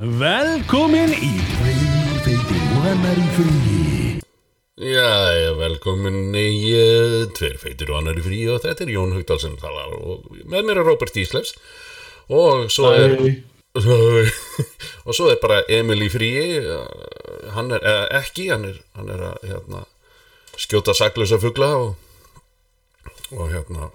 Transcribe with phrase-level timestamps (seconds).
[0.00, 1.34] Velkomin í
[2.24, 4.20] Tveir og annar í fríi
[4.80, 9.36] Já, velkomin í uh, Tveir feitir og annar í frí og þetta er Jón Haugdal
[9.42, 11.52] sem talar og með mér er Robert Íslefs
[12.32, 13.12] og svo er
[15.04, 19.12] og svo er bara Emil í fríi uh, hann er uh, ekki hann er, hann
[19.12, 19.84] er að hérna,
[20.56, 21.92] skjóta saklösa fugla og,
[23.36, 23.90] og hérna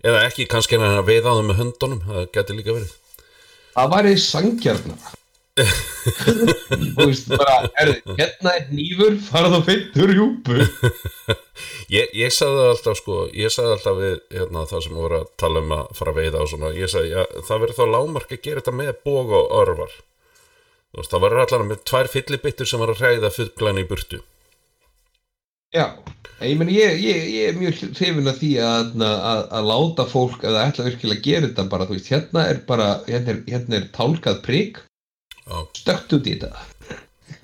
[0.00, 2.98] eða ekki, kannski er hann að veiða á þeim með höndunum það getur líka verið.
[3.76, 5.16] Það væri sangjarnar
[5.56, 10.58] Þú veist bara, er, hérna er nýfur, farað á feintur hjúpu
[11.96, 15.62] Ég, ég sagði alltaf sko, ég sagði alltaf við hérna, það sem voru að tala
[15.64, 18.42] um að fara að veiða og svona, ég sagði, já, það verður þá lámark að
[18.44, 19.94] gera þetta með bóg og örvar.
[20.90, 24.20] Þú veist, það verður allan með tvær fyllibittur sem var að hræða fugglan í burtu.
[25.76, 25.86] Já,
[26.42, 30.44] ég meni, ég, ég, ég er mjög hrifin að því að, að, að láta fólk
[30.44, 33.40] að það ætla virkilega að gera þetta bara, þú veist, hérna er bara, hérna er,
[33.50, 34.85] hérna er tálkað Já.
[35.76, 36.64] Stökt út í þetta.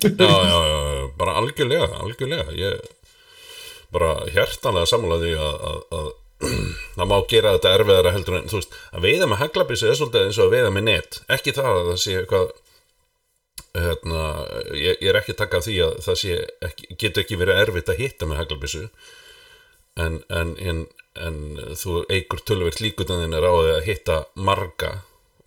[0.02, 2.56] Já, já, já, bara algjörlega, algjörlega.
[2.58, 2.80] Ég
[3.92, 6.10] bara hjertanlega sammála því að, að, að
[6.96, 10.26] það má gera þetta erfiðara heldur en þú veist, að veiða með haglabissu er svolítið
[10.26, 11.18] eins og að veiða með net.
[11.36, 12.52] Ekki það að það sé eitthvað
[13.72, 14.22] hérna,
[14.76, 16.38] ég, ég er ekki að taka af því að það sé,
[16.68, 18.82] ekki, getur ekki verið erfitt að hitta með haglabissu
[20.02, 20.82] en, en, en,
[21.20, 21.38] en
[21.78, 24.92] þú eigur tölvert líkutanðin er á því að hitta marga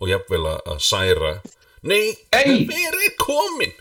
[0.00, 1.36] og jafnvel að særa
[1.82, 2.64] nei, Hey!
[2.68, 3.74] hver er komin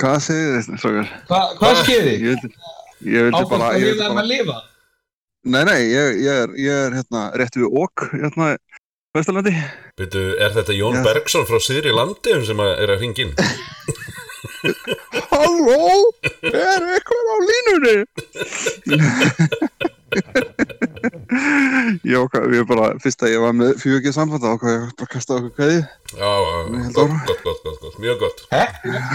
[0.00, 1.08] Hvað segir þið, strókar?
[1.28, 2.12] Hva, Hvað skeiði?
[2.14, 2.50] Ég vildi,
[3.10, 4.58] ég vildi Áfram bara, að ég við erum að lifa
[5.40, 8.50] nei, nei, ég, ég er, ég er hérna rétt við okk, hérna,
[9.16, 9.50] Vesturlandi.
[9.98, 11.02] Byrju, er þetta Jón Já.
[11.08, 13.32] Bergson frá Sýri landi sem að er að ringin?
[15.32, 15.88] Halló,
[16.46, 17.96] er eitthvað á línunni?
[22.04, 25.10] ég okkar, ég bara, fyrst að ég var með fjögið samband, þá okkar, ég bara
[25.14, 25.78] kastaði okkur kveði.
[26.16, 26.32] Já, já,
[26.96, 28.38] gott, gott, gott, gott, gott, mjög gott.
[28.50, 28.62] Hæ?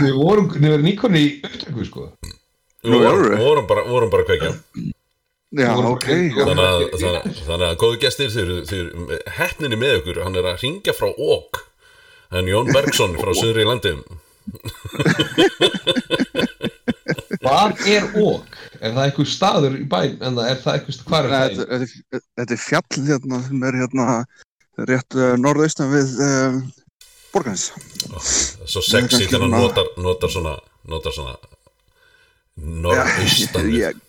[0.01, 2.01] Við vorum, við vorum nýkonni í upptöku, sko.
[2.85, 4.51] Við Nú, vorum, vorum, bara, vorum bara kveikja.
[5.55, 6.07] Já, ok.
[6.35, 8.85] Þannig að, þannig, að- þannig að góðu gestir þeir, þeir
[9.39, 11.53] hefninni með ykkur, hann er að ringja frá OK.
[12.35, 13.91] Hann Jón Bergson frá Sýri landi
[17.45, 18.56] Hvað er ók?
[18.81, 20.16] Er það einhver staður í bæn?
[20.25, 21.50] En það er það einhver, hvað er Nei, það?
[21.56, 24.07] Þetta, þetta, þetta er fjall hérna sem er hérna
[24.89, 26.57] rétt uh, norðaustan við uh,
[27.35, 27.67] Borgans.
[28.66, 30.56] Svo sexy þegar hann svona- notar, notar svona
[30.89, 31.35] notar svona
[32.85, 33.79] norðaustan við.
[33.81, 34.01] ég,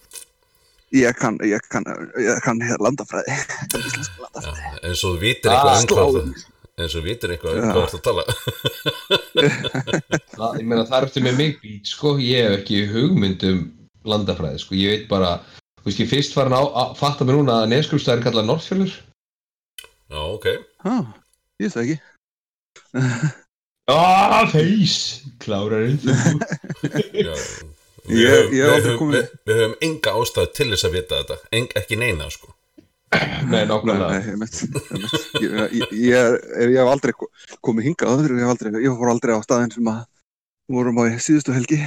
[1.02, 1.86] ég kann, ég kann,
[2.22, 3.36] ég kann landafræði.
[3.66, 4.44] Landafræði.
[4.46, 6.22] Já, eins og þú vitir eitthvað Ah, um sláðu.
[6.22, 6.44] það
[6.76, 7.72] eins og þú vitir eitthvað um Já.
[7.72, 8.24] hvað það tala.
[10.36, 13.62] Það, ég meina það er eftir með mig bít sko, ég hef ekki hugmynd um
[14.08, 15.30] landafræði sko, ég veit bara
[15.80, 18.92] þú veist ég fyrst farin á að fatta mér núna að neskrumstæður kallað Norðfjörður.
[20.12, 20.46] Já, ok.
[20.84, 20.94] Há,
[21.64, 21.98] ég það ekki.
[23.86, 26.00] Ah, feys klárarinn
[27.14, 27.36] Já,
[28.02, 28.48] við,
[29.46, 31.36] höfum, enga ástæð til þess að vita þetta.
[31.54, 32.55] Eng, ekki neina sko
[33.14, 35.14] Nei, Nei, nákvæmlega nei, ég mitt, ég mitt.
[35.38, 37.30] Ég, ég, ég, er- ég hef aldrei ko-
[37.62, 40.00] komið hingað áður, ég hef aldrei, ég fór aldrei á staðinn sem að
[40.74, 41.78] vorum á síðustu helgi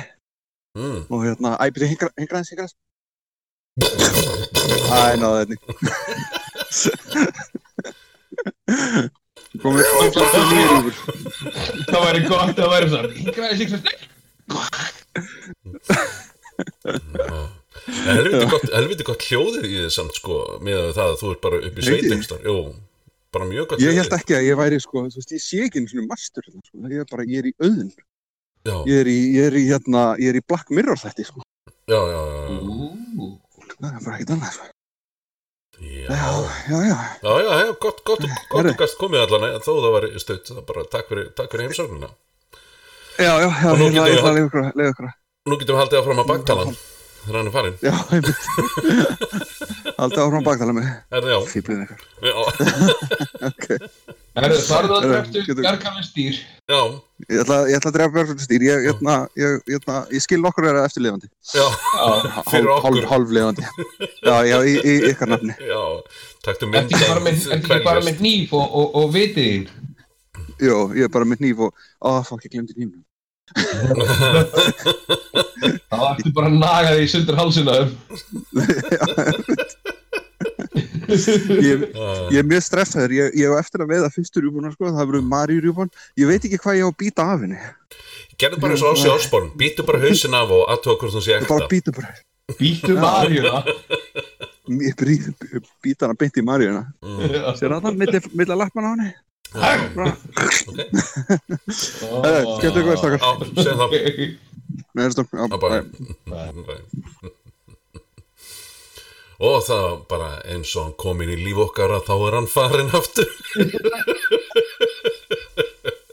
[0.80, 1.00] mm.
[1.12, 2.76] og hérna, æ, byrja hingra, hingra eins, hingra eins.
[4.88, 5.58] Æ, náðu þetta.
[9.60, 9.84] Komið,
[10.16, 10.96] flottu nýjur yfir.
[11.90, 13.80] Það væri gott að væri svona Hingraði sig svo
[16.90, 17.59] En
[18.06, 21.60] helviti gott, helviti gott hljóðið í þið samt sko með það að þú ert bara
[21.60, 21.88] upp í Ekki?
[21.90, 22.56] sveitengstar Jú,
[23.36, 25.82] bara mjög gott Ég held ekki að ég væri, sko, þú veist, ég sé ekki
[25.84, 27.92] einu svona mastur, hérna, sko, ég er bara, ég er í auðun.
[28.90, 31.46] Ég er í, ég er í, hérna, ég er í Black Mirror þætti, sko.
[31.90, 33.30] já, já, já, Ú,
[33.80, 34.66] Það er bara ekkert annað, sko.
[35.80, 36.08] já.
[36.10, 36.32] Já,
[36.68, 36.98] já, já.
[37.24, 37.34] Já,
[37.64, 41.08] já, gott, gott, gott að gast komið allan þó það var stutt, það bara takk
[41.14, 42.10] fyrir, takk fyrir heimsögnuna.
[43.20, 44.92] Já, já, já, Og nú ég getum ætla við- ég ætla að leiða ykkur, leiða
[44.94, 45.12] ykkur.
[45.50, 46.30] Nú getum við haldið áfram að
[47.20, 47.78] baktalan þegar hann er farinn.
[47.84, 48.42] Já, einmitt.
[50.00, 50.88] Haldið áfram baktala mig.
[51.12, 52.00] Herði, já, Fýblið ykkur.
[52.24, 52.34] já,
[53.50, 53.66] Ok.
[54.40, 56.36] Herðu, farðu að Herðu, dreftu Bjarkarvinn stýr
[56.70, 56.80] já,
[57.30, 58.64] Ég ætla, ég ætla að drefa björnfjörn stýr.
[58.70, 61.28] Ég, hérna, ég, hérna, ég skil nokkur vera eftirlifandi.
[61.52, 62.08] já, Já,
[62.48, 62.86] Fyrir okkur.
[62.86, 63.68] hálf- Hálflifandi.
[64.24, 65.58] Já, já, í, í ykkar nafni.
[65.60, 65.82] já,
[66.46, 69.70] taktu Ertu mynd ekki bara með, ertu ekki bara með nýf og, og, og vitið?
[70.60, 73.04] Jó, ég er bara með nýf og, á, fokk, ég glemdi nýfnum.
[75.90, 77.90] Það ertu bara að naga því sundur hálsina um
[81.10, 81.82] Ég,
[82.30, 83.12] ég er mjög stressaður.
[83.16, 84.92] Ég, ég hef eftir að veiða fyrstu rjúbuna, sko.
[84.94, 85.90] Það verður Maríu rjúbun.
[86.20, 87.58] Ég veit ekki hvað ég á að býta af henni.
[88.40, 91.40] Gerðu bara eins og Ássi Osborn, býtu bara hausin af og aðtóa hvort hún sé
[91.50, 91.92] bara ekta.
[91.98, 92.12] bara.
[92.60, 93.64] Býtu Marjuna
[94.70, 95.34] Ég brý-
[95.84, 96.86] býta hana beint í Maríuna.
[97.02, 97.18] Mm.
[97.58, 99.10] Sér það það, milli, milli lappana á henni?
[99.50, 99.98] Ok,
[102.60, 103.22] Skemmtu ykkur, stakkar.
[103.24, 105.32] á, segð það Nei, það er stopp.
[105.34, 105.82] Já, Já.
[106.30, 106.80] Nei.
[109.40, 112.50] og það bara eins og hann kom inn í líf okkar að þá er hann
[112.52, 113.30] farin aftur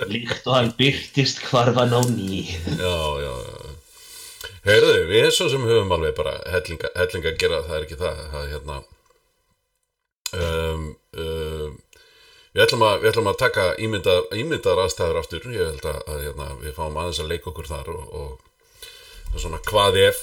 [0.07, 3.67] Líkt og hann byrtist hvarfan á ný já, já, já
[4.67, 8.15] heyrðu, við svo sem höfum alveg bara hellinga, hellinga að gera, það er ekki það
[8.31, 8.77] það er hérna
[10.37, 10.87] um, um,
[12.57, 15.47] við, ætlum að, við ætlum að taka ímyndar, ímyndar aðstæður aftur.
[15.53, 19.43] Ég held að, að hérna, við fáum aðeins að leika okkur þar og, og er
[19.45, 20.23] svona hvað ef?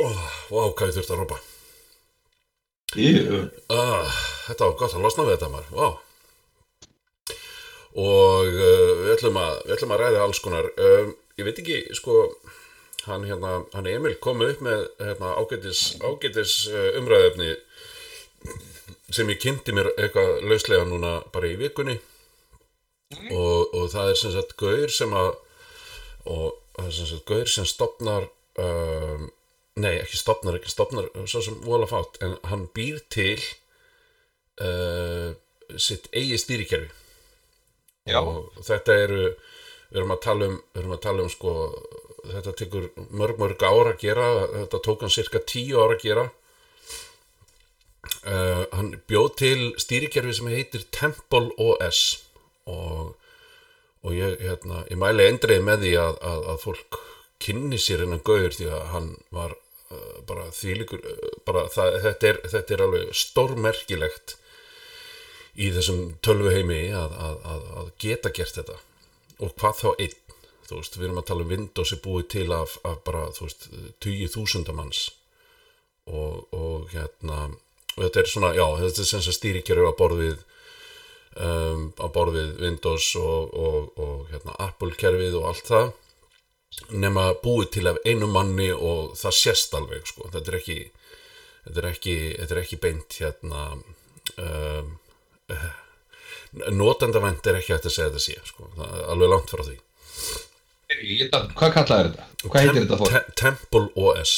[0.00, 1.40] Oh, Vá, hvað ég þurfti að rópa
[2.98, 3.40] Jú,
[3.70, 4.14] Ah,
[4.48, 5.88] þetta var gott að losna við þetta maður, vá.
[8.00, 10.70] Og uh, við, ætlum að, við ætlum að ræða alls konar.
[10.74, 12.16] Um, ég veit ekki, sko
[13.06, 17.54] hann, hérna, hann Emil kom upp með hérna, ágætis, ágætis uh, umræðefni
[19.14, 21.98] sem ég kynnti mér eitthvað lauslega núna bara í vikunni.
[23.34, 25.32] Og, og það er sem sagt gaur sem að
[26.30, 28.28] og það er sem sagt gaur sem stopnar
[28.62, 29.24] um,
[29.80, 33.38] nei ekki stopnar, ekki stopnar svo sem vola fátt, en hann býr til
[34.62, 35.32] uh,
[35.76, 36.90] sitt eigi stýrikerfi.
[38.10, 39.24] Já, og þetta eru
[39.90, 40.60] við erum að tala um,
[40.94, 41.54] að tala um sko,
[42.30, 46.26] þetta tekur mörg mörg ára að gera þetta tók hann cirka tíu ára að gera
[48.06, 52.02] uh, hann bjóð til stýrikerfi sem heitir Temple OS
[52.70, 53.16] og,
[54.04, 57.00] og ég, hérna, ég mæli endreið með því að, að, að fólk
[57.40, 62.32] kynni sér hennan gauður því að hann var uh, bara þvílíkur uh, bara það, þetta,
[62.32, 64.36] er, þetta er alveg stórmerkilegt
[65.60, 68.76] í þessum tölvuheimi að, að, að, að geta gert þetta.
[69.40, 70.18] Og hvað þá einn?
[70.70, 73.48] Þú veist, við erum að tala um Windows er búið til af, af bara, þú
[73.48, 73.64] veist,
[74.06, 75.00] 20.000 manns.
[76.06, 77.48] Og, og hérna
[77.96, 80.38] og þetta er svona, já, þetta er sem sem stýrikerfi á borð við
[81.36, 85.92] um, á borð við Windows og, og, og hérna, Apple kerfið og allt það
[86.94, 90.80] nema búið til af einu manni og það sést alveg, sko, þetta er ekki
[91.64, 94.94] þetta er ekki, þetta er ekki beint hérna um,
[96.80, 98.70] notendavænt er ekki hægt að segja þetta sé sko.
[99.10, 99.78] alveg langt frá því
[100.90, 102.24] hvað kallaði þetta?
[102.42, 103.12] Hvað heitir þetta fólk?
[103.12, 104.32] Te Temple OS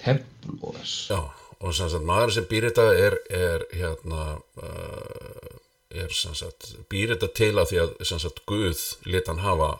[0.00, 1.20] Temple OS já,
[1.60, 4.24] og sem sagt maður sem býr þetta er, er hérna
[4.62, 5.60] uh,
[5.90, 9.74] er sem sagt býr þetta til að því að sem sagt Guð lit hann hafa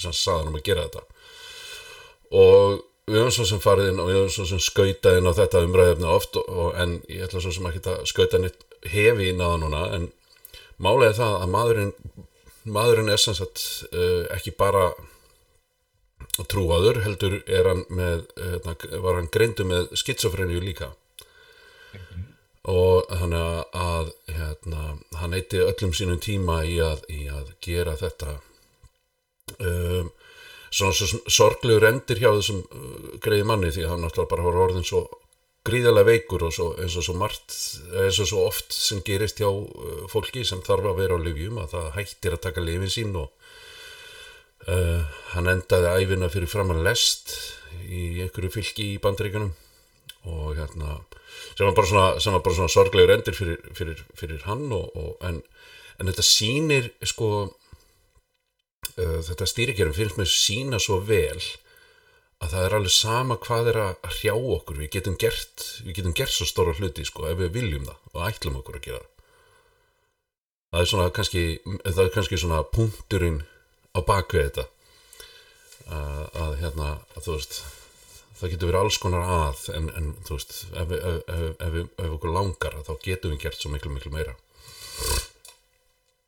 [0.00, 1.02] sem sagt sagði hann um að gera þetta.
[2.40, 5.38] Og við höfum svo sem farið inn og við höfum svo sem skautað inn á
[5.38, 9.30] þetta umræðefni oft og, og, en ég ætla svo sem ekki að skauta nýtt hefi
[9.34, 10.10] á það núna en
[10.80, 11.94] málega það að maðurinn
[12.70, 14.90] maðurinn er sem sagt uh, ekki bara
[16.50, 20.92] trúaður heldur er hann með hérna, var hann greindu með skitsofrenju líka.
[22.70, 24.82] Og þannig að, hérna,
[25.16, 28.36] hann eitti öllum sínum tíma í að, í að gera þetta.
[29.58, 30.10] Um,
[30.70, 34.60] svona svo sorglegur endir hjá þessum uh, greiði manni því að hann náttúrulega bara var
[34.68, 35.02] orðin svo
[35.66, 37.56] gríðarlega veikur og svo, eins og svo margt
[38.04, 41.58] eins og svo oft sem gerist hjá uh, fólki sem þarf að vera á livjum
[41.64, 43.32] að það hættir að taka lifin sín og
[44.68, 45.00] uh,
[45.34, 47.32] hann endaði æfina fyrir framann lest
[47.86, 49.52] í einhverju fylki í bandreikunum
[50.28, 50.98] og hérna
[51.56, 55.14] sem var bara svona, var bara svona sorglegur endir fyrir, fyrir, fyrir hann og, og,
[55.24, 55.40] en,
[55.98, 61.40] en þetta sýnir sko uh, þetta stýrikerfum finnst mér sína svo vel
[62.40, 64.78] að það er alveg sama hvað er að hrjá okkur.
[64.80, 68.22] Við getum gert, við getum gert svo stóra hluti sko, ef við viljum það og
[68.30, 69.08] ætlum okkur að gera
[70.70, 71.44] það er svona kannski
[71.82, 73.40] það er kannski svona punkturinn
[73.94, 74.66] á bakvið þetta.
[75.90, 77.60] Að, að hérna að veist
[78.40, 82.34] það getur verið alls konar að en, en þú veist ef, ef, ef, ef, okkur
[82.36, 84.36] langar þá getum við gert svo miklu miklu meira.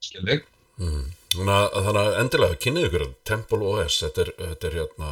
[0.03, 0.49] Skilvig
[1.33, 5.11] Þannig að, þannig að endilega kynnið ykkur Temple OS, þetta er, þetta er hérna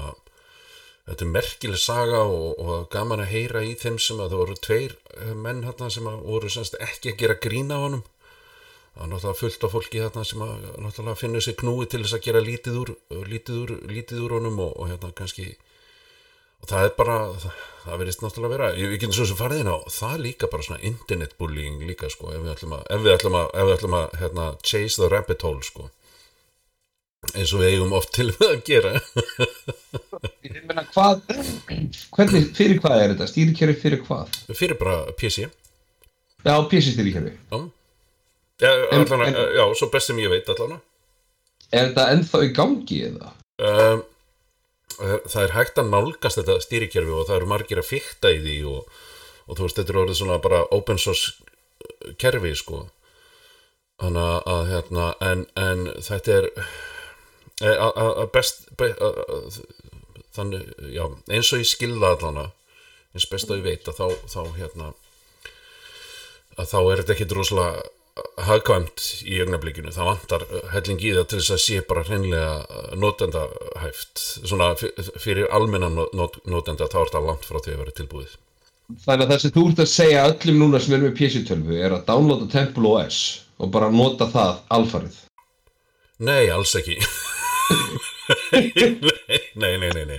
[1.10, 4.56] þetta er merkileg saga og, og gaman að heyra í þeim sem að það voru
[4.66, 8.04] tveir eh, menn hérna sem að voru semst ekki að gera grína á honum
[8.94, 12.18] það var náttúrulega fullt af fólki hérna sem að náttúrulega finnur sér knúi til þess
[12.18, 12.94] að gera lítið úr
[13.30, 15.52] lítið úr, lítið úr honum og, og hérna kannski
[16.60, 19.62] og það er bara, það, það verðist náttúrulega vera ég, við getum svo sem farið
[19.62, 23.06] inn á, það er líka bara svona internetbullying líka sko ef við ætlum að, ef
[23.06, 25.88] við ætlum að, ef við ætlum að hérna, chase the rabbit hole sko.
[27.36, 28.92] Eins og við eigum oft til við að gera.
[30.46, 33.26] Ég meina hvað Hvernig, fyrir hvað er þetta?
[33.28, 34.38] Stýrikerfi fyrir hvað?
[34.56, 37.34] fyrir bara PC já, PC stýrikerfi.
[37.52, 37.58] Já,
[38.66, 40.80] En- allan, en- já svo best sem ég veit allan
[41.72, 43.32] Er þetta ennþá í gangi eða?
[43.70, 44.00] um,
[45.00, 48.56] það er hægt að nálgast þetta stýrikerfi og það eru margir að fykta í því
[48.68, 48.88] og,
[49.46, 51.36] og þú veist, þetta er orðið svona bara open source
[52.18, 52.86] kerfi sko
[54.00, 56.46] Þannig að, hérna, en, en þetta er
[57.60, 58.86] e, að, best be,
[60.32, 60.62] þannig,
[60.94, 62.46] já, eins og ég skilða allana
[63.12, 64.88] eins best að ég veit að þá, þá hérna
[66.56, 67.84] að þá er þetta ekkit rosalega
[68.44, 72.52] hagkvæmt í augnablikinu, það vantar helling í það til þess að sé bara hreinlega
[73.00, 74.22] notendahæft.
[74.42, 78.36] Svona fyrir almennan not, notenda þá er það langt frá því að vera tilbúið.
[79.04, 81.94] Þannig að það sem þú ert að segja öllum núna sem er með PC-tölvu er
[81.94, 83.20] að downloada Temple OS
[83.60, 85.20] og bara nota það alfarið.
[86.20, 86.98] Nei, alls ekki.
[89.60, 90.18] Nei, nei, nei, nei.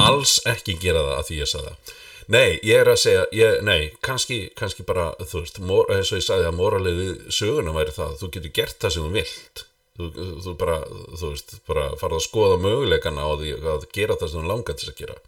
[0.00, 1.98] Alls ekki gera það að því ég sagði það
[2.30, 6.20] Nei, ég er að segja, ég, nei, kannski, kannski bara, þú veist, mor, eins og
[6.20, 9.62] ég sagði að moralið við söguna væri það, þú getur gert það sem þú vilt.
[9.98, 10.10] Þú,
[10.44, 10.76] þú bara,
[11.18, 14.78] þú veist, bara farið að skoða möguleikana á því að gera það sem þú langar
[14.78, 15.18] til að gera.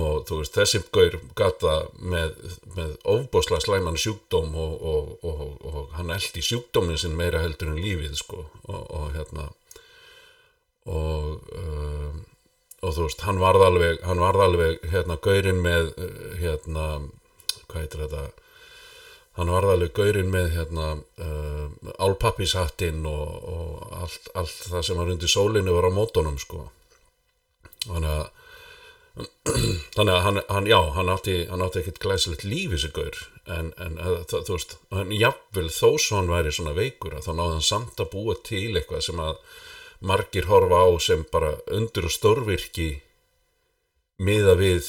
[0.00, 2.36] Og þú veist, þessi gaur gata með,
[2.76, 7.80] með ofbóðslega slæman sjúkdóm og, og, og, og, hann eldi sjúkdómin sinn meira heldur en
[7.80, 9.48] lífið, sko, og hérna,
[10.84, 12.20] og, um,
[12.80, 16.86] og þú veist, hann varð alveg, hann varð alveg, hérna, gaurinn með, uh, hérna,
[17.68, 18.24] hvað heitir þetta,
[19.38, 25.14] hann varð alveg gaurinn með, hérna, uh, álpappishattinn og, og allt, allt það sem var
[25.14, 26.66] undir sólinu var á mótonum, sko.
[27.84, 28.26] Þannig að,
[29.96, 33.24] þannig að hann, hann, já, hann átti, átti ekkert glæsilegt líf þessi gaur,
[33.58, 37.28] en, en uh, það, þú veist, hann jafnvel þó svo hann væri svona veikur að
[37.28, 39.42] þá náði hann samt að búa til eitthvað sem að
[40.00, 42.90] margir horfa á sem bara undur og stórvirki
[44.20, 44.86] miða við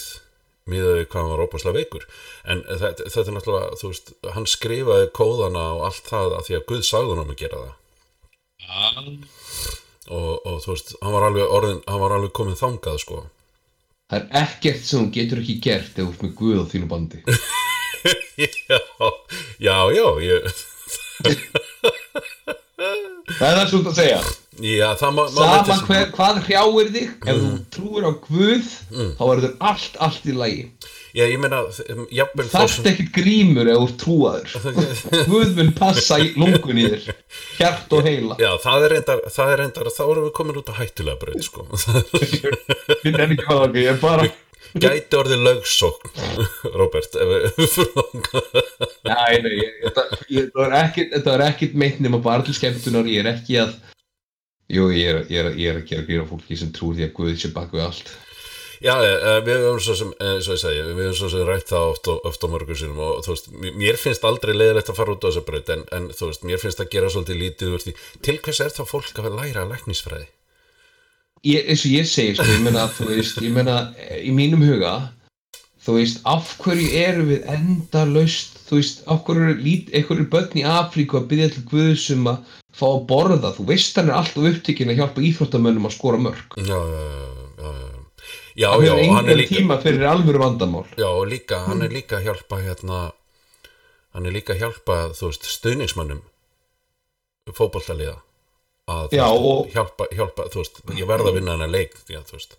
[0.69, 2.07] miða við hvað hann var óbúslega veikur
[2.45, 6.57] en þetta, þetta er náttúrulega, þú veist hann skrifaði kóðana og allt það að því
[6.57, 7.75] að Guð sagði hann um að gera það
[10.11, 13.23] og, og þú veist, hann var alveg orðin, hann var alveg komin þangað sko
[14.11, 16.87] Það er ekkert sem þú getur ekki gert ef þú ert með Guð á þínu
[16.91, 17.19] bandi.
[18.43, 18.79] já,
[19.63, 20.49] já, já ég,
[23.31, 24.17] Það er það ert að segja.
[24.65, 28.73] Já, það má, má Sama hver, hvað hrjáir þig, ef þú trúir á Guð,
[29.17, 30.65] þá verður allt, allt í lagi.
[31.17, 31.61] já, ég meina,
[32.51, 34.53] Þarft ekkert grímur ef þú trúaður.
[35.31, 37.09] Guð mun passa í lungun í þér,
[37.57, 38.37] hjart og heila.
[38.41, 41.43] Já, það er reyndar, það er reyndar, þá erum við komin út á hættulega braut,
[41.49, 41.67] sko.
[43.01, 44.29] Ég er ekki hvað ég er bara...
[44.79, 46.11] Gæti orðið lögsókn,
[46.79, 48.41] Robert, ef við- fyrir langa.
[49.09, 50.05] Nei, þetta,
[51.75, 53.73] meint nema bara til skemmtunar, ég er ekki að,
[54.71, 57.15] jú, ég er, ég er, ég er að gera grína fólki sem trúr því að
[57.17, 58.11] Guð sé bak við allt.
[58.81, 61.69] Já, eh, við höfum svo sem, eh, svo ég segi, við höfum svo sem rætt
[61.69, 64.97] það oft og, oft og mörgum sinum og þú veist, mér- finnst aldrei leiðilegt að
[64.97, 67.75] fara út á þessa braut en, en þú veist, mér finnst að gera svolítið lítið
[67.75, 67.93] úr því.
[68.25, 70.25] Til hvers er þá fólk að læra læknisfræði?
[71.45, 73.77] Ég, eins og ég segi, sko, ég meina, þú veist, ég meina,
[74.17, 74.95] í mínum huga,
[75.85, 80.65] þú veist, af hverju eru við enda laust, þú veist, af hverju eru börn í
[80.65, 84.45] Afríku að byggja til Guðs um að fá að borða, þú veist, hann er alltaf
[84.51, 86.55] upptekinn að hjálpa íþróttamönnum að skora mörg.
[86.57, 87.25] Já, já, já,
[87.61, 87.97] já, já.
[88.55, 90.85] Já, Hann já, hann er líka, tíma fyrir alvöru vandamál.
[90.99, 92.97] já, og líka, hann er líka að hjálpa hérna,
[94.13, 96.19] hann er líka að hjálpa, þú veist, stuðningsmönnum
[97.55, 98.17] fótboltaliða
[98.91, 102.25] að Já, og- hjálpa, hjálpa, þú veist, ég verð að vinna hennar leik, því að,
[102.31, 102.57] þú veist,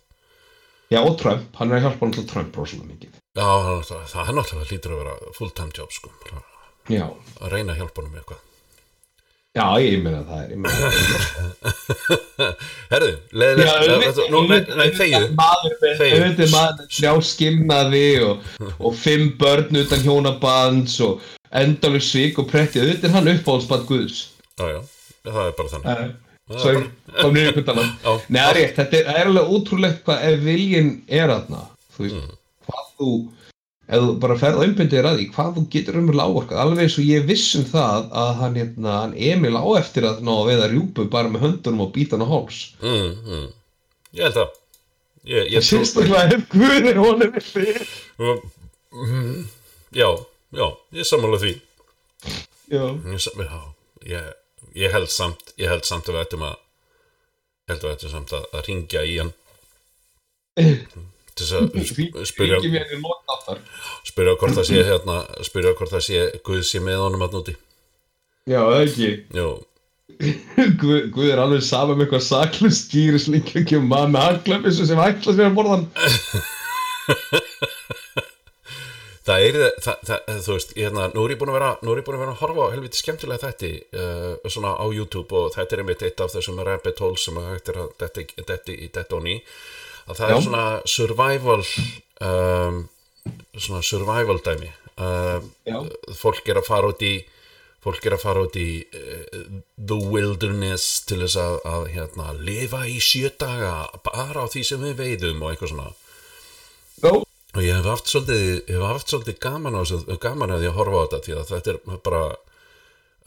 [0.91, 3.13] Já, og Trump, hann er að hjálpa hann til Trump rosalega mikið.
[3.33, 6.09] Já, hann, það, það er náttúrulega lítur að vera full-time job sko,
[6.91, 7.05] Já,
[7.39, 8.41] að reyna að hjálpa honum með eitthvað.
[9.53, 12.53] Já, ég meina það er, ég meina það.
[12.93, 15.21] Herðu, leiðilegt, nú, nei, þegju,
[15.99, 16.17] Þegju.
[16.17, 21.21] er með þrjá skimnaði og, og fimm börn utan hjónabands og
[21.53, 24.19] endalur svik og pretti, auðvitað er hann uppáhaldsband Guðs.
[24.59, 24.81] já, já,
[25.29, 26.13] það er bara þannig.
[26.51, 26.81] Uh, sorry,
[27.21, 27.91] kom ykkur talan.
[28.03, 28.11] Já.
[28.27, 31.61] Nei, það er rétt, þetta er, er alveg útrúlegt hvað ef viljinn er aðna,
[31.95, 32.39] þú veist, Mm.
[32.67, 33.11] hvað þú,
[33.87, 36.85] ef þú bara ferð að umbynda þér að því, hvað þú getur um lágorkað, alveg
[36.85, 40.31] eins og ég viss um það að hann, hérna, hann Emil á eftir að ná
[40.37, 42.61] að veiða rjúpu bara með höndunum og býta hann á háls.
[42.83, 43.49] Mm, mm.
[44.13, 44.55] Ég held það.
[45.33, 47.85] Ég, ég Sérstaklega ef Guð er honum fyrir.
[48.19, 49.43] Mm,
[49.93, 50.09] Já,
[50.53, 50.65] já,
[50.97, 51.53] ég sammála því.
[52.73, 52.83] Já.
[54.03, 54.29] Ég,
[54.73, 56.55] ég, held samt, ég held samt að við ættum að,
[57.69, 59.33] held að við ættum samt að, að ringja í hann
[61.33, 62.71] til þess að sp- spyrja, í
[64.07, 67.53] spyrja hvort það sé hérna, spyrja hvort það sé Guð sé með honum að núti.
[68.49, 69.11] Já, það ekki.
[70.81, 74.85] Guð, Guð er alveg sama með eitthvað saklust skýris líka ekki um mann með haglöfissu
[74.89, 75.87] sem ætla sér að borða hann.
[79.27, 82.01] það er það, það, þú veist, hérna, nú er ég búin að vera nú er
[82.01, 85.53] ég búin að vera að horfa á helviti skemmtilega þætti uh, svona á YouTube og
[85.55, 88.77] þetta er einmitt eitt af þessum rabbit holes sem að hægt er að detti, detti,
[88.93, 89.37] detti onni
[90.07, 90.35] að það Já.
[90.35, 91.59] er svona survival
[92.29, 92.81] um,
[93.57, 95.77] svona survival dæmi Já.
[96.19, 97.15] fólk er að fara út í
[97.83, 99.43] fólk er að fara út í uh,
[99.75, 104.83] the wilderness til þess að, að hérna, lifa í sjö daga bara á því sem
[104.85, 105.91] við veiðum og eitthvað svona
[107.03, 109.83] Jó, og ég hef haft svolítið, ég hef haft svolítið gaman, á,
[110.21, 112.23] gaman að að horfa á þetta því að þetta er bara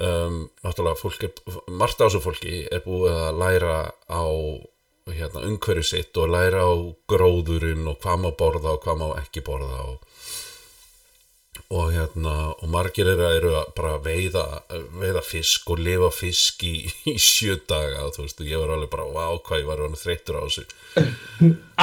[0.06, 1.35] um, náttúrulega fólk er,
[1.68, 3.76] margt á þessu fólki er búið að læra
[4.09, 4.25] á
[5.15, 6.75] hérna, umhverju sitt og læra á
[7.11, 10.01] gróðurinn og hvað má borða og hvað má ekki borða og,
[11.71, 14.47] og hérna og margir eru, að bara veiða,
[14.99, 16.75] veiða fisk og lifa fisk í,
[17.13, 20.03] í sjö daga þú veist, og ég var alveg bara, vá, hvað ég var orðinn
[20.03, 20.67] þreyttur á þessu.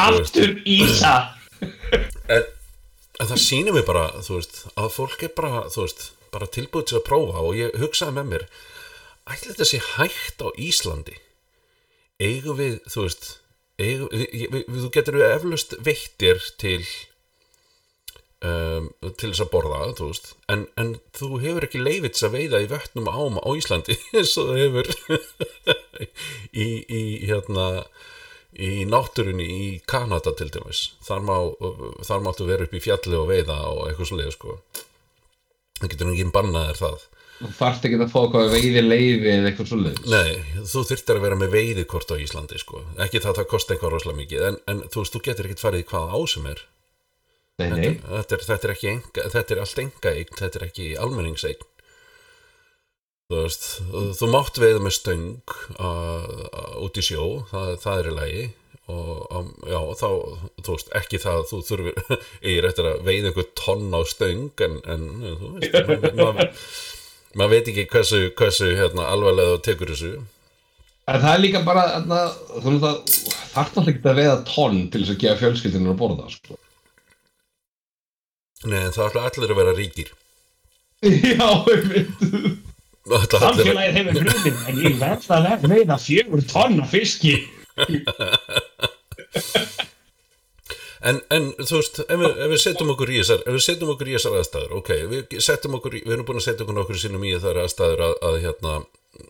[0.04, 1.16] Aftur Ísa
[1.64, 6.90] en, en það sýnir mig bara þú veist, að fólk er bara veist, bara tilbúið
[6.90, 8.48] til að prófa og ég hugsaði með mér
[9.30, 11.16] ætli þetta sé hægt á Íslandi
[12.22, 13.26] eigum við þú veist
[13.82, 16.82] eigum, við, við, þú getur við eflust veittir til
[18.44, 22.64] um, til þess að borða þú veist, en, en þú hefur ekki leifits að veiða
[22.64, 24.92] í vötnum ám á Íslandi eins og það hefur
[26.66, 27.68] í, í hérna
[28.54, 31.38] í náttúrunni í Kanada til dæmis þar, má,
[32.06, 34.58] þar máttu vera upp í fjalli og veiða og eitthvað svo leið sko.
[35.80, 37.08] það getur ekki bannað er það
[37.44, 40.06] Þú þarft ekki að fá hvað veiði leiði eða eitthvað svoleiðis.
[40.14, 42.84] Nei, þú þyrftir að vera með veiðikort á Íslandi sko.
[43.04, 45.64] ekki það að það kosti eitthvað rosalega mikið en, en þú veist, þú getur ekkert
[45.66, 46.64] farið í hvað á sem er.
[47.60, 50.66] Nei, nei, þetta er, þetta er, ekki enga, þetta er allt enga eign, þetta er
[50.70, 51.68] ekki almenningseign.
[53.34, 53.68] Þú veist
[54.20, 55.54] þú mátt veiða með stöng
[56.84, 58.50] út í sjó það, það er í lagi.
[58.92, 60.10] Og um, já, þá,
[60.66, 64.66] þú veist, ekki það að þú þurfir, eigir eftir að veiða einhver tonn á stöng
[64.66, 65.78] en, en þú veist,
[66.20, 66.50] maður
[67.34, 70.14] ma, ma veit ekki hversu, hversu hérna, alvarlega þú tekur þessu.
[71.12, 72.20] En það er líka bara þarna,
[72.64, 73.00] þú veist að
[73.54, 76.60] þarft náttúrulega ekki að veiða tonn til þess að gefa fjölskyldinu að borða sko.
[78.64, 80.14] Nei, en það ætla allir að vera ríkir.
[81.34, 82.70] Já, ég veit
[83.04, 87.34] Samfélagið hefur hrunið en ég verð að veiða fjögur tonn af fiski
[91.04, 93.90] En, en þú veist, ef við, ef við setjum okkur í þessar ef við setjum
[93.92, 96.78] okkur í þessar aðstæður ok, við setjum okkur, í, við erum búin að setja okkur
[96.78, 98.76] nokkur sinnum í þessar aðstæður að, að hérna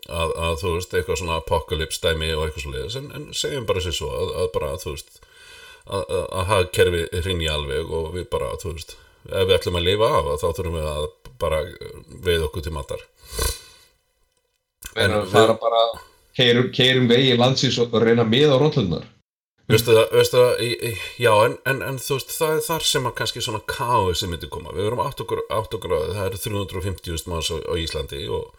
[0.06, 3.66] að, að þú veist, eitthvað svona apocalypse dæmi og eitthvað svo leiðis, en, en segjum
[3.66, 5.18] bara sér svo að, að bara, þú veist
[5.84, 6.14] að,
[6.52, 8.94] hagkerfi hrinni alveg og við bara, þú veist,
[9.28, 11.08] ef við ætlum að lifa af þá þurfum við að
[11.42, 11.60] bara
[12.28, 13.02] veið okkur til matar.
[14.94, 15.82] En það er bara
[16.38, 19.10] keirum vegi landsins og reyna með á rótlunar
[19.64, 23.14] Veistu það, veistu það, já, en, en, en þú veist, það er þar sem að
[23.20, 24.74] kannski svona káu sem myndi koma.
[24.76, 28.50] Við verum átt okkur, að það eru 350.000 manns á, á Íslandi og,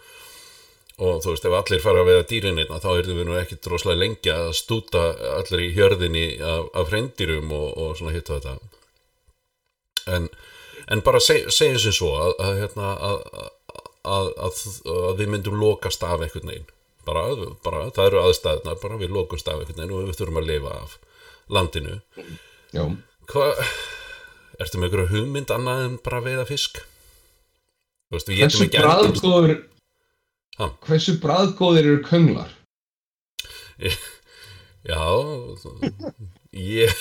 [0.98, 4.02] og þú veist, ef allir fara að veða dýrinirna þá erum við nú ekki droslega
[4.02, 8.58] lengi að stúta allir í hjörðinni af, af hreindyrum og, og svona hitt og þetta.
[10.16, 10.30] En,
[10.90, 12.96] en bara seg, segjum sem svo að, að, hérna,
[14.10, 16.72] að, að við myndum lokast af einhvern veginn.
[17.06, 17.26] Bara,
[17.66, 20.74] bara, það eru aðstæðnar, bara við lokumst af einhvern veginn og við þurfum að lifa
[20.82, 20.98] af
[21.54, 22.00] landinu.
[22.76, 22.84] Já
[23.26, 23.62] Hvað,
[24.62, 26.82] ertu með einhverju hugmynd annað en bara veiða fisk?
[28.14, 29.56] Veist, Hversu bræðgóður?
[30.86, 32.52] Hversu bræðgóðir eru könglar?
[34.86, 35.02] Já,
[36.54, 36.92] ég,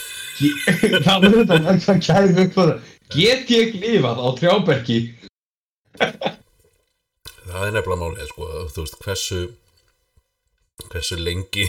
[1.05, 2.73] Það var þetta að það kæði upp það
[3.13, 4.99] Get ég lifað á trjáberki?
[7.45, 9.41] það er nefnilega málið, sko, þú veist, hversu,
[10.91, 11.67] hversu lengi,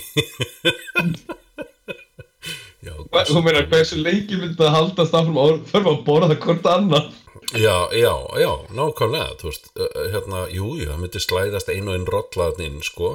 [2.85, 2.93] já,
[3.29, 5.29] Þú meina hversu lengi myndi það haldast og
[5.69, 7.13] þurfa að borða hvort annað?
[7.55, 9.69] já, já, já, nákvæmlega, þú veist,
[10.13, 13.11] hérna, jú, jú, það myndi slæðast einu og einn rollaðin, sko,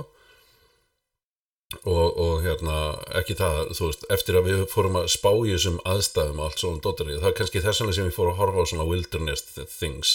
[1.82, 2.76] og, og hérna,
[3.20, 6.62] ekki það, þú veist, eftir að við fórum að spá í þessum aðstæðum og allt
[6.62, 9.42] svona dóttarið, það er kannski þess vegna sem við fórum að horfa á svona wilderness
[9.76, 10.14] things,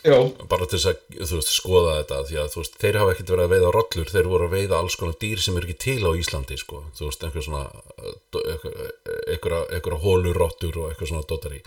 [0.00, 0.16] Já.
[0.48, 1.00] Bara til þess að,
[1.34, 4.46] veist, skoða þetta því að, veist, þeir hafa ekkert verið að veiða rollur þeir voru
[4.46, 7.44] að veiða alls konar dýr sem er ekki til á Íslandi, sko, þú veist, einhver
[7.44, 7.64] svona
[9.34, 11.60] einhverja hólurrottur og eitthvað svona dóttari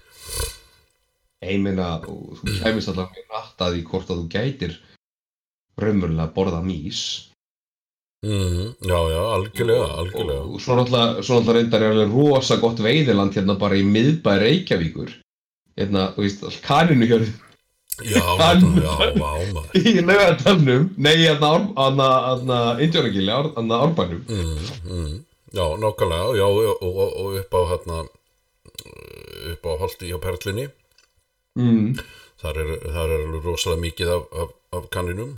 [1.43, 2.15] Ég meina, þú
[2.63, 4.75] kæmist alltaf með rattað í hvort að þú gætir
[5.77, 7.03] raunverulega að borða mís
[8.25, 10.41] mm, Já, já, algjörlega, algjörlega.
[10.47, 14.31] og svo náttúrulega, svo náttúrulega reyndar er alveg rosa gott veiðiland hérna bara í miðbæ
[14.41, 15.17] Reykjavíkur.
[15.77, 17.25] Hérna, þú veist, kaninu hér
[18.01, 18.23] Já,
[19.21, 19.67] maður.
[19.77, 24.23] Í lögatalnum nei, hérna, hérna, hérna Indjónagili, hérna Árbænum.
[24.27, 25.13] Mm, mm,
[25.53, 27.97] Já, nákvæmlega, já, og, og, og upp á hérna
[29.53, 30.65] upp á holti hjá Perlinni
[31.59, 31.99] mm.
[32.41, 35.35] þar er, þar er alveg rosalega mikið af, af, af kanninum.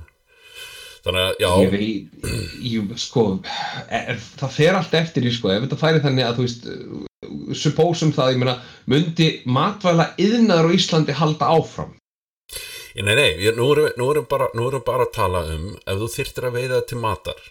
[1.06, 2.30] Þannig að, já, ég veit,
[2.64, 3.26] ég, sko
[3.92, 8.16] er, það fer allt eftir í sko ef þetta færi þannig að þú veist supposum
[8.16, 8.56] það, ég meina,
[8.90, 11.94] myndi matvæla yðnaður á Íslandi halda áfram
[12.96, 15.98] Nei, nei, ég, nú, erum, nú, erum bara, nú erum bara að tala um ef
[16.00, 17.42] þú þyrftir að veiða til matar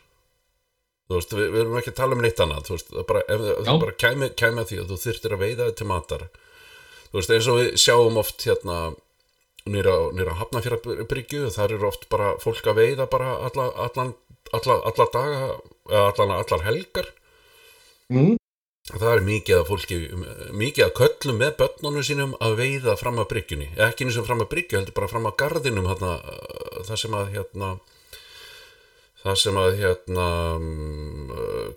[1.04, 3.42] þú veist, við, við erum ekki að tala um neitt annað þú veist, bara, ef
[3.44, 3.66] ef Já.
[3.68, 6.24] þú bara kæmi, kæmi að því að þú þyrftir að veiða til matar
[7.10, 8.78] þú veist, eins og við sjáum oft hérna
[9.68, 14.14] nýra, nýra hafnafjörabryggju þar eru oft bara fólk að veiða bara alla, allan,
[14.56, 15.44] alla, alla daga
[15.90, 17.12] eða allan, allar helgar
[18.12, 18.34] mm.
[18.84, 19.98] Það er mikið að fólki
[20.60, 23.68] mikið að köllum með börnunum sínum að veiða fram að bryggjunni.
[23.80, 26.10] Ekki eins og fram að bryggju, heldur bara fram að gardinum hérna,
[26.84, 27.70] það sem að hérna
[29.24, 30.26] það sem að hérna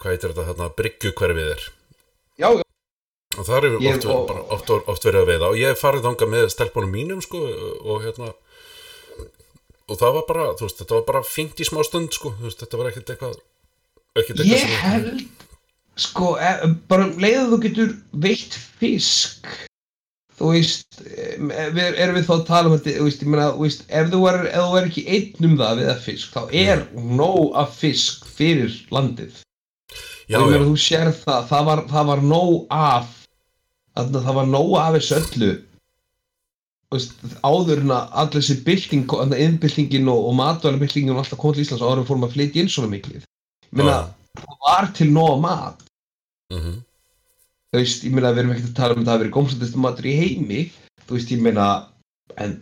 [0.01, 1.63] hvað heitir þetta hérna, bryggjukverfið er.
[2.37, 2.65] Já, já,
[3.37, 5.47] og það Ég- oft, og- oft, oft verið að veiða.
[5.53, 7.39] Og ég farið þangað með stelpunum mínum sko
[7.87, 8.33] og hérna
[9.87, 12.49] og það var bara, þú veist, þetta var bara fínt í smá stund sko, þú
[12.49, 13.37] veist, þetta var ekkert eitthvað
[14.19, 15.46] ekkert eitthvað ég held
[16.01, 19.47] sko, e, bara um leið að þú getur veitt fisk
[20.37, 23.49] þú veist em, við, erum við þá að tala um þetta þú veist, ég meina,
[23.53, 26.33] þú veist, ef þú er, ef þú er ekki einn um það við að fisk,
[26.35, 29.39] þá er nóg af fisk fyrir landið.
[30.27, 33.15] Já, og ég meina, þú sér það, það var, það var nóg af
[33.97, 35.53] þarna, það var nóg af þessu öllu.
[37.43, 41.83] Áður en að allir þessi bylting, innbyltingin og, og matvælabyltingin og alltaf kom til Íslands
[41.83, 43.17] áður en fórum að flytja inn svona mikið
[43.67, 43.97] ég meina,
[44.39, 45.86] það var til nóg af
[46.53, 46.77] mat mhm,
[47.73, 49.81] þú veist, ég meina, við erum ekkert að tala um að það hafi verið gómsættist
[49.83, 50.61] matur í heimi.
[51.07, 51.67] Þú veist, ég meina
[52.37, 52.55] en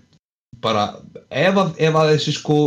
[0.64, 0.88] bara,
[1.30, 2.58] ef að, ef að þessi sko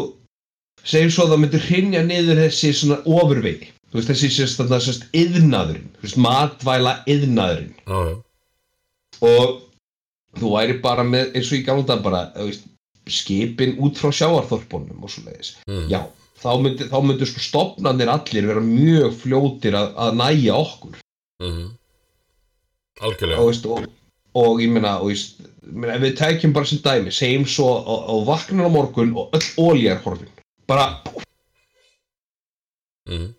[0.87, 4.81] segjum svo að það myndi hrinja niður þessi svona ofurvegi þú veist, þessi sérst þarna
[4.85, 8.15] sérst yðnaðurinn, þú veist, matvæla yðnaðurinn já, já,
[9.29, 9.57] og
[10.39, 12.71] þú væri bara með, eins og ég gáði það bara, þú veist,
[13.09, 16.03] skipin út frá sjáarþorpunum og svo leiðis mm, já,
[16.43, 20.99] þá myndi, þá myndi sko stopnarnir allir vera mjög fljótir að, að næja okkur
[21.43, 21.71] mhm.
[22.99, 23.87] Og, algjörlega, veist, og,
[24.35, 28.71] og ég og, meina ef við tækjum bara sem dæmi segjum svo á vaknar á
[28.75, 30.33] morgun og öll ólja er horfin.
[30.67, 30.89] Bara
[33.09, 33.35] mhm.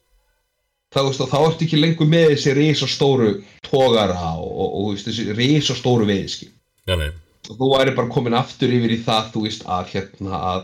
[0.90, 3.34] Þá, veist, og þá ertu ekki lengur með þessi risastóru
[3.68, 6.48] tógara og, og, og veist, þessi risastóru veiðski
[6.90, 7.12] já, nei,
[7.50, 10.64] og þú væri bara komin aftur yfir í það þú veist að hérna að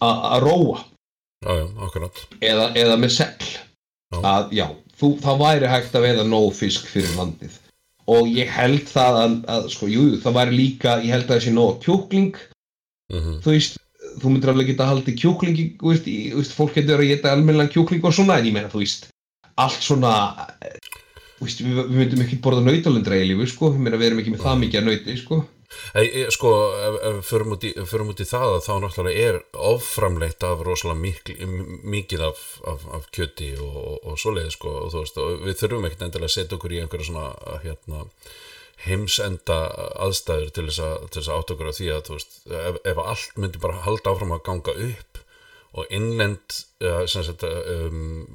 [0.00, 0.84] að róa.
[1.44, 2.08] Já, já,
[2.42, 3.50] eða, eða með segl
[4.26, 4.66] að já,
[5.00, 7.58] þú, það væri hægt að veiða nóg fisk fyrir landið.
[8.08, 11.52] Og ég held það að, að sko, jú, það væri líka, ég held að þessi
[11.56, 12.38] nóg kjúkling,
[13.12, 13.76] mhm, þú veist
[14.18, 17.32] þú myndir alveg geta haldið kjúkling í- þú veist, í, veist, fólk getur að geta
[17.34, 19.08] almennilega kjúkling og svona, en ég meina, þú veist
[19.58, 20.12] allt svona
[20.64, 20.78] eh,
[21.42, 24.32] veist, við, við myndum ekki borða nautalundra í lífi, sko, ég meina, við erum ekki
[24.34, 25.40] með það mikið að nauti, sko
[26.32, 26.50] sko,
[26.80, 30.62] ef við förum út, í, förum út í það að þá náttúrulega er oframleitt af
[30.64, 31.36] rosalega mikl,
[31.84, 35.58] mikið af, af, af kjöti og, og, og svoleiði sko og þú veist, og við
[35.60, 38.04] þurfum ekkert endilega að setja okkur í einhverja svona hérna,
[38.86, 39.60] heimsenda
[40.06, 43.62] aðstæður til þess að, að átt okkur á því að veist, ef, ef allt myndi
[43.62, 45.22] bara halda áfram að ganga upp
[45.78, 48.28] og innlend ja, sagt um,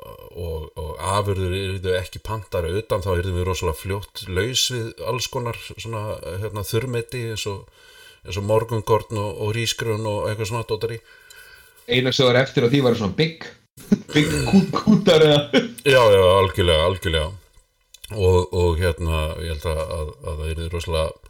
[0.00, 5.30] og, og afurður eru ekki pantara utan þá erum við rosalega fljótt laus við alls
[5.32, 7.66] konar svona, hérna, þurrmeti eins og,
[8.28, 11.00] og morgungorn og, og rísgrun og eitthvað svona dótari
[11.90, 13.46] eina sem var eftir á því var svona bygg.
[14.14, 17.30] Bygg kút, kútar Já, já, algjörlega, algjörlega.
[18.10, 21.29] Og, og hérna ég held að, að, að það er rosalega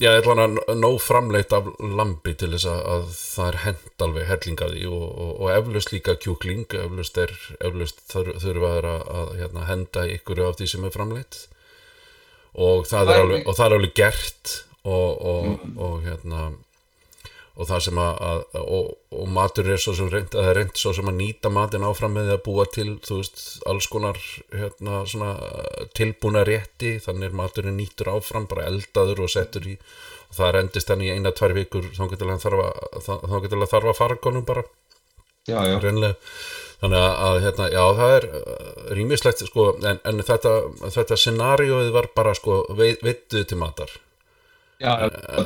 [0.00, 3.58] já, ég ætla hann að nóg framleitt af lambi til þess að, að það er
[3.64, 8.88] hent alveg hellingaði og, og, og eflaust líka kjúkling eflaust, er, eflaust þur, þurfa að,
[9.20, 11.40] að hérna, henda ykkur af því sem er framleitt.
[12.54, 14.54] Og það er alveg, og það er alveg gert
[14.84, 16.48] og, og, og hérna
[17.54, 20.56] og það sem að, að og, og matur er svo sem reynd að það er
[20.58, 24.18] reynd svo sem að nýta matin áfram með að búa til þú veist, alls konar
[24.50, 25.30] hérna, svona,
[25.94, 26.96] tilbúna rétti.
[27.04, 31.12] Þannig er maturinn nýtur áfram bara eldaður og settur í og það rendist hann í
[31.14, 31.86] eina, tvær vikur.
[31.94, 34.64] Þá getur hann þarf að, þá getur hann þarf að fara konum bara,
[35.46, 40.56] já, já, þannig að, hérna, já, það er uh, rýmislegt, sko, en, en þetta
[40.90, 43.94] þetta scenarióið var bara, sko vei, veittuð til matar
[44.80, 44.92] já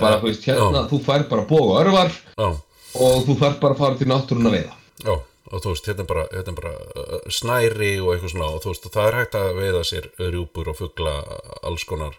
[0.01, 3.99] bara, þú veist, hérna, þú fær bara og örvar og þú fær bara að fara
[4.01, 4.77] til náttúrun að veiða.
[5.05, 5.14] Já,
[5.53, 8.88] og þú veist, hérna bara, hérna bara uh, snæri og eitthvað svona og þú veist,
[8.97, 11.14] það er hægt að veiða sér rjúpur og fugla
[11.62, 12.17] alls konar.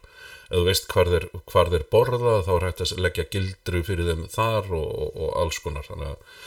[0.50, 4.08] Ef þú veist hvar þeir, hvar þeir borða þá er hægt að leggja gildru fyrir
[4.13, 6.39] þeim þar og, og, og alls konar þannig að,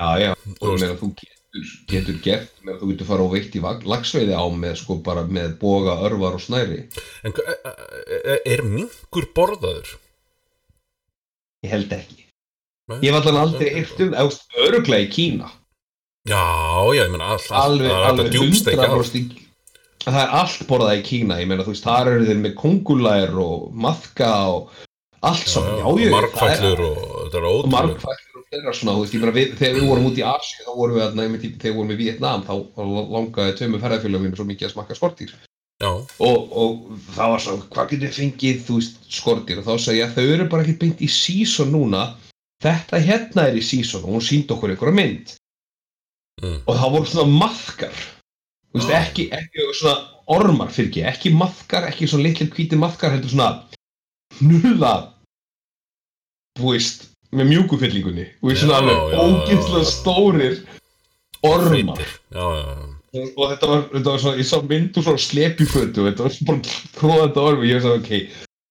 [0.00, 1.36] já, já, og veist- meðan þú getur,
[1.90, 5.56] getur gert með þú getur fara og veitt í laxveiði á með sko bara með
[5.62, 6.84] boga, örvar og snæri
[7.26, 7.56] en hva-
[8.06, 9.96] e- e- er mingur borðaður?
[11.66, 12.26] ég held ekki
[12.90, 12.98] Nei?
[13.02, 14.14] ég hef allan aldrei eitt um,
[14.66, 15.50] öruglega í Kína
[16.28, 16.36] Já,
[16.92, 18.34] já, ég all, alveg, alveg að.
[18.36, 19.38] 100% í
[20.04, 23.34] það er allt borðað í Kína ég meina þú veist, þar eru þeir með kongulær
[23.42, 24.70] og maðka og
[25.26, 29.14] allt saman, já, og já, margfællur og þetta er og ótrúlega fleira svona, þú veist,
[29.14, 31.70] ég meina við, þegar við vorum út í Asi þá vorum við að, næmi, þegar
[31.70, 32.54] við vorum í Vietnam þá
[33.14, 35.34] langaði tveimur ferðarfélagum svo mikið að smakka skortýr
[35.80, 36.80] já, og, og
[37.14, 40.16] það var svo, hvað getur við fengið, þú veist, skortýr og þá sagði ég að
[40.18, 42.08] þau eru bara ekki beint í season núna.
[42.60, 45.36] Þetta hérna er í season og hún síndi okkur einhverja mynd.
[46.40, 46.58] Mm.
[46.64, 47.96] og það voru svona maðkar.
[48.70, 49.02] Þú veist, Ah.
[49.04, 49.94] ekki, ekki svona
[50.30, 53.48] ormar fyrir ekki, ekki maðkar, ekki svona litlir hvítir maðkar, heldur svona
[54.38, 54.92] hnuða
[56.58, 60.60] þú veist, með mjúkufyllingunni þú veist, Já, svona alveg ógeðslega stórir
[61.46, 62.00] ormar.
[62.34, 62.70] Já, já,
[63.10, 66.34] og, og þetta var, þetta var svona, ég sá myndu svona slepjufötu og þetta var
[66.36, 68.12] svona bara tróðandi ormi, ég veist að ok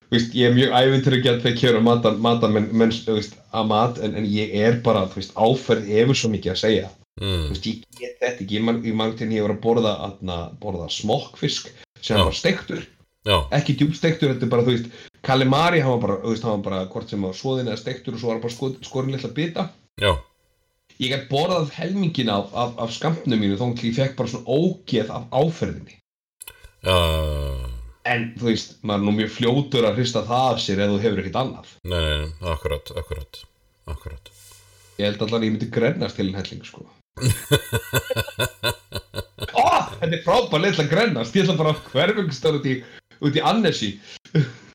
[0.10, 3.18] þú veist, ég er mjög æfintur að geta þegar kjöra mata, mata menn, menn, þú
[3.20, 6.64] veist, að mat en, en ég er bara, þú veist, áferð hefur svo mikið að
[6.66, 6.88] segja.
[6.90, 7.50] Þú Mm.
[7.52, 10.36] veist, ég get þetta ekki, ég man, ég man til ég var að borða, atna,
[10.62, 11.68] borða smokkfisk
[12.00, 12.24] sem Já.
[12.24, 12.86] var steiktur,
[13.28, 14.86] já, ekki djúbsteiktur þetta er bara, þú veist,
[15.26, 18.22] kalimari hann var bara, veist, hann var bara hvort sem var svoðin eða steiktur og
[18.22, 19.66] svo var hann bara sko, skorin litla bita.
[20.00, 20.12] Já,
[21.00, 24.60] ég gætt borðað helmingin af, af, af skampnum mínu þó að ég fekk bara svona
[24.60, 25.96] ógeð af áferðinni.
[26.86, 26.98] Já,
[28.10, 31.02] en þú veist, maður er nú mjög fljótur að hrista það af sér ef þú
[31.06, 31.74] hefur ekkert annað.
[31.84, 33.44] Nei, nei, nei, akkurat, akkurat,
[33.92, 34.32] akkurat.
[35.00, 36.88] ég held allan að ég myndi grennast til en helling sko.
[39.60, 39.68] Ó,
[40.00, 41.36] þetta er frábær litla grennast.
[41.36, 42.80] Ég ætla bara að hverfungstar út í
[43.20, 43.94] út í Annesi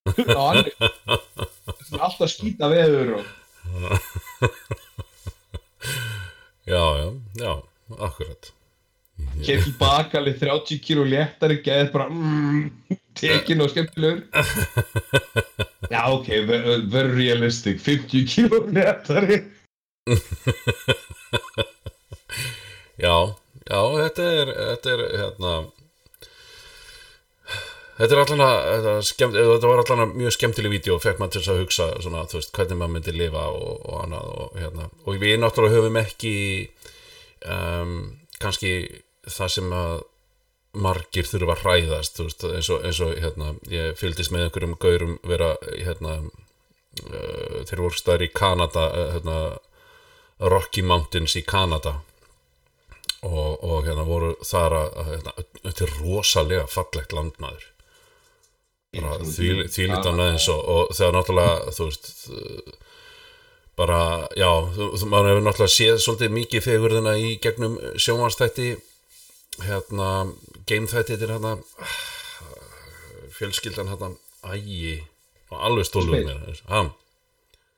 [0.05, 3.25] er alltaf skýta veður og
[6.65, 7.09] Já, já,
[7.41, 7.53] já,
[7.99, 8.53] akkurat.
[9.45, 12.63] kemur tilbaka alveg 30 kíló léttari geðið bara mm,
[13.21, 14.23] tekin og skemmtilegur
[15.95, 19.37] já ok, ver- very realistic 50 kíló léttari
[23.05, 23.17] Já,
[23.67, 25.53] já, þetta er, þetta er, hérna,
[27.99, 31.35] þetta allan að, þetta, skemmt, þetta var allan að mjög skemmtileg vídeo og fekk maður
[31.35, 34.89] til þess að hugsa svona, veist, hvernig maður myndi lifa og, og annað og hérna,
[35.05, 36.35] og við náttúrulega höfum ekki,
[37.55, 37.93] um,
[38.43, 38.73] kannski
[39.31, 39.95] það sem að
[40.85, 45.15] margir þurfa að hræðast, veist, eins og, eins og, hérna, ég fylgdist með einhverjum gaurum
[45.31, 46.17] vera, hérna,
[47.05, 49.55] uh, þeir voru staðar í Kanada, uh,
[50.51, 52.01] Rocky Mountains í Kanada.
[53.25, 57.71] Og, og hérna voru þar að hérna, þetta er rosalega fallegt landmaður
[58.95, 62.11] því, því lítið aðeins og, og þegar náttúrulega þú veist
[63.79, 64.01] bara,
[64.39, 68.75] já, þú, maður hefur náttúrulega séð svolítið mikið fegurðina í gegnum sjónvarstætti
[69.65, 70.11] hérna,
[70.69, 71.57] game þætti þetta er hérna
[73.35, 74.13] fjölskyldan hérna,
[74.55, 75.01] ægi
[75.55, 76.11] alveg Space.
[76.11, 76.85] mér ha,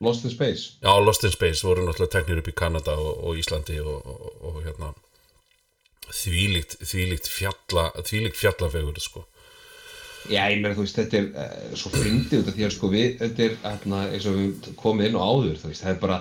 [0.01, 0.77] Lost in Space.
[0.83, 4.27] Já, Lost in Space voru náttúrulega teknir upp í Kanada og, og Íslandi og, og,
[4.45, 4.93] og hérna
[6.13, 9.25] þvílíkt, þvílíkt fjalla þvílíkt fjallafegur sko.
[10.27, 12.89] Já, ég meina, þú veist, þetta er uh, svo fyndið út af því að sko
[12.91, 16.01] við, þetta er hérna, eins og við komum inn á áður, þú veist, það er
[16.03, 16.17] bara,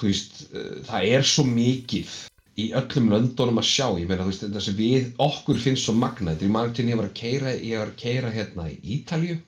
[0.00, 2.16] þú veist, uh, það er svo mikið
[2.60, 5.94] í öllum löndunum að sjá, ég meina, þú veist, þetta sem við, okkur finnst svo
[6.00, 8.76] magna, þetta er margir til ég var að keira, ég var að keira hérna í
[8.96, 9.38] Ítalju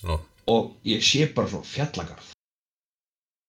[0.00, 0.14] Já,
[0.50, 2.30] og ég sé bara svona fjallagarð,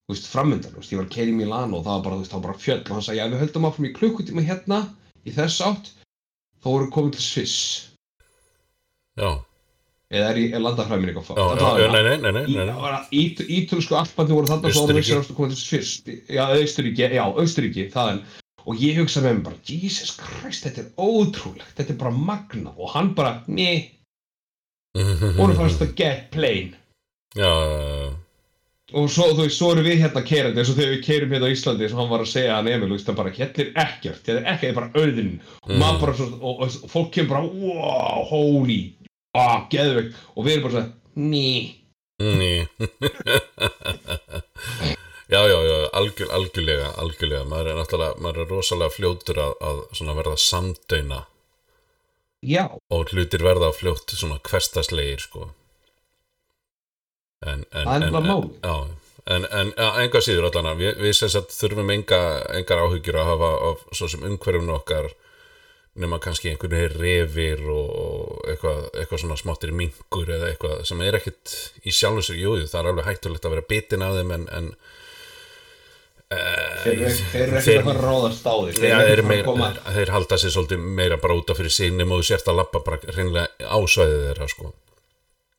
[0.06, 2.20] þú veist, framöndan, þú veist, ég var að keira í Milano og það var bara,
[2.20, 4.46] þú veist, það var bara fjöll og hann sagði, já, við höldum áfram í klukkutíma
[4.46, 4.84] hérna,
[5.26, 5.96] í þess átt,
[6.62, 7.91] þá voru komin til Sviss
[9.20, 9.30] já,
[10.12, 13.02] eða er, er landafræmin eitthvað já, já, já nei, nei, nei, nei, nei, nei.
[13.22, 14.72] Ít, Ítölsku alpandi voru þarna
[15.72, 16.46] fyrst Já,
[17.96, 18.24] þaðan
[18.70, 22.74] Og ég hugsa með mér bara, Jesus Christ, þetta er ótrúlegt, þetta er bara magna
[22.78, 23.90] Og hann bara, nei,
[24.94, 26.76] voru fannst að get plain.
[27.38, 27.50] Já,
[28.92, 31.48] Og svo, þú veist, svo erum við hérna keirandi eins og þegar við keirum hérna
[31.48, 32.58] á Íslandi eins og hann var að segja
[32.90, 35.30] þú veist, það bara, hérna er ekkert, þetta er ekkert, þetta er bara auðin
[35.62, 38.82] Og maður bara svo, og, og, og fólk kemur bara, wow, holy,
[39.38, 40.18] ah, geðveikt.
[40.36, 41.82] Og við erum bara svona, nei
[42.22, 42.68] Ný.
[45.28, 50.12] já, já, já, algjör, algjörlega, algjörlega, maður er náttúrulega, maður er rosalega fljótur að, að
[50.20, 51.22] verða samdöina
[52.42, 55.52] Já, og hlutir verða fljótt svona hverstaslegir, sko.
[57.46, 58.78] En, en, en, en, já,
[59.26, 62.22] en, enga síður allan við, við sem sagt þurfum enga,
[62.58, 65.10] engar áhyggjur að hafa af svo sem umhverfum okkar
[66.00, 71.18] nema kannski einhvern veginn refir og eitthvað, eitthvað svona smáttir mingur eða eitthvað sem er
[71.20, 74.32] ekkit í sjálfu sér, jú, jú, það er alveg hættulegt að vera bitin af þeim
[74.38, 74.70] en, en
[76.32, 79.26] þeir eru ekki- þeir eru ekki Þeir- að ráðast á því þeir, ekki að fara
[79.32, 82.60] meir, að koma þeir halda sér svolítið meira af fyrir sig nema þú sért að
[82.62, 84.72] lappa bara hreinlega ásvæðið þeirra sko.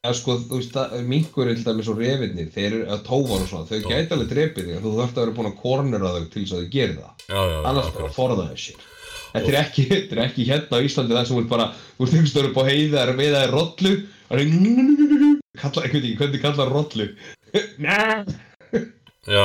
[0.02, 3.44] að sko, þú veist, að minkur er til dæmis og refinir, þeir eru að tófan
[3.44, 6.24] og svona þau gæti alveg drepið þig, þú þarft að vera búin að kornera þau
[6.32, 7.12] til þess að þau gerir það.
[7.28, 8.74] Já, já, já, annars bara forða þessi
[9.32, 12.06] þetta er ekki, þetta er ekki hérna á Íslandi það sem þú ert bara, þú
[12.06, 13.94] ert einhverstöður upp á heiða er með það er rollu
[14.28, 14.46] það er
[15.62, 17.08] kalla, ég veit ekki, hvernig kallar rollu
[17.82, 18.00] já,
[19.28, 19.44] já,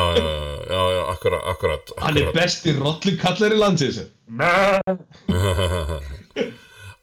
[0.71, 4.79] já, já, akkurat, akkurat, hann er besti rollukallari landsins Nei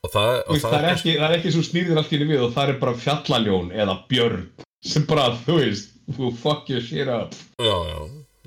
[0.04, 2.28] og það, og veist, það, er ekki, það er ekki svo snýrðir allt í einu
[2.28, 4.44] við og það er bara fjallaljón eða björn
[4.84, 7.32] sem bara, þú veist, þú fuck your shit up.
[7.62, 8.00] Já, já,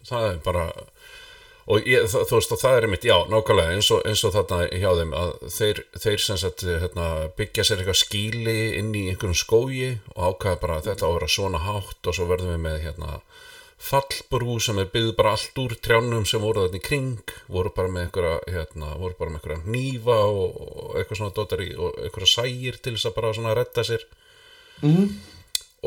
[0.05, 0.67] það er bara
[1.67, 4.59] og ég, þú veist og það er einmitt, já, nákvæmlega eins og, eins og þarna
[4.71, 7.07] hjá þeim að þeir, þeir sem sagt hérna,
[7.39, 11.17] byggja sér eitthvað skíli inn í einhverjum skógi og ákvæða bara að þetta á að
[11.17, 13.19] vera svona hátt og svo verðum við með hérna
[13.77, 17.91] fallbrú sem er byggð bara allt úr trjánum sem voru þarna í kring voru bara
[17.93, 22.31] með einhverja, hérna, voru bara með einhverja nýfa og, og eitthvað svona dótari og einhverja
[22.31, 24.07] sægir til þess að bara svona redda sér
[24.81, 25.05] Mhm.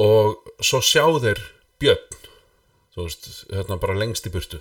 [0.02, 1.38] og svo sjá þeir
[1.78, 2.14] björn
[2.94, 4.58] þú veist, hérna bara lengst í burtu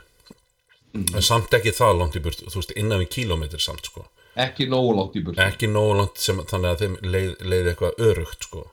[0.97, 2.47] en samt ekki það langt í burtu.
[2.49, 4.07] Þú veist, innan við kílómetri samt sko.
[4.39, 5.41] Ekki nógu langt í burtu.
[5.43, 8.65] Ekki nógu langt sem, þannig að þeim leið, leið eitthvað örugt sko.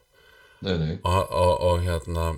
[0.64, 0.92] Nei, nei.
[1.02, 2.30] Og, og, og hérna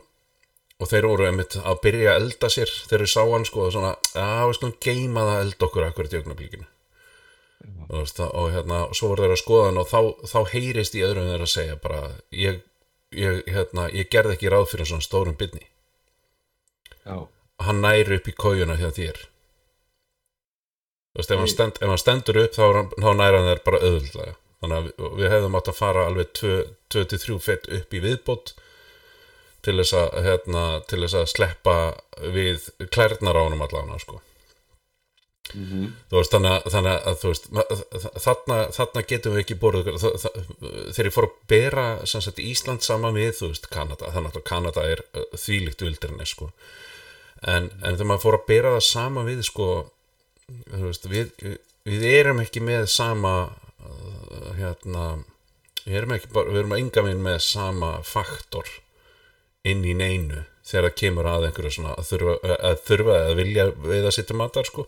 [0.79, 3.73] og þeir voru einmitt að byrja að elda sér þeir eru sá hann sko og
[3.75, 6.67] svona að við skulum geima það að elda okkur akkurat í augnablíkinu
[7.89, 11.31] og, hérna og svo voru þeir að skoða hann og þá, þá heyrist í öðrum
[11.33, 12.61] þeir að segja bara ég,
[13.17, 15.67] ég, hérna, ég gerði ekki ráð fyrir svona stórum byrni.
[17.03, 17.27] Já,
[17.65, 19.25] hann næri upp í kójuna hjá þér
[21.15, 23.51] þú veist, ef hann, stend, ef hann stendur upp þá, er hann- þá næri hann
[23.53, 27.95] þér bara öðvöldlega þannig að við, við hefðum átt að fara alveg 2-3 fett upp
[27.95, 28.55] í viðbót
[29.63, 31.77] til þess að hérna, til þess að sleppa
[32.35, 34.21] við klærnar á honum allan sko.
[35.55, 35.85] Mhm.
[36.11, 37.47] þú veist, þannig að, þannig að veist,
[38.21, 40.33] þarna, þarna getum við ekki þa-
[40.93, 44.85] þegar ég fór að bera sagt, Ísland saman við, þú veist, Kanada þannig að Kanada
[44.85, 45.01] er
[45.33, 46.51] þvílíkt vildirinn sko.
[47.47, 49.69] en, en þegar maður fór að bera það saman við sko,
[50.49, 51.33] veist, við,
[51.89, 55.09] við erum ekki með sama uh, hérna
[55.85, 58.69] við erum ekki bara, við erum enga minn með sama faktor
[59.69, 63.67] inn í neinu þegar það kemur að einhverju svona að þurfa að, þurfa að vilja
[63.85, 64.85] veiða sitt matar sko.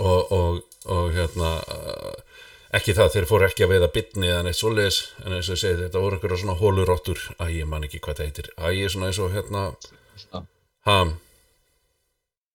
[0.00, 2.12] Og, og, og hérna uh,
[2.76, 5.62] ekki það, þeir fóru ekki að veiða bitni eða neitt svoleiðis, en eins og ég
[5.64, 8.52] segi þetta voru einhverja svona hólurottur, að ég man ekki hvað það heitir.
[8.56, 9.64] Að ég er svona eins og hérna
[10.22, 10.44] Já.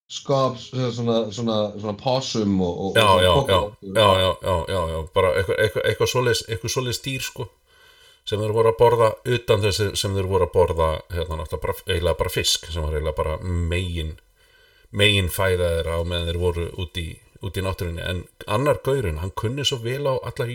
[0.06, 3.78] Ha, Skops, svona, svona, svona possum og, og já, og já, kókóróttur.
[3.82, 7.48] já, já, já, já, já, bara eitthvað, eitthvað, eitthvað svoleiðis, eitthvað svoleiðis dýr sko
[8.26, 11.76] sem þeir voru að borða utan þessi sem þeir voru að borða hérna náttúrulega bara,
[11.90, 13.38] eiginlega bara fisk sem var eiginlega bara
[13.74, 14.16] megin
[14.96, 17.08] megin fæða þeirra á meðan þeir voru út í,
[17.42, 20.50] út í náttúrinni en annar gaurinn, hann kunni svo vel á allar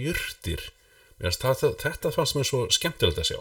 [1.21, 3.41] það, þetta fannst mér svo skemmtilegt að sjá.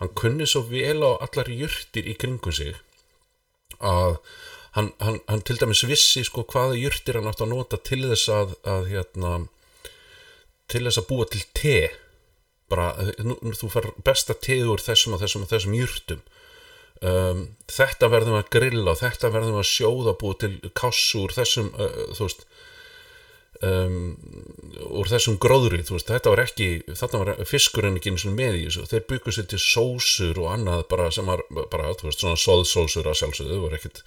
[0.00, 2.78] Hann kunni svo vel á allar jurtir í kringum sig
[3.78, 4.16] að
[4.76, 8.30] hann, hann, hann til dæmis vissi sko hvaða jurtir hann átt að nota til þess
[8.32, 9.32] að, að hérna
[10.72, 11.78] til þess að búa til te.
[12.72, 16.22] Bara, nú, þú far besta teð úr þessum og þessum og þessum jurtum.
[17.02, 22.12] Um, þetta verðum að grilla þetta verðum að sjóða búa til kassu úr þessum uh,
[22.14, 22.44] þú veist
[23.66, 23.96] um,
[24.98, 28.64] úr þessum gróðri veist, þetta var ekki, þarna var fiskurinn ekki eins og með í
[28.66, 32.40] þessu, þeir byggu sér til sósur og annað bara sem var bara, þú veist, svona
[32.40, 34.02] soðsósur að sjálfsögðu voru ekkit,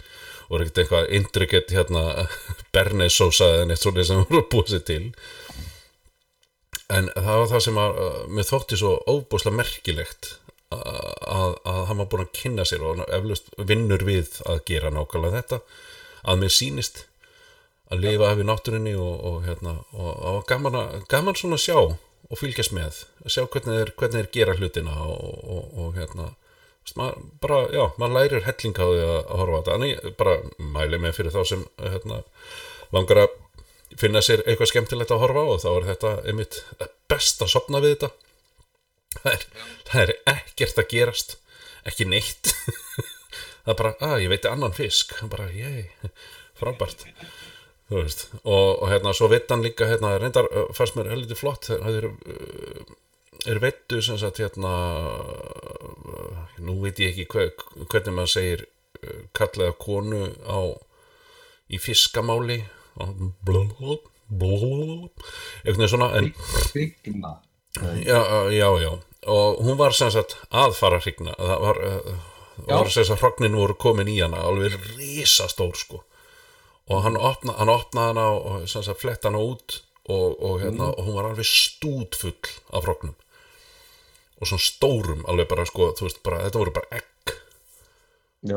[0.52, 2.06] voru ekkit eitthvað intrikett hérna
[2.76, 5.04] bernesósa eða neitt svolítið sem voru búa sér til.
[6.94, 10.36] En það var það sem að uh, mér þótti svo óbúslega merkilegt
[10.76, 14.92] að, að, að hann var búin að kynna sér og eflust vinnur við að gera
[14.94, 15.62] nákvæmlega þetta
[16.26, 17.06] að mér sýnist
[17.94, 21.66] að lifa af í náttúrinni og, og hérna og, og gaman, að, gaman svona að
[21.68, 21.78] sjá
[22.26, 26.32] og fylgjast með, að sjá hvernig þeir, hvernig þeir gera hlutina og, hérna
[26.98, 30.18] maður, bara, já, maður lærir helling á því að, að horfa á þetta, en ég
[30.20, 30.36] bara
[30.76, 32.22] mæli með fyrir þá sem hérna,
[32.96, 33.40] langar að
[34.00, 36.60] finna sér eitthvað skemmtilegt að horfa á og þá er þetta einmitt
[37.10, 38.12] best að sopna við þetta.
[39.16, 39.46] Það er,
[39.88, 41.38] það er ekkert að gerast
[41.88, 42.52] ekki neitt.
[43.66, 45.16] Það er bara, að ég veiti annan fisk.
[45.26, 45.88] Bara, ég,
[46.60, 47.08] frábært
[47.90, 51.70] þú veist, og, og hérna svo veit hann líka, hérna, reyndar fannst mér heldur flott,
[51.70, 52.10] það er
[53.46, 54.72] er veittu sem sagt hérna
[56.66, 57.52] nú veit ég ekki hver,
[57.92, 58.66] hvernig maður segir
[59.38, 60.74] kallaða konu á
[61.70, 62.64] í fiskamáli.
[63.46, 63.98] Blablabla
[65.66, 66.32] eitthvað svona en,
[68.02, 68.22] já,
[68.56, 68.92] já, já.
[69.36, 71.82] Og hún var sem sagt að fara að hrygna það var,
[72.70, 76.02] var sem sagt hrognin voru komin í hana alveg risastór sko
[76.90, 81.08] og hann opnaði hann opna hana og sagt fletta hana út og, og, hérna, og
[81.08, 82.36] hún var alveg stútfull
[82.72, 83.16] af hrognum.
[84.38, 87.34] Og svona stórum alveg bara sko, veist bara, þetta voru bara egg.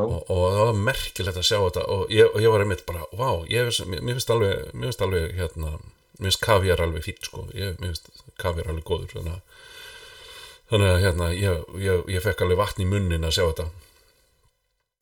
[0.04, 1.86] Og, og það var merkilegt að sjá þetta.
[1.94, 3.06] Og ég, ég var einmitt bara,
[3.48, 5.06] ég, finnst- mér finnst alveg, mér finnst
[5.38, 5.72] hérna,
[6.18, 8.10] finnst kavjar alveg fýtt sko, ég, mér finnst
[8.42, 9.66] kavjar alveg góður þannig að
[10.68, 13.68] þannig að hérna ég, ég, ég fekk alveg vatn í munnin að sjá þetta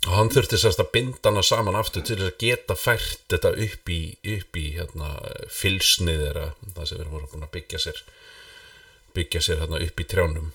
[0.07, 3.51] og hann þurfti sérst að binda hana saman aftur til þess að geta fært þetta
[3.65, 4.01] upp í,
[4.37, 5.09] upp í hérna,
[5.51, 6.47] fylsnið þeirra
[6.77, 7.99] það sem erum búin að byggja sér
[9.17, 10.53] byggja sér hérna upp í trjánum.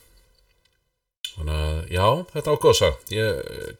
[1.32, 3.30] Þannig að já, þetta á góðsa ég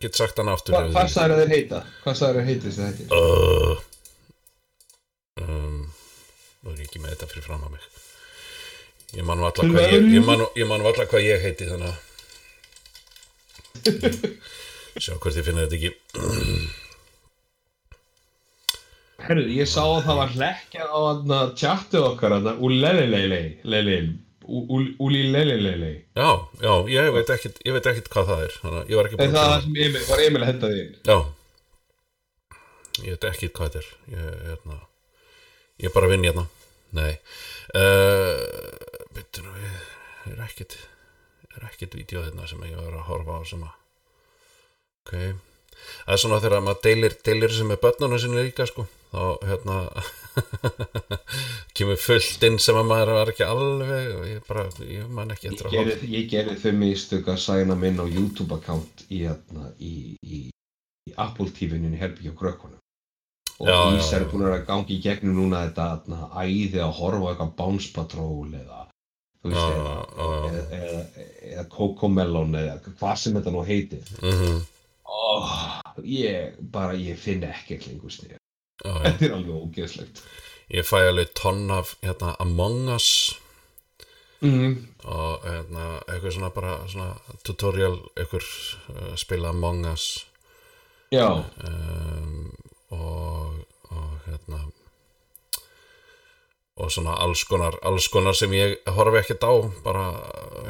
[0.02, 1.80] get sagt hann aftur Hva, hvað sagður þeir heita?
[2.04, 3.12] Hvað sagður þeir heita þess að þetta?
[3.18, 3.76] uh,
[5.46, 5.82] um,
[6.62, 7.86] nú er ég ekki með þetta fyrir fram að mig.
[9.12, 11.98] Ég man valla hvað ég, ég, man, ég man hvað ég heiti þannig að
[14.98, 15.92] sjá hvort ég finna þetta ekki.
[19.22, 23.42] Herru, ég sá að það var hlekkja á hann tjattu okkar hann Úlelelele
[24.52, 28.56] Úlilelele já, já, ég veit ekkit ég veit ekkit hvað það er
[28.90, 30.82] ég var ekki búin að það sem Emil, var Emil að henda því?
[31.06, 31.18] já.
[33.02, 33.92] Ég veit ekkit hvað þetta er.
[34.12, 34.80] Ég, hérna,
[35.82, 36.44] ég er bara að vinna hérna.
[36.98, 37.14] Nei.
[37.72, 38.42] Uh,
[39.16, 40.76] veitur nú við er ekkit
[41.56, 43.78] er ekkit vídeo hérna sem ég var að horfa á sem að
[45.02, 45.14] ok.
[46.06, 48.88] Það er svona þegar maður deilir, deilir sem er börnunum sinni líka sko.
[49.12, 49.78] Þá hérna
[51.76, 55.50] kemur fullt inn sem að maður var ekki alveg og ég bara, ég man ekki
[55.50, 59.72] Ég eftir að gerði, ég gerði þau mistök að sæna minn á YouTube-account í, hérna,
[59.84, 60.44] í, í,
[61.10, 62.78] í Apple TV-inu í Herbyggja krökkunum.
[63.62, 67.58] Og Ís er búin að gangi í gegnum núna þetta hérna, æði að horfa eitthvað
[67.60, 68.80] Bounce Patrol eða
[70.72, 74.06] eða, Cocomelon eða hvað sem þetta nú heitir.
[74.22, 74.62] Mm
[75.12, 75.52] oh,
[76.06, 78.40] ég bara, ég finn ekki lengur snið já,
[78.88, 78.98] já.
[79.06, 80.24] þetta er alveg ógeðslegt.
[80.72, 83.38] Ég fæ alveg tonn af hérna, Among Us.
[84.42, 84.88] Mm.
[85.06, 88.48] og hérna, eitthvað svona bara svona tutorial, eitthvað
[88.90, 90.08] uh, spila Among Us.
[91.14, 91.28] Já,
[91.68, 92.48] um,
[92.96, 93.60] og,
[93.92, 94.64] og hérna
[96.82, 99.54] og svona alls konar, alls konar sem ég horfi ekkert á
[99.86, 100.06] bara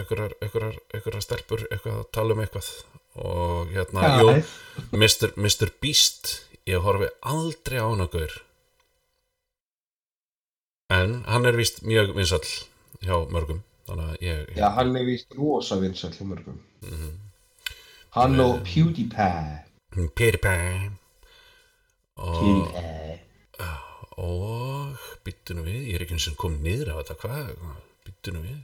[0.01, 2.71] einhverjar, stelpur eitthvað að tala um eitthvað
[3.15, 4.19] og hérna, Já.
[4.21, 4.43] jú,
[4.95, 5.33] Mr.
[5.35, 5.67] Mr.
[5.81, 8.31] Beast ég horfi aldrei á hana gaur
[10.91, 12.47] en hann er víst mjög vinsall
[13.01, 17.11] hjá mörgum þannig að ég, já, hann er vist rosa vinsall hjá mörgum Mhm.
[18.15, 20.91] hann og PewDiePie PewDiePie
[22.17, 23.19] og PewDiePie
[24.21, 27.55] og byttu nú við, ég er ekki eins og kom niður á þetta, hvað,
[28.05, 28.59] byttu nú við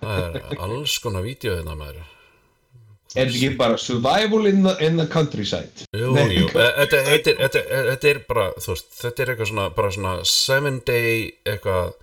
[0.00, 2.04] það er alls konar vídeo hérna maður
[3.16, 5.86] Er þetta ekki bara survival in the, in the countryside?
[5.96, 6.28] Jú, Nei.
[6.36, 9.90] jú, e- þetta, er- þetta, er- er bara, þú veist, þetta er eitthvað svona, bara
[9.96, 11.94] svona seven day eitthvað,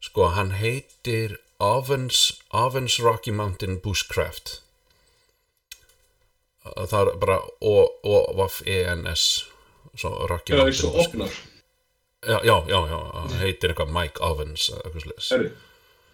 [0.00, 4.56] sko, hann heitir Ovens, Ovens Rocky Mountain Bushcraft.
[6.64, 9.24] Það er bara O-V-E-N-S,
[9.98, 11.14] svo Rocky Já, Mountain eins og Bushcraft.
[11.14, 11.30] opnar.
[12.22, 15.30] Já, já, já, já, hann heitir eitthvað Mike Ovens, eitthvað sliðis.
[15.34, 15.48] Herru,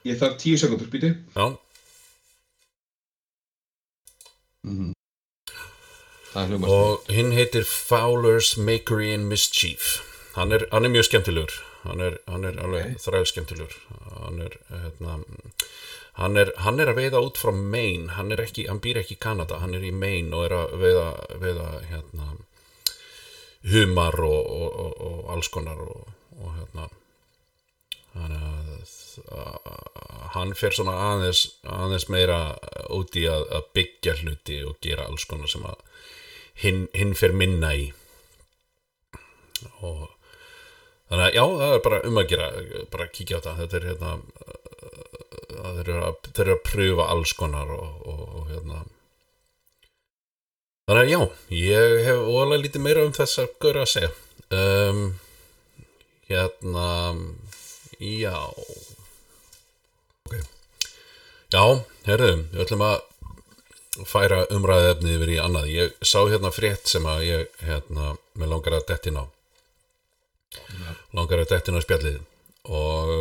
[0.08, 1.10] ég þarf tíu sekundur, býti.
[1.36, 1.48] Já,
[4.68, 4.94] Mm.
[6.34, 6.68] Hljómast.
[6.70, 10.02] og hinn heitir Fowler's Makery and Mischief
[10.36, 11.54] hann er, hann er mjög skemmtilegur
[11.86, 13.02] hann er, hann er alveg Ok.
[13.06, 13.76] þræð skemmtilegur
[14.20, 15.16] hann er, hérna,
[16.20, 19.22] hann er hann er að veiða út frá Maine hann ekki, hann býr ekki í
[19.24, 21.08] Kanada hann er í Maine og er að veiða,
[21.40, 22.28] veiða hérna
[23.72, 26.06] humar og, og, og, og alls konar og,
[26.58, 26.90] hérna
[28.14, 29.07] hann að
[30.34, 32.38] hann fer svona aðeins, aðeins meira
[32.94, 35.80] út í að, að byggja hluti og gera alls konar sem að
[36.62, 37.88] hinn, hinn fer minna í.
[39.82, 40.04] Og
[41.08, 42.48] þannig að já, það er bara um að gera
[42.92, 44.12] bara kíkja á þetta þetta er hérna
[45.58, 48.82] þeir eru að, þeir eru að pröfa alls konar og, og, og hérna.
[50.88, 51.20] Þannig að já,
[51.58, 54.12] ég hef óalega lítið meira um þess að göra að segja.
[54.48, 55.02] Um,
[56.28, 56.86] hérna
[57.98, 58.36] já
[61.52, 61.62] já,
[62.08, 62.98] herðu, við ætlum að
[64.06, 65.68] færa umræðefni yfir í annað.
[65.72, 69.24] Ég sá hérna frétt sem að ég hérna, með langar að dettin á.
[71.16, 72.18] Langar að dettin á spjallið.
[72.68, 73.12] Og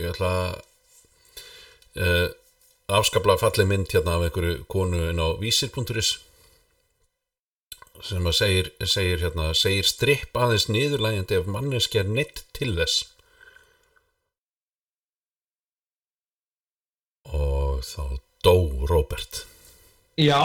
[0.00, 0.54] ég ætla að
[2.02, 2.28] uh,
[2.98, 6.16] afskapla fallið mynd hérna af einhverju konu inn á vísir.is
[8.04, 13.13] sem að segir, segir hérna, segir stripp aðeins niðurlægjandi ef manneski er neitt til þess
[18.44, 18.54] dó
[18.90, 19.44] Robert
[20.14, 20.38] Já,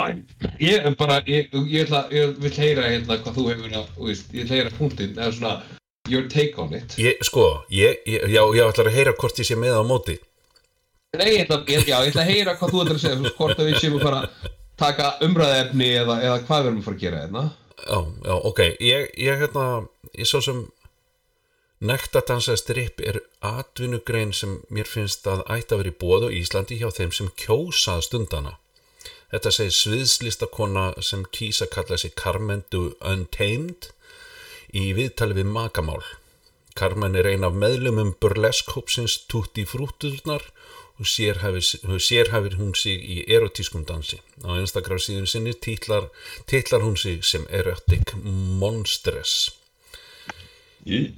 [0.58, 3.76] ég er bara, ég, ég, ætla, ég vil heyra hérna hvað þú hefur
[4.10, 5.52] ég vil heyra punktinn, eða svona,
[6.10, 6.96] your take on it.
[6.98, 10.18] ég, sko, ég, ég, já, ég ætla að heyra hvort ég sé með á móti
[11.20, 13.70] Nei, ég ætla, já, ég ætla að heyra hvað þú ætlar að segja, hvort að
[13.70, 17.06] við séum að fara að taka umræðefni eða, eða hvað við erum að fara að
[17.06, 17.46] gera hérna.
[17.86, 19.68] já, já, ok ég, ég hérna,
[20.18, 20.66] ég svo sem
[21.80, 26.80] Nektadansa stripp er atvinnugrein sem mér finnst að ætti að vera í bóð og Íslandi
[26.82, 28.58] hjá þeim sem kjósa að stundana.
[29.32, 33.94] Þetta segir sviðslistakona sem kýsa kalla sig Carmen du Untamed
[34.76, 36.02] í viðtali við makamál.
[36.76, 40.44] Carmen er ein af meðlumum burleskhópsins Tutti Frúturnar
[41.00, 44.20] og sérhæfir, hún sig í erotískum dansi.
[44.44, 46.10] Á Instagram síðun sinni titlar,
[46.46, 49.52] titlar hún sig sem Erotic Monstress.
[50.86, 51.16] Ég-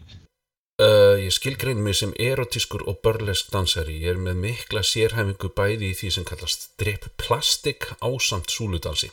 [0.81, 3.99] Uh, ég skilgrein mig sem erotískur og burlesk dansari.
[4.01, 9.11] Ég er með mikla sérhæfingu bæði í því sem kallast strip plastik ásamt súludansi.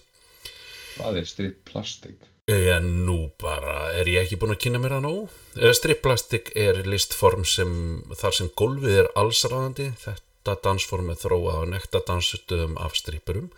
[0.96, 2.16] Hvað er stripp plastik?
[2.48, 5.32] Já, nú bara, er ég ekki búinn að kynna mér það nóg?
[5.60, 7.74] Eh, Strip plastik er listform sem,
[8.16, 9.90] þar sem gólfið er allsræðandi.
[10.00, 13.50] Þetta dansform er þróað á nekta dansutöðum af strippurum.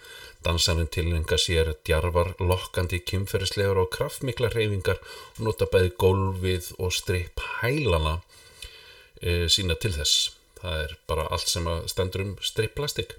[0.45, 5.01] Dansarinn tilhenga sér djarfar, lokkandi, kynferðislegar og kraftmikla reyfingar
[5.37, 8.21] og nota bæði gólfið og stripp hælana
[9.21, 10.31] e, sína til þess.
[10.61, 13.15] Það er bara allt sem stendur um stripp plastik.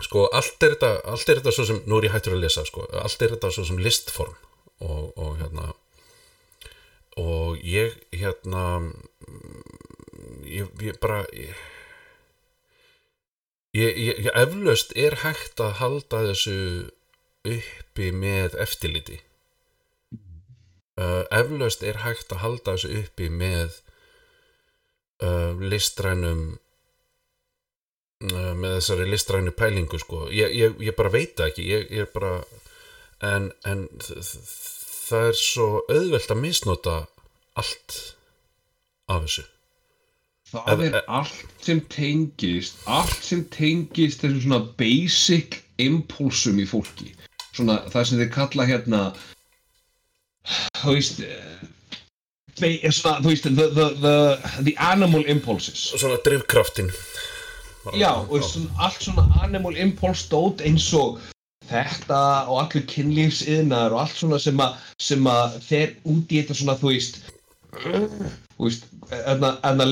[0.00, 2.64] Sko, allt er þetta, allt er þetta svo sem, nú er ég hættur að lesa,
[2.68, 4.36] sko, allt er þetta svo sem listform
[4.80, 5.66] og, og hérna,
[7.20, 8.64] og ég, hérna,
[10.48, 11.60] ég, ég bara, ég,
[13.76, 16.56] ég, ég, ég eflaust er hægt að halda þessu
[17.46, 19.20] uppi með eftirliti.
[21.00, 23.78] Uh, eflaust er hægt að halda þessu uppi með
[25.24, 26.42] uh, listrænum
[28.28, 30.26] uh, með þessari listrænu pælingu sko.
[30.34, 32.40] ég, ég, ég bara veit ekki ég, ég bara
[33.24, 36.98] en, en það er svo auðvelt að misnota
[37.60, 37.96] allt
[39.10, 39.46] af þessu
[40.50, 47.12] Það er allt sem tengist, allt sem tengist þessu svona basic impulsum í fólki.
[47.54, 49.02] Svona það sem þeir kalla hérna,
[50.80, 51.60] þú veist, eh,
[52.58, 54.16] þú veist, the, the, the,
[54.66, 55.92] the animal impulses.
[55.96, 56.90] svona drifkraftin
[57.84, 61.20] Bara- Já, og svona, allt svona animal impulse dót eins og
[61.70, 64.58] þetta og allir kynlífsiðnar og allt svona sem
[65.30, 67.22] að, fer út í þetta svona, þú veist,
[69.32, 69.84] enna, enna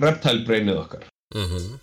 [0.00, 1.04] reptile brainið okkar.
[1.34, 1.78] Mhm.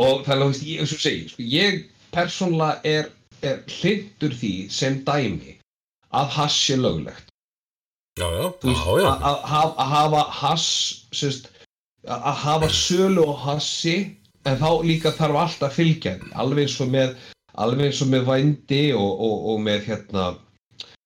[0.00, 1.80] og þannig að ég, eins og segi, sko, ég
[2.14, 3.08] persónlega er,
[3.42, 5.56] er hlindur því sem dæmi
[6.16, 7.26] að hass sé löglegt
[8.64, 8.72] já,
[9.02, 10.68] já, að- hafa- hafa hass
[12.06, 14.16] að hafa sölu og hassi
[14.46, 17.16] en þá líka þarf allt að fylgja alveg eins og með
[17.60, 20.26] alveg eins og með vændi og, og, og með hérna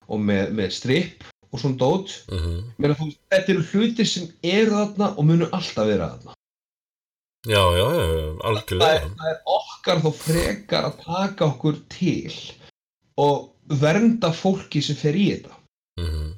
[0.08, 2.14] og með, með stripp og svona dót.
[2.34, 2.60] Mhm.
[2.82, 6.36] Meina, þú, þetta eru hlutir sem eru þarna og munu alltaf vera þarna.
[7.44, 9.08] Já, já, já, það algjörlega.
[9.18, 12.38] Það er okkar þó frekar að taka okkur til
[13.20, 15.58] og vernda fólki sem fer í þetta.
[16.00, 16.30] Mhm.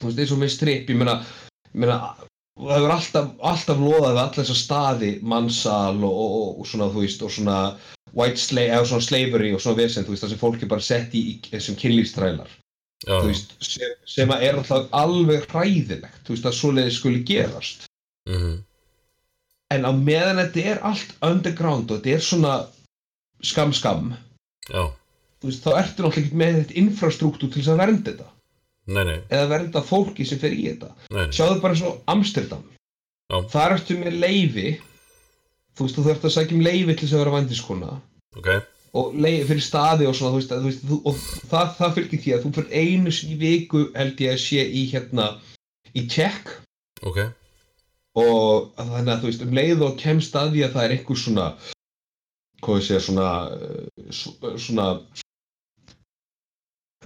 [0.00, 1.14] þú veist eins og með strip ég meina,
[1.74, 1.96] meina
[2.60, 6.88] það hefur alltaf, alltaf loðað við alla þessa staði mannsal og, og, og, og svona
[6.94, 7.58] þú veist og svona
[8.16, 10.86] white slave eða svona slavery og svona vesen þú veist það sem fólk er bara
[10.86, 12.54] sett í, í þessum kynlífstrælar
[13.06, 17.86] veist sem, sem að er alltaf alveg hræðilegt veist að svoleiði skuli gerast.
[18.28, 18.58] Mhm.
[19.70, 22.54] en á meðan þetta er allt underground og þetta er svona
[23.42, 24.16] skam skam
[24.70, 28.28] veist, þá ertu náttúrulega ekki með þetta infrastruktúr til þess að vernda þetta.
[28.90, 30.90] Nei, nei, eða vernda fólki sem fer í þetta.
[31.14, 32.64] Nei, sjáðu bara svo Amsterdam.
[33.30, 33.38] Já.
[33.52, 34.70] þar ertu með leifi
[35.78, 37.90] þú veist, þú þarft að sækja um leifi til þess að vera vandiskona
[38.40, 38.48] ok,
[38.98, 41.20] og leifi fyrir staði og svona þú veist, þú veist þú, og
[41.50, 44.84] það, það fylgir því að þú fyrir einu sinni viku held ég að sé í
[44.90, 45.28] hérna
[45.94, 46.56] í check
[47.06, 47.20] ok.
[48.20, 51.20] Og þannig að þú veist um leið og kemst að því að það er einhver
[51.22, 51.48] svona
[52.60, 54.86] hvað ég segja svona eh, svona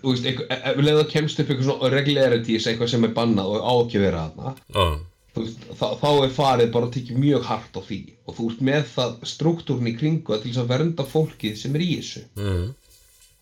[0.00, 3.04] þú veist, einhver, e- e- um leið og kemst upp einhver svona regularities eitthvað sem
[3.06, 4.54] er bannað og á ekki að vera þarna.
[4.72, 8.00] Þú veist, þá, þá er farið bara að tekja mjög hart á því.
[8.24, 11.86] Og þú ert með það struktúrin í kringu til þess að vernda fólkið sem er
[11.86, 12.24] í þessu.
[12.40, 12.72] Mhm.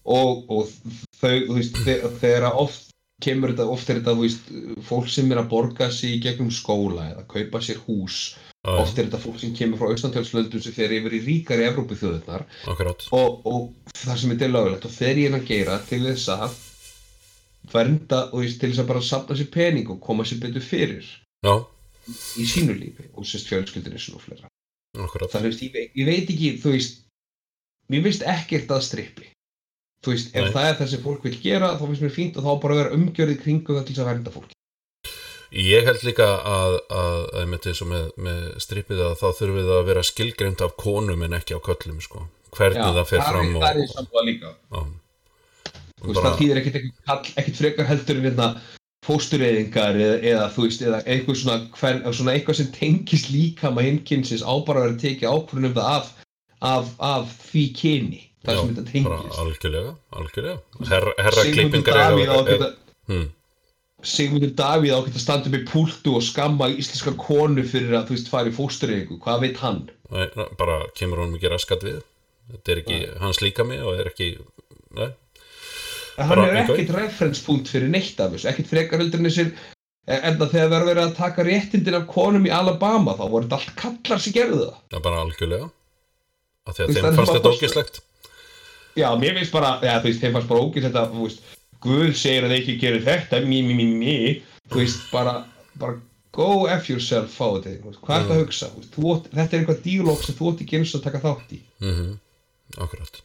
[0.03, 0.71] og, og
[1.21, 2.89] þau, þú veist, þegar, þegar að oft
[3.23, 4.49] kemur þetta, oft er þetta, þú veist,
[4.89, 8.99] fólk sem er að borga sig í gegnum skóla eða kaupa sér hús, já, oft
[8.99, 13.47] er þetta fólk sem kemur frá austantjálslöndum sem fer yfir í ríkari Evrópuþjóðurnar akkurát og,
[13.47, 16.59] og það sem er lögulegt og fer í hennan geira til þess að
[17.73, 21.07] vernda og til þess að bara safna sér pening og koma sér betur fyrir.
[21.43, 21.55] Já,
[22.11, 24.51] í sínu lífi og sérst fjölskyldinni svona
[24.99, 26.99] og akkurát Það, veist, ég, ég veit ekki, þú veist,
[27.93, 29.29] mér finnst ekkert að strippi.
[30.03, 30.55] Þú veist, ef Nei.
[30.57, 32.97] það er það sem fólk vil gera, þá finnst mér fínt og þá bara vera
[32.97, 34.59] umgjörði kringu það til þess að vernda fólk.
[35.53, 40.05] Ég held líka að, að, að með með, strippið að þá þurfum við að vera
[40.09, 42.27] skilgreind af konum en ekki á köllum sko.
[42.57, 44.55] hvernig það fer fram og, það er það líka.
[44.73, 44.89] og,
[46.03, 46.79] Þú veist, það þýðir ekkert,
[47.15, 48.47] ekkert, frekar heldur en hérna
[49.07, 54.45] fóstureyðingar eða, eða þú veist, eða eitthvað svona, hver, svona eitthvað sem tengist líkama hinkynsins
[54.47, 56.11] á bara að vera tekið ákvörðun um það af,
[56.73, 59.39] af, af því kyni það sem þetta tengist.
[59.43, 60.59] algjörlega, algjörlega.
[60.91, 62.77] Her, herra klippingar
[63.11, 63.27] hmm,
[64.03, 68.17] Sigmundur Davíð á að standa upp í púltu og skamma íslenska konu fyrir að þú
[68.17, 69.85] veist fara í fóstureyðingu, hvað veit hann?
[70.13, 70.27] nei,
[70.59, 72.01] bara kemur honum ekki raskat við.
[72.53, 74.35] Þetta er ekki hans líka mig og er ekki
[74.99, 75.13] nei,
[76.19, 79.53] En hann er ekkert referenspunkt fyrir neitt af þessu, ekkert frekar heldur en þessir
[80.13, 83.59] en það þegar verður verið að taka réttindin af konum í Alabama þá voru þetta
[83.61, 84.77] allt kallar sem gerðu það.
[84.91, 85.69] Það er bara algjörlega.
[86.67, 88.01] Að veist, þeim það er fannst þetta ógislegt
[88.93, 91.45] Já, mér finnst bara, já, þú veist, þeim fannst bara ógæst þetta, þú veist,
[91.83, 94.17] Guð segir að þeir ekki gerir þetta, mí, mí, mí, mí,
[94.71, 95.33] þú veist, bara,
[95.81, 95.97] bara
[96.37, 99.81] go f yourself á þetta, hvað er þetta að hugsa, þú, átt- þetta er eitthvað
[99.87, 101.63] dílóg sem þú átt ekki eins að taka þátt í.
[101.83, 102.13] mm
[102.81, 103.23] akkurat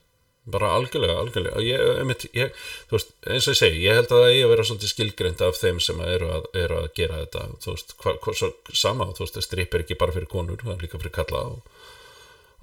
[0.52, 1.62] bara algjörlega, algjörlega.
[1.66, 2.56] Ég, einmitt, ég,
[2.92, 5.60] veist, eins og ég segi, ég held að það eigi að vera svolítið skilgreint af
[5.60, 7.46] þeim sem eru að, eru að gera þetta.
[7.64, 8.52] Þú veist, hva, hva, svo,
[8.86, 11.80] sama, þú veist, strip er ekki bara fyrir konur, það er líka fyrir kalla og,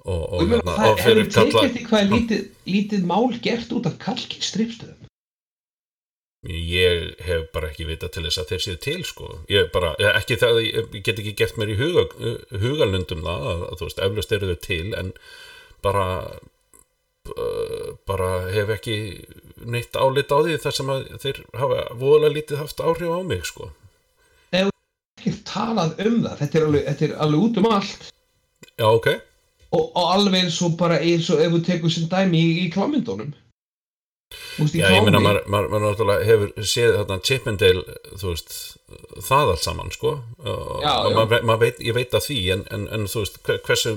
[0.03, 3.91] og, og, Og hérna, það fyrir tekið eftir hvað er lítið, lítið mál gert út
[3.91, 5.01] af kalkins stripstöðum.
[6.45, 10.35] ég hef bara ekki vita til þess að þeir séu til sko, ég bara, ekki
[10.37, 12.03] það ég, get ekki gert mér í huga,
[12.61, 15.09] hugalundum það, að, að þú veist, eflaust eru þau til en
[15.81, 16.05] bara
[18.07, 18.97] bara hef ekki
[19.65, 23.45] neitt álit á því þar sem að þeir hafa voðalega lítið haft áhrif á mig
[23.49, 23.71] sko
[24.55, 28.09] Ekki talað um það, þetta er alveg, þetta er alveg út um allt.
[28.77, 29.07] já, ok,
[29.75, 32.67] Og, og alveg eins og bara eins og ef þú tekur sem dæmi í, í
[32.71, 33.31] klámyndunum.
[34.59, 35.15] Þú já, ég klámi.
[35.15, 38.53] maður, maður, maður náttúrulega hefur séð þarna Chippendale, þú veist
[39.31, 41.25] það allt saman sko og, Já, já.
[41.41, 43.95] maður veit, ég veit að því en, en, en þú veist, hver- hversu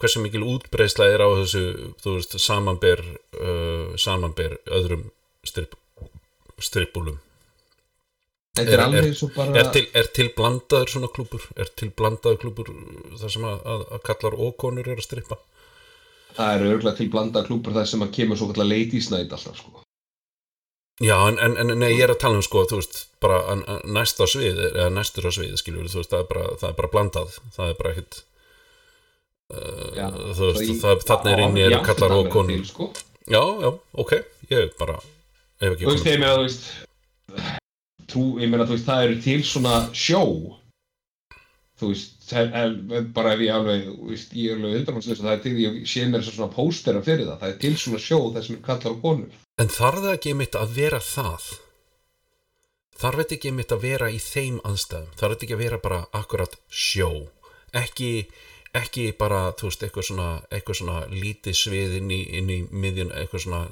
[0.00, 1.64] hversu mikil útbreysla er á þessu
[2.02, 3.02] þú veist, samanber
[3.40, 5.08] uh, samanber öðrum
[5.46, 5.76] strip,
[6.60, 7.20] strippúlum
[8.58, 9.52] Þetta er er- bara...
[9.60, 12.72] er til, er til blandaður svona klúpur er til blandaður klúpur
[13.20, 15.38] þar sem að, að, að kallar og konur er að strippa?
[16.36, 19.58] Það eru örgulega til blanda klúpur þar sem að kemur svo kallar ladies night alltaf
[19.60, 19.84] sko.
[21.00, 23.56] Já, en, en, nei, ég er að tala um sko, þú veist, bara
[23.88, 26.90] næsta svið, eða næstur á svið, skiljur, þú veist, það er bara, það er bara
[26.92, 28.18] blandað, það er bara uh,
[29.96, 32.62] Já, þú veist, þannig er inni Já, kallar og konur.
[32.68, 32.92] sko.
[33.30, 33.70] Já, já,
[34.04, 34.12] ok,
[34.50, 35.00] ég bara,
[35.62, 37.60] hef ekki Þú veist, ég meina, þú veist
[38.10, 40.22] trú, ég meina, þú veist, það eru til svona sjó
[41.80, 42.74] þú veist, það er,
[43.16, 46.26] bara ef ég alveg veist, ég er alveg að það er til ég sé mér
[46.26, 49.40] svona póstera fyrir það það er til svona sjó þar sem er kallar og konur
[49.60, 51.48] En þarf það ekki einmitt að vera það?
[53.00, 55.10] Þarf þetta ekki einmitt að vera í þeim aðstæðum?
[55.20, 57.10] Þarf þetta ekki að vera bara akkurat sjó?
[57.76, 58.10] Ekki,
[58.76, 63.10] ekki bara, þú veist, eitthvað svona, eitthvað svona lítið svið inn í, inn í miðjun,
[63.18, 63.62] eitthvað svona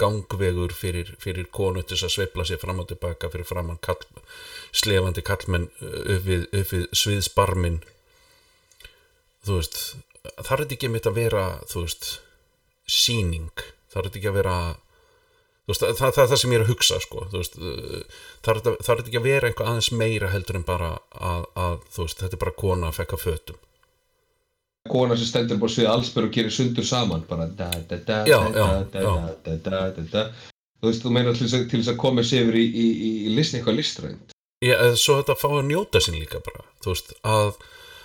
[0.00, 4.00] gangvegur fyrir, fyrir konu til þess að sveifla sér fram og tilbaka fyrir framann kall,
[4.74, 7.84] slefandi kallmenn upp við, við sviðsbarmin.
[9.46, 9.78] Þú veist,
[10.40, 12.08] þarf þetta ekki einmitt að vera, þú veist,
[12.90, 13.66] síning?
[13.94, 14.56] Þarf þetta ekki að vera
[15.70, 17.54] veist, það, það er það sem ég er að hugsa sko, veist,
[18.42, 21.46] það er það er þetta ekki að vera eitthvað aðeins meira heldur en bara að,
[21.54, 23.62] að þú veist, þetta er bara kona að fekka fötum
[24.90, 28.38] kona sem stendur bara svið allsbyr og gerir sundur saman bara da da da Já,
[28.38, 29.32] da já, da da já.
[29.44, 29.56] da
[29.96, 30.26] da da
[30.80, 33.54] þú veist, þú meina til þess að, koma sér yfir í, í, í, í list,
[33.56, 37.50] eitthvað listrænt eða svo þetta fá að njóta sín líka bara, þú veist, að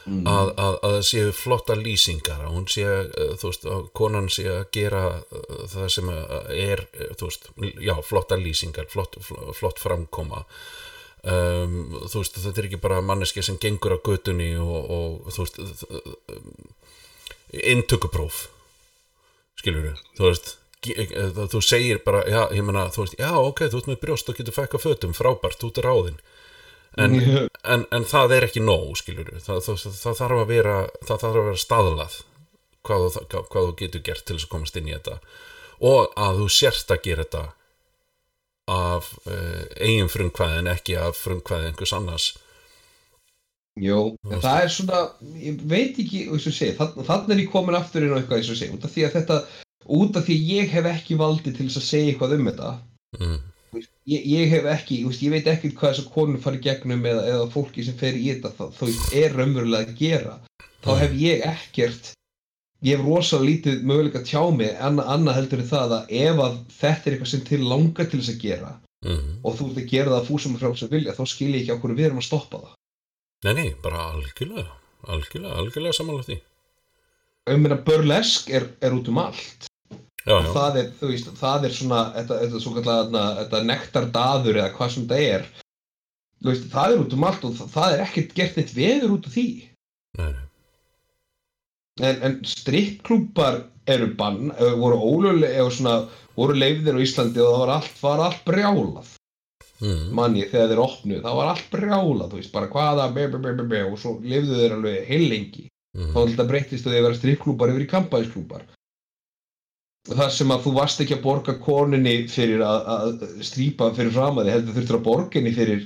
[0.06, 0.24] mm.
[0.28, 4.30] að, að, að það séu flotta lýsingar að hún sé, uh, þú veist, að konan
[4.34, 7.50] sé að gera uh, það sem er, uh, þú veist,
[7.88, 10.46] já, flotta lýsingar flott, fl- flott framkoma
[11.24, 11.76] um,
[12.10, 15.60] þú veist, þetta er ekki bara manneski sem gengur á götunni og, og þú veist
[17.52, 18.48] inntökupróf.
[19.60, 23.60] Skilur þú veist ge- eh, þú segir bara, já, ég meina, þú veist, já, ok,
[23.70, 26.18] þú ert með brjóst og getur fækka fötum, frábært, út er ráðin
[26.98, 27.14] en,
[27.64, 30.74] en, en það er ekki nóg skilur það, það, það þarf að vera
[31.08, 32.18] það þarf að vera staðlað
[32.84, 35.20] hvað, þú- hvað, hvað þú getur gert til þess að komast inn í þetta.
[35.82, 37.44] Og að þú sérst að gera þetta
[38.72, 42.32] af uh, eigin frumkvæði en ekki af frumkvæði einhvers annars.
[43.80, 45.02] Jó, en það er svona,
[45.40, 48.76] ég veit ekki, þannig þann er ég komin aftur inn á eitthvað eins og segi,
[48.76, 49.38] út af því að þetta,
[49.96, 52.72] út af því að ég hef ekki valdi til þess að segja eitthvað um þetta,
[53.16, 53.38] mm.
[54.12, 57.88] ég, ég hef ekki, ég veit ekki hvað þessar konur fari gegnum eða, eða fólki
[57.88, 60.36] sem fer í þetta, veist, er raunverulega að gera,
[60.84, 62.12] þá hef ég ekkert,
[62.82, 66.46] ég hef rosalega lítið möguleika að tjá mig, annað anna heldur en það að ef
[66.46, 69.40] að þetta er eitthvað sem til langar til þess að gera Mm.
[69.42, 71.72] og þú ert að gera það fúsum frá þess að vilja, þá skil ég ekki
[71.74, 72.74] okkur við erum að stoppa það.
[73.42, 74.76] Nei, nei, bara algjörlega
[75.10, 76.38] algjörlega, algjörlega því
[77.50, 79.66] ég meina burlesk er, er út um allt
[80.22, 84.62] já, já, það er, þú veist, það er svona þetta, þetta svo kallega, þetta nektardaður
[84.62, 85.50] eða hvað sem það er
[86.46, 89.30] veist, það er út um allt og það, það er ekkert gert neitt veður út
[89.32, 89.48] af því
[90.22, 90.46] nei, nei.
[92.00, 95.96] En, en strikkklúpar eru bann, voru ólöglega eða svona,
[96.38, 99.18] voru leifðir á Íslandi og það var allt, var allt brjálað
[99.82, 100.12] Mm.
[100.14, 103.80] manni þegar þeir opnuð, það var allt brjálað þú veist, bara hvaða be, be, be,
[103.90, 105.64] og svo lifðu þeir alveg heil lengi
[105.98, 106.12] Mm.
[106.14, 108.62] þá alltaf breyttist þau að vera strikkklúpar yfir í kampaðisklúpar
[110.12, 114.38] þar sem að þú varst ekki að borga konunni fyrir að, að strýpa fyrir fram
[114.38, 115.82] að þið heldur þurftur að borga henni fyrir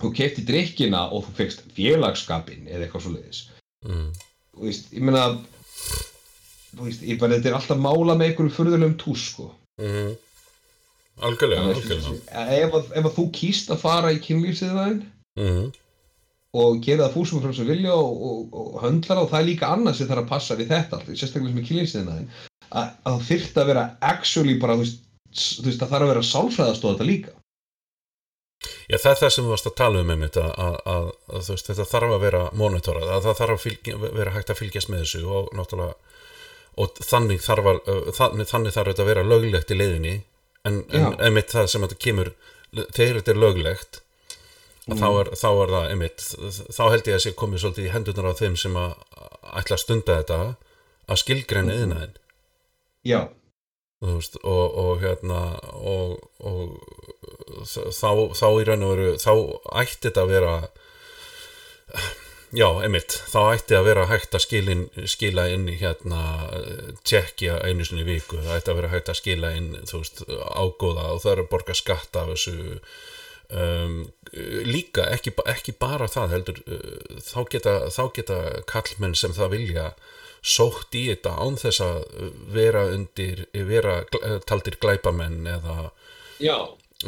[0.00, 3.42] þú kefti drikkina og þú fegst félagskapin eða eitthvað svo leiðis
[3.84, 4.08] Mm.
[4.54, 5.24] Þú veist, ég meina
[6.74, 10.12] þú veist, ég bara, þetta er alltaf mála með einhverjum furðulegum tús, sko Mm.
[11.18, 15.00] algjörlega, Þannig algjörlega að ef, að- ef að þú kýst að fara í kynlífsiðnaðin
[15.40, 15.64] mm.
[16.62, 19.48] og gera það fúsum frá þessu vilja og, og, og höndla það og það er
[19.48, 22.28] líka annað sem þarf að passa við þetta allt, sérstaklega sem er kynlífsiðnaðin
[22.70, 23.84] að, að það þyrft að vera
[24.14, 25.02] actually bara, þú veist,
[25.34, 27.34] að það þarf að vera sálfræðastóð þetta líka
[28.84, 31.46] Já, það er það sem þú varst að tala um einmitt að, að, að, að
[31.50, 34.90] veist, þetta þarf að vera monitorað, að það þarf að fylgja, vera hægt að fylgjast
[34.92, 35.94] með þessu og náttúrulega
[36.74, 37.68] og þannig þarf
[38.18, 40.14] þannig, þannig þarf þetta að vera löglegt í leiðinni
[40.66, 41.10] en, en Já.
[41.28, 42.32] einmitt það sem þetta kemur
[42.74, 44.00] þegar þetta er löglegt
[44.88, 44.98] mm.
[44.98, 46.26] þá, er, þá er það einmitt
[46.74, 48.96] þá held ég að sé komið svolítið í hendurnar á þeim sem að
[49.54, 50.40] ætla að stunda þetta
[51.04, 52.18] að skilgreina yðnaðin
[53.06, 53.43] já, þú
[54.10, 55.40] veist, og, og hérna
[55.80, 56.76] og, og
[57.64, 59.32] þá, þá í raun og veru þá
[59.80, 60.54] ætti þetta að vera
[62.54, 66.20] já, einmitt þá ætti að vera hægt að skilin, skila inn í hérna
[67.06, 70.24] tjekkja einu sinni viku, það ætti að vera hægt að skila inn, þú veist,
[70.54, 72.78] ágóða og það er að borga skatta af þessu
[73.50, 73.98] um,
[74.68, 78.40] líka ekki, ekki bara það heldur uh, þá geta, þá geta
[78.70, 79.88] kallmenn sem það vilja
[80.44, 82.00] sótt í þetta án þess að
[82.52, 85.88] vera undir, vera gl- taldir glæpamenn eða,
[86.42, 86.56] já.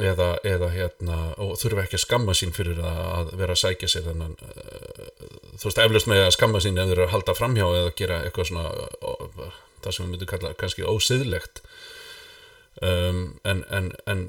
[0.00, 3.92] eða, eða hérna, og þurfa ekki að skamma sín fyrir að, að vera að sækja
[3.92, 5.12] sér þennan uh,
[5.60, 8.50] þú veist, eflaust með að skamma sín þeir eru að halda framhjá eða gera eitthvað
[8.50, 8.66] svona
[9.84, 11.60] það sem við myndum kalla kannski ósiðlegt.
[12.84, 14.26] Um, en en, en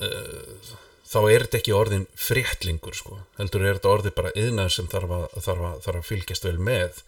[0.00, 0.76] uh,
[1.08, 5.14] þá er þetta ekki orðin fréttlingur sko, heldur er þetta orðið bara yðnað sem þarf
[5.16, 7.02] að, þarf, að, þarf að fylgjast vel með.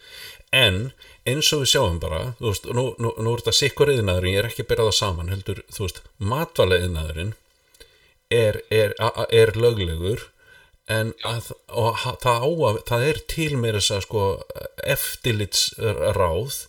[0.56, 0.80] En
[1.28, 4.42] eins og við sjáum bara þú veist, nú, nú, nú er þetta sikkur yðnaðurinn ég
[4.42, 7.34] er ekki að bera það saman, heldur þú veist, matvala yðnaðurinn
[8.30, 8.94] er, er,
[9.28, 10.26] er löglegur
[10.90, 14.26] en að, það, á að, það er til meira þess að sko
[14.96, 16.60] eftirlitsráð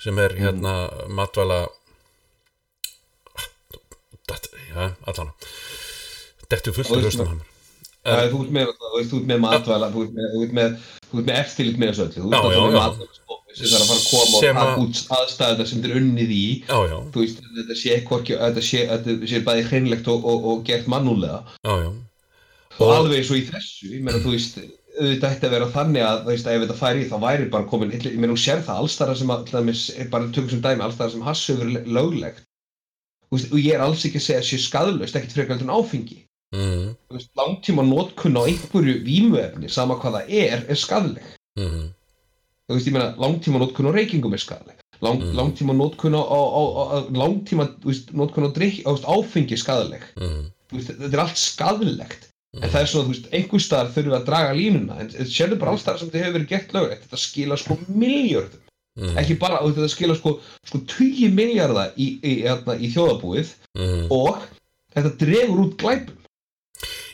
[0.00, 0.74] sem er hérna
[1.10, 1.66] matvala
[4.30, 5.32] Datt, já, allan
[6.50, 7.40] Dettu fullt Og af hlustum
[8.00, 10.02] Það er, þú ert með, þú ert með matvæla, þú
[10.46, 10.76] ert með,
[11.36, 12.78] eftirlit með þessu öllu, þú ert með já.
[12.78, 15.98] matvælastofu sem þarf að fara að koma og Sem að- út aðstæðuna sem þið er
[16.00, 20.08] unnið í, Já, já, þú veist, þetta sé hvorki, þetta sé, þetta sé bæði hreinlegt
[20.14, 21.90] og, og, og gert mannúlega já, já.
[22.80, 24.56] Og alveg og í þessu, ég meina, þú veist,
[25.00, 27.92] auðvitað ætti að vera þannig að, veist, að ef þetta færi þá væri bara komin,
[27.98, 29.52] ég meina, þú sér það allstara sem að,
[30.00, 32.46] er bara tökum sem dæmi, allstara sem hass hefur verið löglegt,
[33.34, 36.22] veist, og ég er alls ekki að segja að sé skadlaust, ekkert frekar en áfengi
[36.54, 36.84] mm,
[37.14, 41.26] veist, langtíma nótkunn á einhverju vímuefni, sama hvað það er, er skadleg.
[41.58, 41.88] mm,
[42.70, 44.76] Þú veist, ég meina, langtíma nótkunn á reykingum er skadleg.
[45.02, 45.34] Lang, Mhm.
[45.34, 49.52] Langtíma nótkunn á, á, á, á, langtíma, þú veist, nótkunn á drikk, þú veist, áfengi
[49.56, 50.02] er skadleg.
[50.20, 52.28] mm, Þú veist, þetta er allt skadlegt.
[52.54, 52.62] Mhm.
[52.64, 55.34] En það er svona, þú veist, einhver staðar þurfum við að draga línuna, en þetta
[55.34, 57.02] sérðu bara alls staðar sem þetta hefur verið gert lögulegt.
[57.08, 58.62] Þetta skila sko miljörðum.
[59.00, 63.48] mm, Ekki bara, þetta skila sko, sko 20 miljardar í, í, í, í þjóðabúið
[63.78, 64.06] mm.
[64.10, 64.38] og
[64.94, 66.16] þetta dregur út glæpum.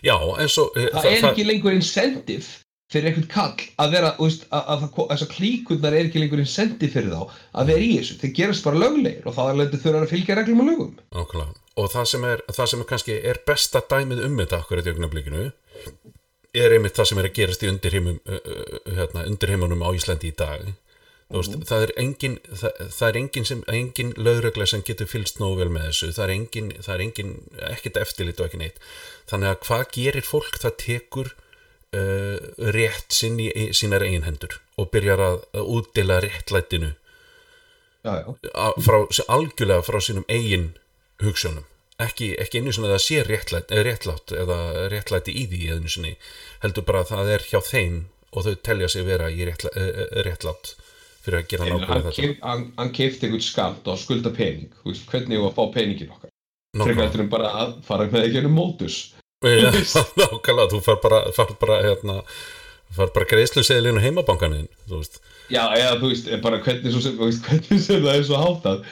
[0.04, 4.84] Já, eins og eh, það er ekki lengur incentive fyrir einhvern kall að vera að,
[4.96, 7.22] þessar klíkurnar er ekki lengur incentive fyrir þá
[7.58, 10.36] að vera í þessu þeir gerast bara löglegir og þá er lendur þurfa að fylgja
[10.38, 11.62] reglum og lögum Nákvæmlega.
[11.76, 14.94] Og það sem er, það sem er kannski er besta dæmið um þetta akkurat í
[14.94, 15.48] augnablikinu
[16.56, 20.36] er einmitt það sem er að gerast í uh, uh, hérna, undirheimunum á Íslandi í
[20.38, 20.62] dag.
[21.34, 25.58] Veist, það er engin, það, það er engin, sem, engin lögregla sem getur fylgst nógu
[25.58, 27.32] vel með þessu, það er engin, það er engin
[27.72, 28.78] ekkert eftirlit og ekki neitt.
[29.26, 30.60] Þannig að hvað gerir fólk?
[30.62, 31.32] Það tekur
[31.96, 32.38] uh,
[32.76, 36.92] rétt sinn í sínar eigin hendur og byrjar að, að útdela réttlætinu
[38.06, 38.26] já, já.
[38.54, 38.98] að- frá,
[39.38, 40.70] algjörlega frá sínum eigin
[41.22, 41.66] hugsunum
[42.02, 44.58] ekki, ekki einu sinni að það sé réttlætt, eða réttlátt eða
[44.92, 46.16] réttlæti í því einu sinni
[46.64, 48.02] heldur bara að það er hjá þeim
[48.36, 50.74] og þau telja sig vera í eh, eh, réttlátt
[51.26, 52.34] fyrir að gera nákvæmlega þetta.
[52.46, 54.72] hann, hann keipti einhvern skamt og skulda pening.
[54.82, 56.34] Þú veist, hvernig við að fá peningin okkar?
[56.76, 59.00] Frekar heldur en bara að fara með ekki ennum mótus.
[59.44, 59.70] Já,
[60.20, 60.68] nákvæmlega.
[60.74, 62.20] Þú far bara, far bara hérna,
[62.96, 65.20] far bara greiðsluseðlinu heimabankanin þú veist.
[65.50, 68.40] Já, eða þú veist, bara hvernig, svo sem, þú veist, hvernig sem það er svo
[68.42, 68.86] háttað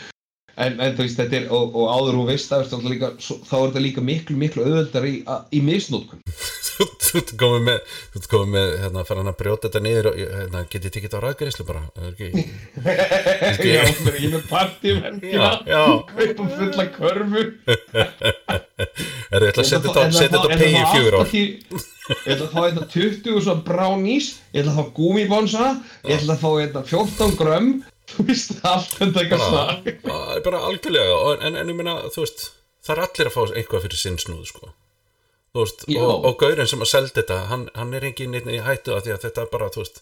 [0.56, 3.54] en, en þú veist, þetta er, og, og áður hún veist það, líka, svo, þá
[3.58, 5.14] er þetta líka miklu, miklu auðveldar í,
[5.54, 6.22] í misnótkun
[6.74, 10.08] þú ert komið með þú ert komið með, hérna, fara hann að brjóta þetta niður
[10.10, 12.30] og hérna, getið tikið á ræðgreislu bara er ekki,
[13.64, 17.44] Já, ég er með partíverkina já kaupa fulla körfu.
[19.34, 21.34] Er þetta að setja þetta á- setja þetta á pegi fjögur ár?
[21.34, 25.68] Ég ætla að fá hérna 20 svona brownies Ég ætla að fá gúmibonsa
[26.04, 27.70] Ég ætla að fá hérna 14 grömm
[28.12, 31.14] Þú veist, allt þetta eitthvað bara, svona bara, bara algjörlega.
[31.48, 32.42] En, en ég meina, þú veist
[32.84, 34.72] það er allir að fá eitthvað fyrir sinn snúð sko.
[35.54, 38.92] þú veist, og, og gaurinn sem að selda þetta hann, hann er neitt í hættu
[38.96, 40.00] að því að þetta bara, þú veist,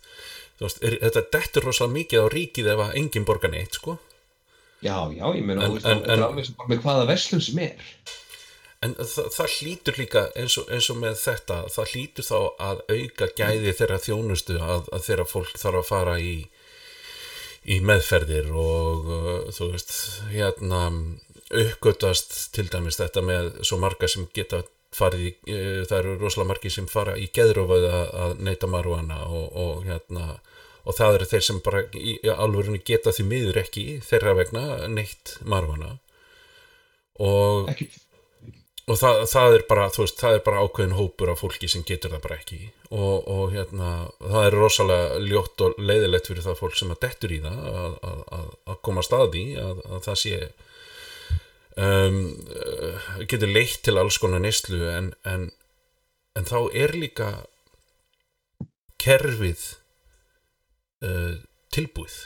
[0.59, 3.99] þú veist er, þetta dettur rosalega mikið á ríkið ef að enginn borgar neitt, sko.
[4.83, 6.83] Já, já, ég meina, En- þú veist, en- þetta er en- alveg sem bara með
[6.87, 7.93] hvaða verslun sem er.
[8.83, 12.81] En það, það hlýtur líka eins og, eins og með þetta, það hlýtur þá að
[12.97, 16.33] auka gæði þeirra þjónustu að, að þeirra fólk þarf að fara í
[17.71, 19.93] í meðferðir og uh, þú veist,
[20.33, 20.85] hérna
[21.53, 26.53] uppgötast til dæmis þetta með svo marga sem geta farið í, uh, það eru rosalega
[26.53, 30.33] margi sem fara í geðrófað að, neyta marúana og, og hérna
[30.83, 35.37] og það eru þeir sem bara í alvörunni geta því miður ekki þeirra vegna neytt
[35.47, 35.93] marúana
[37.23, 37.87] og Ekki,
[38.91, 41.85] og það, það er bara, þú veist, það er bara ákveðin hópur af fólki sem
[41.87, 42.59] getur það bara ekki.
[42.91, 47.37] Og, og hérna, það er rosalega ljótt og leiðilegt fyrir það fólk sem að dettur
[47.37, 50.41] í það að, að, að, að koma staði að, að það sé
[51.77, 52.19] um,
[52.59, 54.83] uh, getur leitt til alls konar neyslu.
[54.91, 55.49] En, en,
[56.39, 57.31] en þá er líka
[59.03, 59.65] kerfið
[61.07, 61.39] uh,
[61.75, 62.21] tilbúið.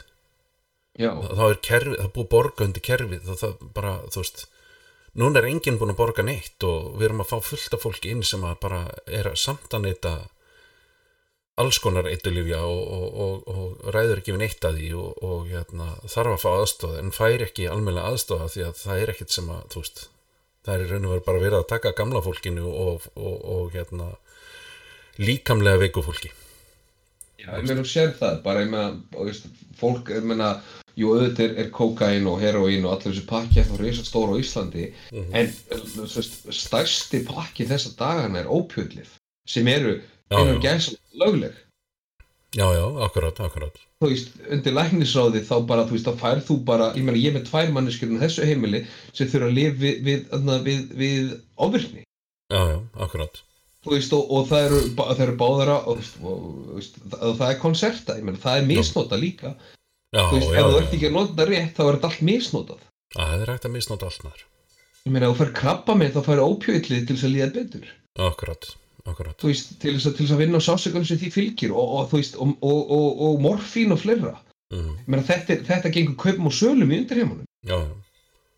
[0.96, 4.46] Já, þá er kerfið, það búið borga undir kerfið og það bara, þú veist
[5.16, 8.12] núna er enginn búin að borga neitt og við erum að fá fullt af fólki
[8.12, 10.14] inn sem að bara er að samt að neyta
[11.56, 15.88] alls konar eitulifja og, og, og, og ræður ekki við neitt að því og, hérna,
[16.04, 19.48] þarf að fá aðstoð en fær ekki almennilega aðstofa því að það er ekkit sem
[19.54, 20.02] að, þú veist
[20.66, 23.06] það er raun og veru bara verið að taka gamla fólkinu og,
[23.72, 24.10] hérna
[25.16, 26.32] líkamlega veiku fólki.
[27.40, 29.32] Já, ég meina, þú sér það bara, ég meina,
[29.80, 30.50] fólk, ég meina
[30.96, 34.36] jú, auðvitað er, er kokain og heroín og allir þessi pakki eftir að reysa stóra
[34.36, 34.88] á Íslandi.
[35.12, 35.52] En
[35.92, 39.16] þú veist, stærsti pakki þessa dagana er ópjöldlif
[39.46, 40.60] sem eru já.
[40.62, 41.54] gæsa lögleg.
[42.56, 43.74] Já, já, akkurat, akkurat.
[44.00, 47.34] Þú veist, undir læknisráði þá bara, þú veist, þá færð þú bara, ég meina, ég
[47.34, 48.80] með tvær manneskjörn á þessu heimili
[49.12, 50.22] sem þurfa að lifa við, við,
[50.64, 51.34] við, við,
[51.66, 52.04] ofvirkni,
[52.52, 53.42] já, já, akkurat.
[53.84, 54.78] Þú veist, og, og það eru,
[55.26, 56.46] eru báðara og, og,
[57.20, 59.52] og það er konserta, ég meina, það er misnota líka,
[60.16, 62.10] já, þú veist, já, ef þú ert ekki að nota þetta rétt, þá er þetta
[62.10, 62.82] allt misnotað.
[63.16, 64.44] það er hægt að misnóta allt maður
[65.06, 67.90] Ég meina, þú fær krabba með þá fær ópjöldlið til þess að líða betur,
[68.26, 68.64] akkurat,
[69.06, 71.76] akkurat þú veist, til þess að, til þess að vinna á sásökunum sem því fylgir
[71.76, 74.32] og, og þú veist, og, og, og, og morfín og fleira.
[74.74, 77.46] mm, Ég meina, þetta, þetta gengur kaupum og sölum í undirheimunum.
[77.62, 77.94] já, já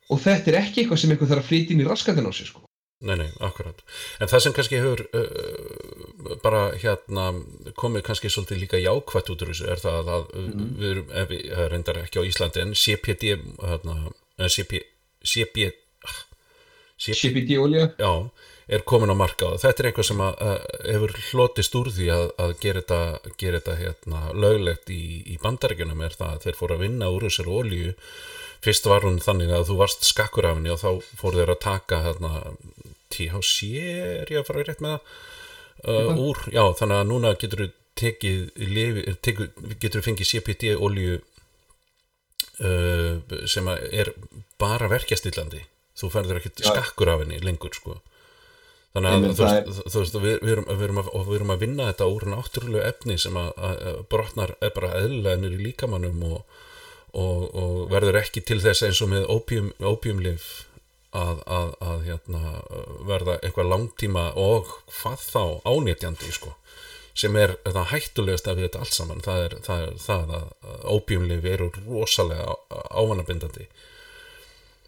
[0.09, 2.49] og þetta er ekki eitthvað sem einhver þarf að flytja inn í raskatinn á sig
[2.49, 2.63] sko.
[2.99, 3.79] Nei, nei, akkurat.
[4.19, 7.29] En það sem kannski hefur uh, bara hérna
[7.79, 10.65] komið kannski svolítið líka jákvætt út úr þessu er það að mm.
[10.81, 13.31] við erum, ef við það reyndar ekki á Íslandi en CPD
[13.63, 13.97] hérna,
[14.39, 14.81] eh, CP,
[15.23, 15.69] CP,
[16.09, 16.17] ah,
[16.99, 18.11] CP, CBD olja já,
[18.67, 22.27] er komin á markað þetta er eitthvað sem að, að hefur hlotist úr því að,
[22.47, 26.79] að gera þetta, gera þetta hérna, löglegt í, í bandaríkjunum er það að þeir fóru
[26.79, 27.95] að vinna úr þessari olíu
[28.65, 31.61] fyrst var hún þannig að þú varst skakkur af henni og þá fóru þeir að
[31.63, 32.33] taka hérna,
[33.15, 35.19] THC er ég að fara rétt með það.
[35.79, 38.41] Uh, úr, já þannig að núna getur þú tekið
[39.23, 41.19] tekur, getur þú fengið CPD olíu
[42.63, 43.15] uh,
[43.47, 44.13] sem er
[44.61, 45.63] bara verkjastillandi.
[45.99, 47.99] Þú færður ekkert skakkur af henni lengur sko.
[48.95, 51.65] Þannig að meina, þú þú veist við, við, erum, við, erum að, við erum að
[51.65, 55.67] vinna þetta úr náttúrulegu efni sem að, að, að brotnar er bara eðlilega nýr í
[55.67, 56.63] líkamannum og,
[57.13, 60.49] og, og verður ekki til þess eins og með opium, opiumlif
[61.17, 62.55] að, að, að hérna,
[63.09, 66.55] verða eitthvað langtíma og hvað þá ánýtjandi sko
[67.19, 71.47] sem er það hættulegast af þetta allt saman það er það, er, það að opiumlif
[71.51, 72.55] eru rosalega
[72.95, 73.67] ávanabindandi.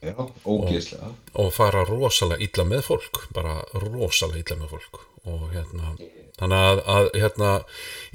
[0.00, 0.14] Já,
[0.46, 1.10] ógeðslega.
[1.42, 5.02] Og fara rosalega illa með fólk bara rosalega illa með fólk.
[5.28, 5.96] Og hérna
[6.38, 7.50] þannig að, að hérna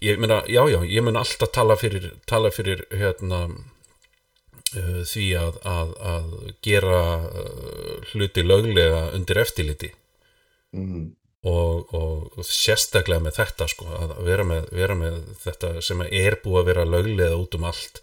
[0.02, 3.46] ég meina, já já, ég mun alltaf tala fyrir tala fyrir hérna
[4.74, 6.32] því að, að, að
[6.66, 9.92] gera uh, hluti löglega undir eftirliti.
[10.76, 11.14] Mm.
[11.48, 16.58] og, og sérstaklega með þetta sko, að vera með, vera með þetta sem er búið
[16.60, 18.02] að vera löglega út um allt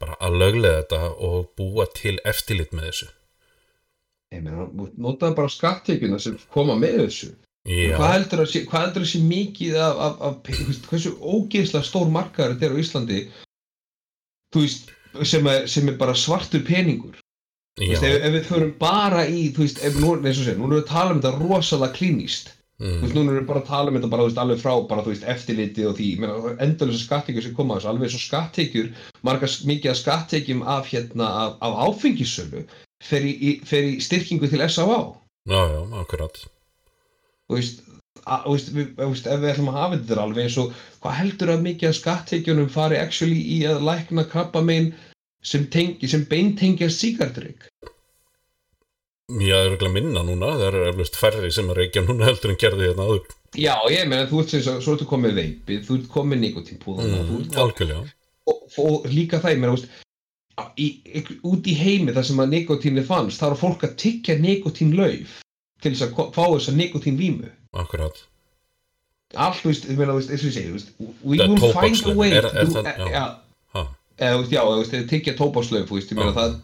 [0.00, 3.08] bara að löglega þetta og búa til eftirlit með þessu.
[4.40, 7.30] Notaðu bara skattekjuna sem koma með þessu.
[7.68, 8.42] Já, Hvað heldur
[9.04, 13.18] að sé, mikið af, af, af hversu ógeðslega stór markaður þetta er á Íslandi?
[14.50, 14.94] Þú veist,
[15.24, 17.18] sem er, sem er bara svartur peningur.
[17.80, 20.58] Þú veist, ef, ef við förum bara í, þú veist, ef nú, eins og segir,
[20.58, 22.50] nú erum við að tala um þetta rosalega klínist
[22.80, 24.60] þú mm, veist, nú erum við bara að tala um þetta bara, þú veist, alveg
[24.62, 26.06] frá bara, þú veist, eftirliti og því,
[26.64, 28.86] endalisa skattekjur sem koma þessu, alveg og skattekjur
[29.28, 32.64] margar mikið af skattekjum af hérna, af, af áfengissölu
[33.04, 34.98] fer í, í, fer í styrkingu til S.A.A.
[35.50, 36.40] já, já, akkurat.
[37.50, 37.84] Þú veist,
[38.24, 40.74] að, þú veist, við, þú veist, ef við ætlum að hafa þetta alveg eins og
[41.00, 44.92] hvað heldur að mikið af skattekjunum fari actually í að lækna krabbamein
[45.42, 47.70] sem, tengi, sem beintengja síkartrygg
[49.30, 52.50] Já, það er ekki minna núna, það eru eflust færri sem er reykja núna heldur
[52.50, 53.34] en gerði hérna áður.
[53.54, 57.36] Já, ég meina, þú ert sem svo ertu komið veipið, þú ert komið nikotínpúðana, þú
[57.36, 58.14] mm, ert komið Algjörlega.
[58.50, 60.02] Og, og líka það, ég meina, þú veist,
[60.74, 64.38] í, í, út í heimi þar sem að nikotínið fannst, þá eru fólk að tyggja
[64.40, 65.38] nikotínlauf
[65.80, 67.54] til þess að fá þess að nikotínvímu.
[67.72, 68.16] Akkurat.
[69.38, 70.00] Allt, þú veist, ég
[70.34, 73.10] eins og ég segi, we will find a way Er- er það- e- já.
[73.10, 73.24] ja,
[73.74, 73.84] Ha,
[74.18, 76.56] eða, já, þeir tyggja tóbakslauf, þú veist, ég meina, það,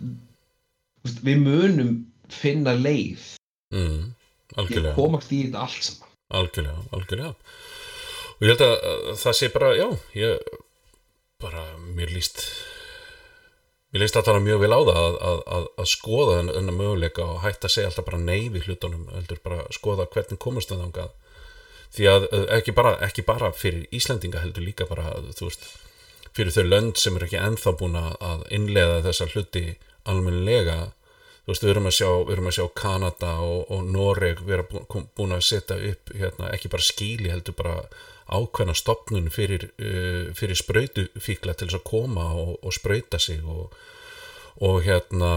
[1.22, 1.92] við munum
[2.28, 3.22] finna leið
[3.72, 4.12] mm,
[4.56, 4.94] Algjörlega.
[4.96, 6.08] komast í þetta allt saman.
[6.34, 7.34] Algjörlega, algjörlega.
[8.36, 10.38] Og ég held að það sé bara, já ég
[11.38, 11.62] bara,
[11.94, 12.42] mér líst
[13.96, 17.38] mér líst alltaf mjög vel á það að, að, að, að skoða þennan möguleika og
[17.46, 20.82] hætta að segja alltaf bara nei við hlutunum heldur bara að skoða hvernig komast það
[20.84, 21.14] þangað.
[21.96, 25.64] Því að uh, ekki bara, ekki bara fyrir Íslendinga heldur líka bara þú veist,
[26.36, 29.62] fyrir þau lönd sem eru ekki ennþá búin að- að innleiða þessa hluti
[30.04, 30.78] almennilega.
[31.46, 34.84] Þú veist, við erum að sjá, við erum að sjá Kanada og, og Noreg bú-
[34.90, 37.76] kom- búin að setja upp hérna, ekki bara skíli heldur bara
[38.26, 43.74] ákveðna stopnun fyrir, uh, fyrir sprautufíkla til þess að koma og, og sprauta sig og,
[44.62, 45.36] og hérna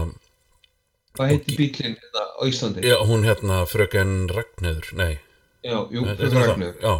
[1.18, 2.82] Hvað heitir bílinn þetta á Íslandi?
[2.86, 5.12] já, hún hérna fröken Ragnheður, nei
[5.66, 6.36] Já, jú, það það?
[6.48, 6.76] Ragnar.
[6.80, 6.92] já,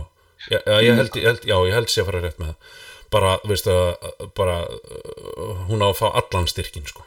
[0.51, 2.74] já, já, ég held, ég held, já, ég held sé að fara rétt með það
[3.11, 7.07] bara, veistu að bara, uh, hún á að fá allan styrkin sko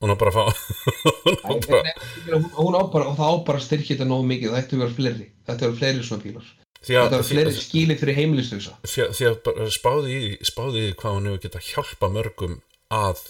[0.00, 0.44] hún á bara að fá
[1.24, 3.66] hún á Nei, bara, nei, ég meina, hún, á bara, og það á bara að
[3.66, 6.50] styrkja þetta nógu mikið, það að vera fleiri það að vera fleiri svona bílar
[6.80, 8.78] þetta er fleiri skíli fyrir heimilislausa.
[8.88, 12.60] því að, spáði í, hvað hún hefur getað hjálpa mörgum
[12.90, 13.22] að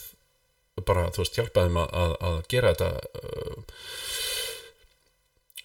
[0.87, 2.91] bara, þú veist, hjálpa þeim að, að, að gera þetta
[3.21, 3.81] uh,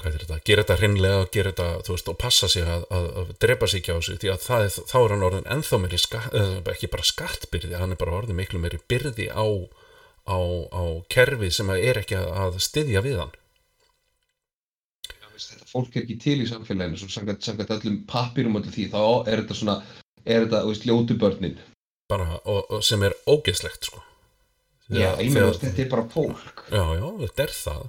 [0.01, 3.31] hvað er þetta, gera þetta hreinlega gera þetta, þú veist, og passa sig að, að,
[3.45, 6.35] drepa sig ekki á sig, því að það þá er hann orðin ennþá meiri skatt,
[6.73, 9.45] ekki bara skattbyrði, hann er bara orðin miklu meiri byrði á,
[10.27, 10.37] á,
[10.73, 10.83] á
[11.13, 13.35] kerfið sem er ekki að, að styðja við hann
[15.41, 19.41] þetta fólk er ekki til í samfélaginu svo samkvæmt öllum pappirum öllu því þá er
[19.43, 19.75] þetta svona,
[20.23, 21.57] er þetta, veist, ljótu börnin.
[22.11, 24.01] Bara, og, og sem er ógeðslegt, sko.
[24.93, 26.65] Já, ég veist, þetta er bara fólk.
[26.69, 27.85] Já, já, þetta er það.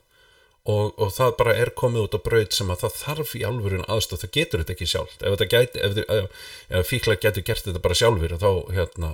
[0.67, 3.85] Og, og það bara er komið út á braut sem að það þarf í alvörun
[3.87, 5.23] aðstof það getur þetta ekki sjálft.
[5.23, 6.49] Ef, gæti, ef, ef,
[6.81, 9.13] ef fíkla getur gert þetta bara sjálfur þá, hérna,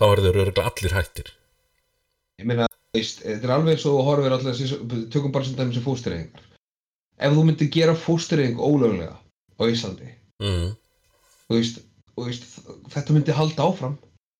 [0.00, 1.34] þá er þau örgulega allir hættir.
[2.40, 6.55] Ég meina, veist, þetta er alveg þú horfir þessi- tökum bara sem dæmis sem fóstureyðingar
[7.18, 9.16] ef þú myndir gera fóstureyðing ólöglega
[9.56, 10.10] á Íslandi
[10.42, 10.70] mm.
[11.48, 11.80] þú veist,
[12.16, 12.46] þú veist,
[12.92, 13.96] þetta myndi halda áfram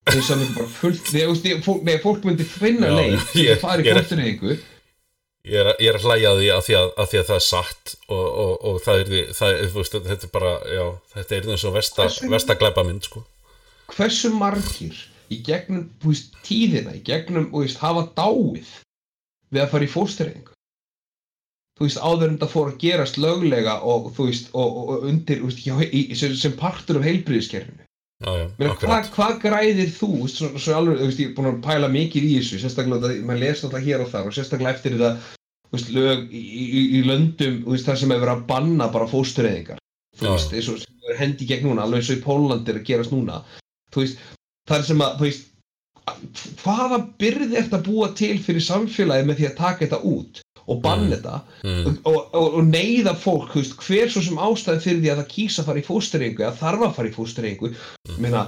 [0.07, 3.23] þess að myndi bara fullt þú veist, ég- fólk, nei, fólk myndi finna leið já,
[3.33, 6.49] til ég- að fara í ég er- fóstureyðingu ég, er, ég er að hlæja því
[6.57, 9.27] að því að, að, því að það er satt og, og, og það er, því-
[9.41, 10.85] það er þú veist, þetta er bara, já,
[11.17, 13.23] þetta er eins og versta, Hversu- versta glæpa mynd sko.
[13.97, 14.99] hversu margir
[15.31, 18.75] í gegnum þú veist, tíðina, í gegnum þú veist, hafa dáið
[19.55, 20.56] við að fara í fóstureyðingu
[21.77, 25.43] þú veist, áður en það fór að gerast löglega og þú veist, og, og, undir
[25.45, 27.09] veist, hjá, í, sem, sem partur af
[28.73, 30.11] akkurat hvað, hvað græðir þú?
[30.33, 33.19] Svo, svo alveg, þú veist, ég er búin að pæla mikið í þessu sérstaklega, það,
[33.29, 35.11] maður lesa alltaf hér og þar og sérstaklega eftir þetta
[35.67, 38.89] þú veist, lög í, í, í löndum þú veist, þar sem hefur verið að banna
[38.95, 39.83] bara fóstureyðingar.
[40.17, 42.81] Þú veist, eins og sem er hendi gegn núna alveg eins og í Pólandi er
[42.81, 43.43] að gerast núna.
[43.93, 44.25] Þú veist,
[44.65, 45.47] það er sem að þú veist,
[46.63, 50.81] hvaða byrði ert að búa til fyrir samfélagi með því að taka þetta út og
[50.83, 51.13] banna Mm.
[51.15, 51.99] þetta mm.
[52.11, 55.63] og, og, og neyða fólk, veist, hver svo sem ástæði fyrir því að það kýsa
[55.63, 58.39] að fara í fóstureyingu eða þarf að fara í fóstureyingu mm.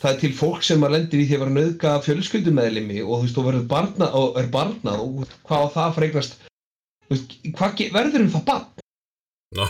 [0.00, 3.22] það er til fólk sem að lendir í því að vera nöðga fjölskyldumeðlimi og þú
[3.26, 6.38] veist, og verður barna og er barnað og hvað á það að fregnast
[7.56, 8.86] hvað verður um það barn?
[9.56, 9.66] Ná.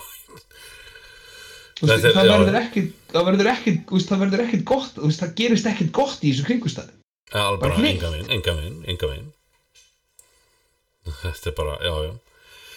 [1.76, 2.32] Þú veist, það já.
[2.32, 6.46] verður ekkit það verður veist, það verður ekkit gott það gerist ekkit gott í þessu
[6.48, 6.94] kringustæði
[7.34, 9.32] Bara enga veginn, enga veginn, enga veginn
[11.22, 12.14] Þetta er bara, já, já.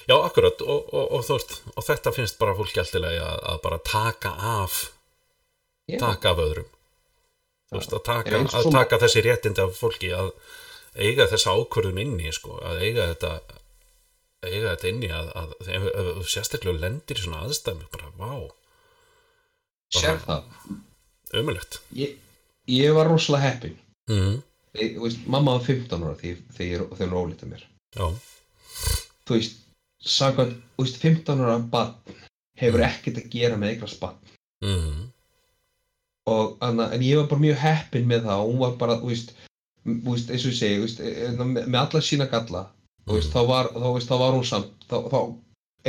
[0.10, 3.80] Já, akkurat, og, og, og veist og þetta finnst bara fólki alltilega að, að bara
[3.86, 4.80] taka af
[6.00, 6.72] taka af öðrum.
[7.70, 10.32] Þú veist, að taka, að og- taka þessi réttindi af fólki að
[10.98, 13.34] eiga þessa ákvörðun inni sko, að eiga þetta
[14.48, 18.50] eiga þetta inni að, að sérstaklega lendir í svona aðstæmi bara, vá.
[19.90, 20.46] Sér það.
[21.40, 22.16] umulegt ég,
[22.70, 23.76] ég var rosalega heppin
[24.10, 24.36] mm.
[24.78, 26.16] ég, þú veist, mamma var 15 ára
[26.58, 27.64] þegar hún ólítið mér
[27.96, 28.08] já,
[29.26, 29.62] þú veist,
[30.00, 32.18] sagðan, þú veist 15 ára barn
[32.60, 34.18] hefur ekkert að gera með eignast barn.
[34.60, 35.06] Mm.
[36.30, 39.08] og anna, en ég var bara mjög heppin með það og hún var bara, þú
[39.10, 39.32] veist,
[40.06, 42.66] veist eins og ég segi, veist, e- með, með alla sína galla
[43.08, 45.20] þú veist, þá var, þá, þá var hún samt þá, þá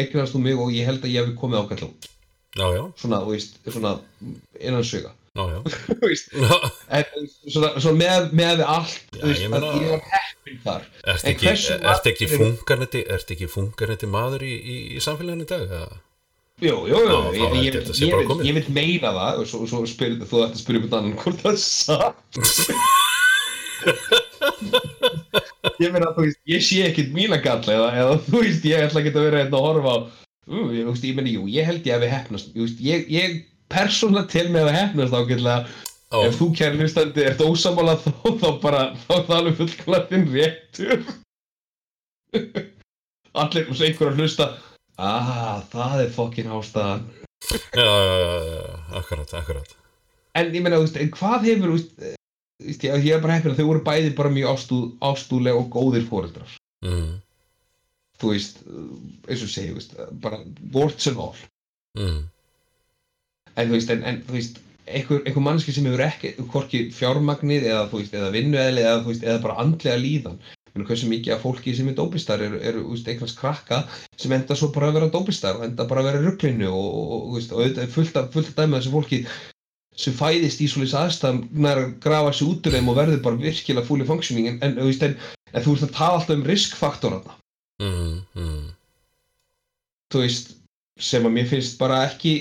[0.00, 2.08] eignast þú mig og ég held að ég hef komið út.
[2.56, 3.92] Já, já, svona, þú veist, svona
[4.58, 5.60] innan söga já, já.
[6.96, 10.29] en svona, svona með, með allt, þú veist, að ég var heppin
[10.64, 10.82] þar.
[11.04, 11.30] Ert En
[12.12, 15.64] ekki, fungarniti ert ekki fungarniti maður í, í, í samfélaginu í dag?
[16.60, 17.94] Jú, jú, jú, Já, ég, ég, ég ég, þetta
[18.44, 21.54] vil, meina það og svo, svo spyr, þú ætti að spyrja um annan hvort það
[21.54, 22.20] er satt.
[25.80, 29.02] Ég meina þú veist ég sé ekkert mína galla eða, eða þú veist ég ætla
[29.02, 31.86] ekki að vera hérna að horfa á uh, ég, veist, ég meina jú, ég held
[31.88, 33.28] ég að við hefnast ég, ég, ég
[33.72, 35.58] persónulega til með að við hefnast ágætlega
[36.10, 40.28] Ó, ef þú kæri hlustandi ert ósamála þá, þá bara þá er það alveg þinn
[40.34, 41.04] réttur.
[43.40, 44.48] Allir og svo einhver að hlusta.
[44.98, 47.04] Ah, það er fokkin ástæðan.
[47.46, 49.76] Já, já, já, já, akkurat, akkurat.
[50.36, 53.54] En ég meina, þú veist, en hvað hefur þú veist, eh, ég, er bara heppin
[53.54, 57.14] að þau voru bæði bara mjög ástú, ástúlega og góðir fóreldrar mm.
[58.20, 58.60] þú veist,
[59.26, 60.42] eins og segi, þú veist, bara
[60.74, 61.38] warts and all.
[61.98, 62.20] Mm.
[63.56, 67.68] en þú veist, en, en þú veist einhver, einhver mannski sem hefur ekki hvorki fjármagnið
[67.68, 70.40] eða, eða vinnueðli eða, veist, eða bara andlega líðan
[70.80, 73.82] hversu mikið af fólki sem er dópistar eru, veist, einhvers krakka
[74.16, 77.24] sem enda svo bara að vera dópistar og enda bara að vera rugglinu og, og,
[77.34, 79.20] og, og er fullt af, fullt af dæmi af þessu fólki
[80.00, 83.42] sem fæðist í svolítið aðstæðum nær að grafa sig út úr þeim og verður bara
[83.42, 85.18] virkilega fully functioning en, en, en,
[85.52, 87.36] en þú veist að tala alltaf um riskfaktorana
[87.80, 88.20] Mm.
[88.36, 88.72] Mm.
[90.12, 90.50] þú veist,
[91.00, 92.32] sem að mér finnst bara ekki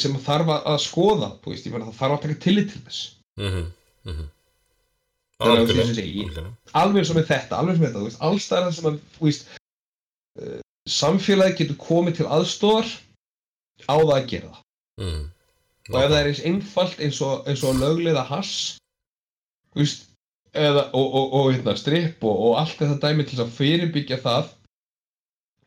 [0.00, 3.66] sem að þarf að skoða veist, það þarf að taka tillit til þess Mm.
[4.08, 4.28] Mm.
[5.42, 6.52] Þú veist, ég- algjörlega.
[6.72, 8.74] alveg eins og með þetta, alveg og með þetta þú veist, alls það er það
[8.76, 9.48] sem að veist,
[10.40, 12.88] uh, samfélagi getur komið til aðstóðar
[13.84, 14.62] á það að gera það
[15.04, 15.24] Mm.
[15.92, 18.78] og ef það er eins einfalt eins og, eins og að lögleiða hass
[19.76, 20.06] veist,
[20.54, 24.48] eða, og, og, og hérna, stripp og, og allt þetta dæmi til að fyrirbyggja það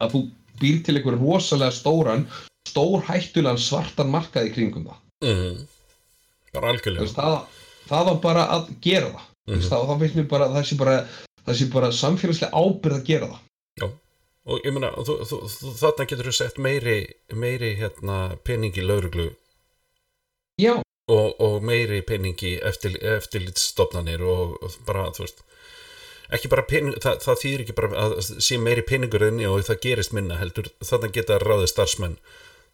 [0.01, 0.21] að þú
[0.59, 2.25] býr til einhver rosalega stóran
[2.69, 5.01] stór hættulegan svartan markað í kringum það.
[5.25, 5.65] Mm.
[6.53, 7.35] bara Þú algjörlega það,
[7.89, 9.25] það var bara að gera það.
[9.49, 9.65] Mm Mhm.
[9.65, 10.95] þá, þá finnst mér bara að það sé bara
[11.45, 13.45] það sé bara samfélagslega ábyrð að gera það.
[14.49, 16.95] Og ég meina, þarna getur þú sett meiri,
[17.37, 19.27] meiri hérna, pening í lauruglu
[20.57, 25.43] já, og, og meiri pening í eftir, eftirlitsstofnanir og, og bara, þú veist
[26.33, 28.15] ekki bara pening, það, það þýðir ekki bara að
[28.47, 32.17] sé meiri peningur inni og það gerist minna heldur, þarna geta ráðið starfsmenn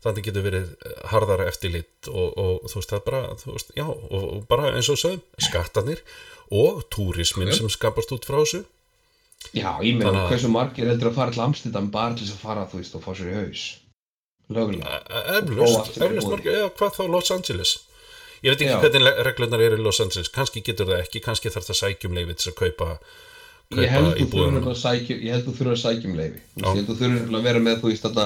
[0.05, 0.69] þarna getur verið
[1.11, 4.99] harðara eftirlit og, og þú veist, það bara veist, já, og, og bara eins og
[5.01, 6.01] sögum skattanir
[6.53, 8.63] og túrismin sem skapast út frá þessu.
[9.53, 12.37] Já, ég meina Þannig að- hversu margir heldur að fara til Amsterdam bara til þess
[12.37, 13.65] að fara, þú veist, og fá sér í haus?
[14.49, 16.31] Lögulega E- aftur eflaust búið.
[16.31, 17.75] margir, eða hvað þá Los Angeles?
[18.43, 18.79] Ég veit ekki Já.
[18.81, 22.35] hvernig reglurnar eru í Los Angeles kannski getur það ekki, kannski þarf það sækjum leifið
[22.41, 22.89] til að kaupa,
[23.73, 24.67] ég held kaupa íbúðunum.
[24.69, 26.65] að sækja ég held þú þurfur að sækja um leifi Já.
[26.67, 28.25] ég held þú þurfur að vera með, þú veist, þetta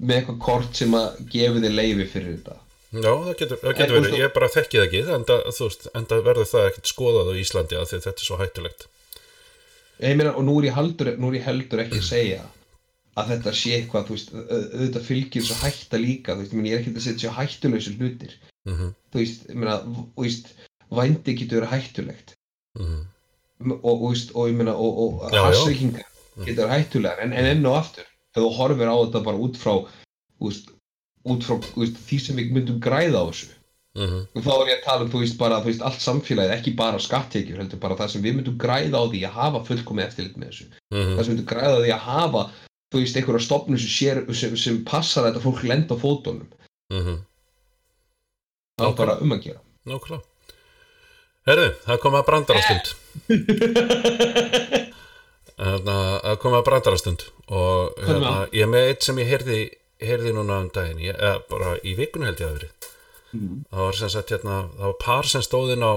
[0.00, 2.56] með eitthvað kort sem að gefi þig leifi fyrir þetta.
[2.90, 5.02] Já, það getur, það En, getur þú verið, ég bara þekki það ekki
[5.58, 8.86] þú veist, enda verður það ekkert skoðað á Íslandi að þetta er svo hættulegt.
[10.00, 12.40] Ég meina, og nú er ég heldur, nú er ég heldur ekki að segja
[13.20, 16.70] að þetta sé eitthvað, þú veist, auðvitað fylgir svo hætta líka, þú veist, ég meina,
[16.70, 18.36] ég er ekki að setja svo hættuleysu hlutir,
[18.68, 20.52] mm þú veist, ég meina, þú veist,
[21.00, 22.34] vændi getur verið hættulegt.
[22.78, 23.02] -hmm.
[23.82, 25.42] og, og, veist, og ég meina, og, og Já, já.
[25.46, 26.06] hassreykingar
[26.46, 29.56] getur verið hættulegar, en, en enn og aftur, ef þú horfir á þetta bara út
[29.56, 29.74] frá,
[30.48, 30.70] veist,
[31.30, 33.56] út frá, veist, því sem við myndum græða á þessu,
[33.98, 36.52] Mm og þá er ég að tala um, þú veist, bara, þú veist, allt samfélagið,
[36.54, 40.04] ekki bara skattekjur, heldur bara það sem við myndum græða á því að hafa fullkomið
[40.04, 40.66] eftirlit með þessu.
[40.94, 41.16] -hmm.
[41.16, 42.42] það sem myndum græða á því að hafa,
[42.92, 46.46] þú veist, einhverja stopnum sem, sér, sem, sem passar þetta fólk lenda á fótunum.
[46.94, 47.18] Mm
[48.80, 49.60] Það er bara um að gera.
[49.84, 50.22] Nákvæmlega
[51.48, 52.90] Herðu, það kom að brandarastund
[55.60, 55.90] Þannig
[56.30, 58.44] að kom að brandarastund og hérna, það?
[58.56, 59.58] ég er með eitt sem ég heyrði,
[60.04, 62.88] heyrði núna um daginn, ég, eða, bara í vikunni held ég að verið
[63.30, 63.60] Mm.
[63.70, 65.92] það var sem sagt hérna, það var par sem stóð inn á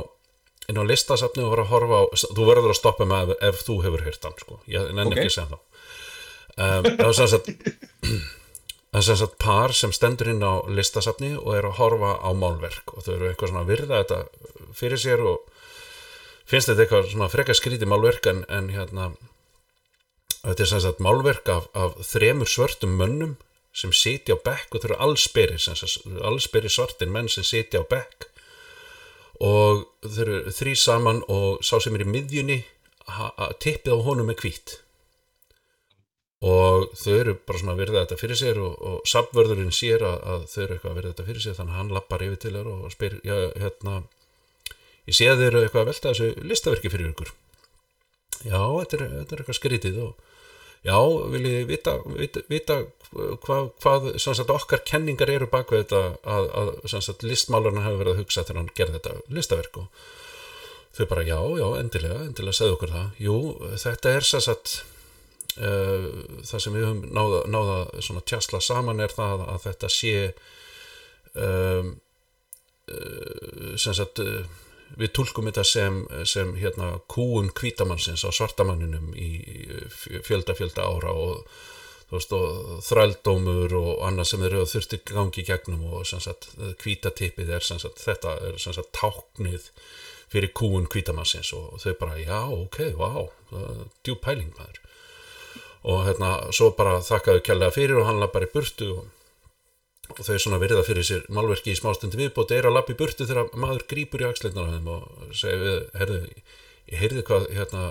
[0.69, 2.03] inn á listasafni og var að horfa á
[2.37, 5.17] þú verður að stoppa með ef, ef þú hefur heyrt hann sko, ég nenni Ok.
[5.17, 7.49] ekki að segja þá um, það var sem sagt
[8.93, 12.29] það er sem sagt par sem stendur inn á listasafni og er að horfa á
[12.37, 14.19] málverk og þau eru eitthvað svona að virða þetta
[14.77, 15.49] fyrir sér og
[16.53, 19.09] finnst þetta eitthvað svona frekar skrítið málverk en, en hérna
[20.43, 23.33] þetta er sem sagt málverk af, af þremur svörtum mönnum
[23.73, 25.57] sem sitja á bekk og þau eru allsberi
[26.29, 28.29] allsberi svartir menn sem sitja á bekk.
[29.43, 32.61] Og þau eru þrý saman og sá sem er í miðjunni
[33.59, 34.77] tippið á honum er hvít
[36.43, 40.17] og þau eru bara svona að virða þetta fyrir sér og, og safvörðurinn sér að,
[40.27, 42.51] að þau eru eitthvað að virða þetta fyrir sér þannig að hann lappar yfir til
[42.57, 43.93] þér og spyr já, hérna
[45.07, 47.31] ég sé að þau eru eitthvað að velta þessu listaverki fyrir ykkur.
[48.43, 50.32] Já, þetta er, þetta er eitthvað skrítið og
[50.83, 50.97] já,
[51.33, 52.79] viljið vita, vita, vita
[53.13, 58.01] hvað, hvað sem sagt, okkar kenningar eru bak við þetta að, að sagt, listmálarinn hefur
[58.01, 60.09] verið að hugsa þegar hann gerði þetta listaverk og
[60.93, 63.05] þau bara já, já, endilega, endilega segðu okkur það.
[63.23, 63.37] Jú,
[63.81, 64.73] þetta er sem sagt
[65.57, 66.09] uh,
[66.45, 70.15] það sem við höfum náða, náða svona tjasla saman er það að þetta sé
[71.33, 71.95] um,
[72.93, 74.43] uh, sem sagt uh,
[74.99, 79.29] við tólkum þetta sem, sem hérna kúun kvítamannsins á svartamanninum í
[80.25, 81.47] fjölda fjölda ára og
[82.13, 86.51] veist og þrældómur og annað sem eru þurfti gangi gegnum og sagt
[86.81, 89.71] kvítatippið er sagt þetta er sagt táknið
[90.33, 93.25] fyrir kúun kvítamannsins og þau bara já ok, vá,
[94.05, 94.79] djú pæling maður.
[95.83, 99.09] Og hérna svo bara þakkaðu kjærlega fyrir og hann laði bara í burtu og,
[100.13, 103.27] og þau svona virða fyrir sér málverki í smástundi viðbóti er að lappa í burtu
[103.29, 106.19] þegar maður grípur í axleitnar á þeim og segir við, herðu,
[106.91, 107.85] ég heyrði hvað hérna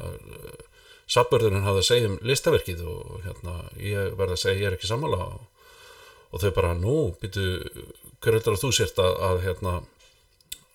[1.13, 4.91] sabbörðurinn hafði að segja um listaverkið og hérna ég verði að segja ég er ekki
[4.91, 5.27] sammála.
[5.27, 5.49] Og,
[6.33, 7.47] og þau bara nú, býtu
[8.23, 9.75] hver heldur að þú sért að, að hérna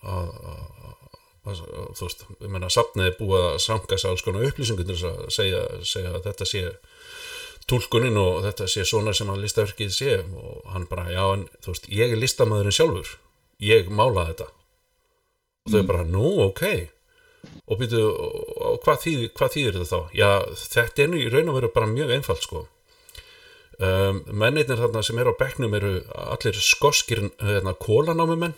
[0.04, 0.60] að, að,
[1.48, 1.62] að
[1.98, 5.64] þú veist, ég menna safnið er búið að samka sér alls konar þess að segja,
[5.82, 6.64] segja að þetta sé
[7.68, 11.68] tólkunin og þetta sé svona sem að listaverkið sé og hann bara, já en þú
[11.74, 13.08] veist, ég er listamæðurinn sjálfur.
[13.64, 14.48] Ég málaði þetta.
[15.66, 16.62] Og þau bara, nú, ok.
[17.68, 20.00] Og býtu, og hvað þýðir, hvað þýðir þetta þá?
[20.16, 20.30] Já,
[20.74, 22.60] þetta er nú í raun og veru bara mjög einfalt sko.
[23.78, 28.56] Um, mennirnir þarna sem eru á bekknum eru allir skoskir hérna, kólanámumenn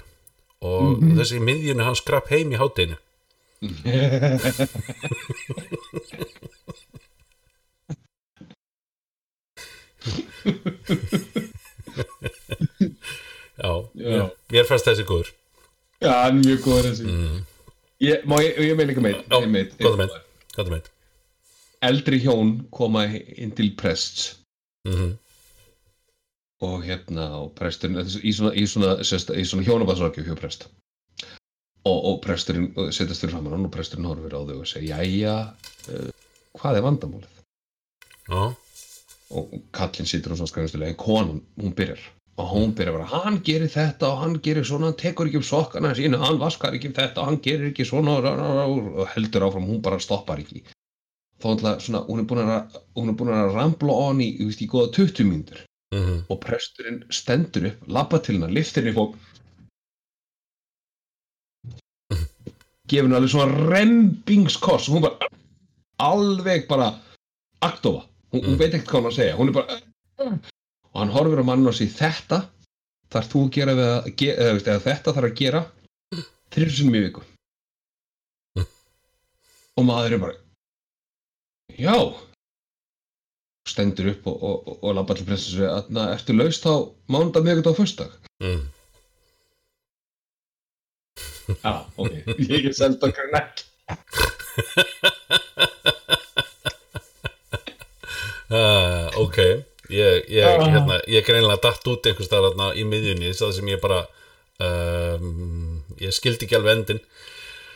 [0.65, 2.97] og þessi í miðjunni hans skrap heim í hátdeinu
[13.61, 14.25] Já, Já.
[14.53, 15.33] mér fannst þessi góður.
[16.01, 17.05] Já, hann er mjög góður þessi.
[18.01, 19.27] Ég, Má ég, ég meina ekki meitt
[19.77, 19.97] góða
[20.77, 20.89] með
[21.81, 24.37] Eldri hjón koma inn til prests.
[24.89, 25.17] Mm
[26.61, 28.97] og hérna og presturinn í svona, svona,
[29.41, 30.67] í svona hjónabaðsrakju hjá prest.
[31.89, 35.37] Og, og presturinn setjast fyrir framan hann og presturinn horfir á þau og segir jæja,
[35.89, 36.11] uh,
[36.61, 37.39] hvað er vandamálið?
[38.29, 38.43] Já,
[39.31, 42.03] og kallinn situr og svona skræðastulega en konan, hún byrjar.
[42.41, 45.47] Og hún byrjar bara, hann gerir þetta og hann gerir svona hann tekur ekki um
[45.47, 49.69] sokkana sína, hann vaskar ekki um þetta og hann gerir ekki svona og heldur áfram,
[49.69, 50.65] hún bara stoppar ekki.
[51.41, 54.49] Þá ætla svona, hún er búin að hún er búin að rambla on í, þú
[54.51, 55.67] veist, í góða 20 mínútur.
[55.91, 59.17] Mm og presturinn stendur upp, labba til hennar, liftir henni og
[62.91, 65.31] gefur henni alveg svona rembingskoss og hún bara
[66.07, 66.93] alveg bara
[67.67, 69.37] aktofa, hún, hún veit ekkert hvað hann að segja.
[69.39, 69.81] Hún er bara
[70.91, 72.41] og hann horfir á mann og segir þetta
[73.11, 75.63] þarf þú að gera við að ge, eða, veist, eða þetta þarf að gera
[76.55, 77.23] þrjur sinni mjög viku.
[79.79, 80.37] Og maður er bara
[81.79, 81.97] já.
[83.71, 86.75] Stendur upp og, og, og, og labba til segir að ertu laust á
[87.13, 88.11] mándag, miðvikudag og föstdag
[88.43, 88.63] mm.
[91.61, 92.13] já, ok,
[92.49, 93.65] ég er seld okkar nekk
[98.51, 99.39] uh, ok
[99.91, 100.67] ég, ég, Ah.
[100.71, 104.01] hérna, ég greinlega datt út einhvers staðar þarna í miðjunni það sem ég bara
[104.61, 107.01] um, ég skildi ekki alveg endin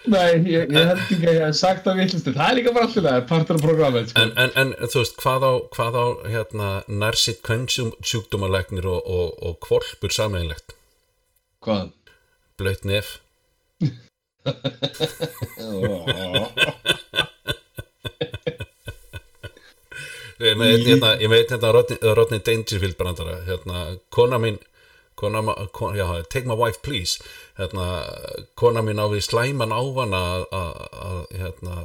[0.04, 2.84] Nei, ég, ég held ekki að ég hef sagt það vitlistu Það er líka bara
[2.90, 4.20] alltaf það, partur af programmet sko.
[4.20, 6.68] en, en, en þú veist, hvað á, hvað á hérna,
[7.02, 10.76] nærsitt kvennsjúkdómalæknir og, og, og kvolpur sameinlegt
[11.64, 11.94] Hvað?
[12.60, 13.14] blöyt nef
[20.38, 24.58] ég veit hérna, ég veit hérna Rodney, Rodney Dangerfield brandara hérna, kona mín
[25.14, 27.22] kona, kona, já, take my wife please.
[27.58, 27.86] Hérna,
[28.54, 30.72] kona mín á við slæman ávana að, að,
[31.06, 31.76] að hérna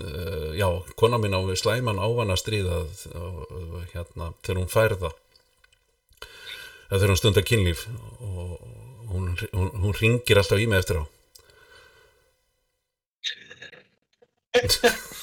[0.00, 2.84] uh, já, kona mín á við slæman ávana stríða
[3.92, 5.12] hérna, þegar hún færða
[6.88, 7.86] þegar hún stundar kynlíf
[8.22, 8.56] og
[9.10, 11.04] hún, hún, hún ringir alltaf í mig eftir á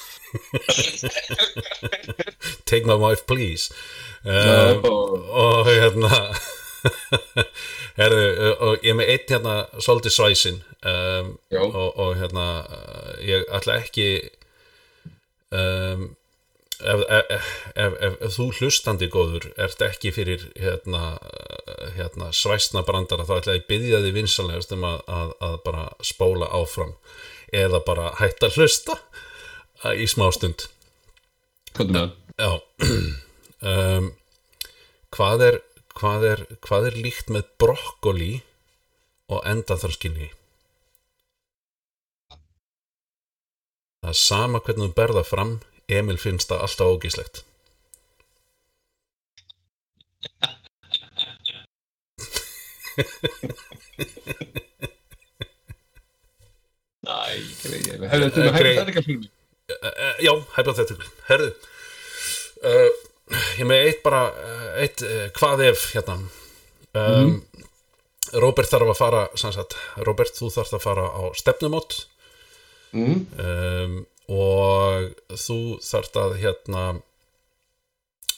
[2.70, 3.70] take my wife please.
[4.24, 4.84] Um,
[5.30, 6.34] og hérna
[7.98, 8.24] herðu,
[8.58, 13.78] og ég er með einn hérna svolítið svæsin um, og, og hérna uh, ég ætla
[13.82, 14.08] ekki
[15.54, 16.10] um,
[16.80, 21.16] ef, ef, ef, ef, þú hlustandi góður ert ekki fyrir hérna,
[21.68, 25.86] eh, hérna svæsna brandara þá ætla ég byggja því vinsanlegast um að, að, að bara
[26.04, 26.96] spóla áfram
[27.54, 28.98] eða bara hætta hlusta
[29.92, 30.66] í smástund
[31.74, 32.14] það?
[33.64, 34.06] Um,
[35.14, 35.56] hvað, er,
[35.98, 38.32] hvað, er, hvað er líkt með brokkoli
[39.32, 40.28] og endaþarskilni?
[44.04, 45.54] Það er sama hvernig þú berða fram
[45.88, 47.42] Emil finnst það alltaf ógíslegt.
[57.04, 57.16] Næ,
[57.60, 59.32] greiði Hefðu þetta með Grey- hægt þetta fyrir mig
[60.24, 61.50] Já, hypothetical Herðu
[62.64, 62.88] uh,
[63.58, 64.24] Ég með eitt bara
[64.82, 65.00] eitt,
[65.38, 66.18] hvað ef hérna.
[66.94, 67.38] Um,
[68.36, 71.96] Robert þarf að fara sagt, Robert, þú þarf að fara á stefnumót.
[72.94, 73.24] Mm.
[73.42, 73.96] um,
[74.30, 76.84] og þú þarft að hérna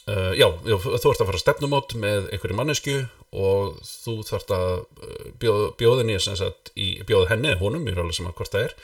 [0.09, 2.97] uh, já, já, þú ert að fara að stefnumót með einhverju mannesku
[3.37, 5.29] og þú þarft að uh,
[5.79, 8.77] bjóð, sagt, í, bjóð henni, honum, ég er alveg sem að hvort það er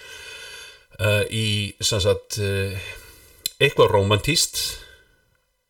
[1.01, 2.89] uh, í sagt uh,
[3.63, 4.63] eitthvað romantíst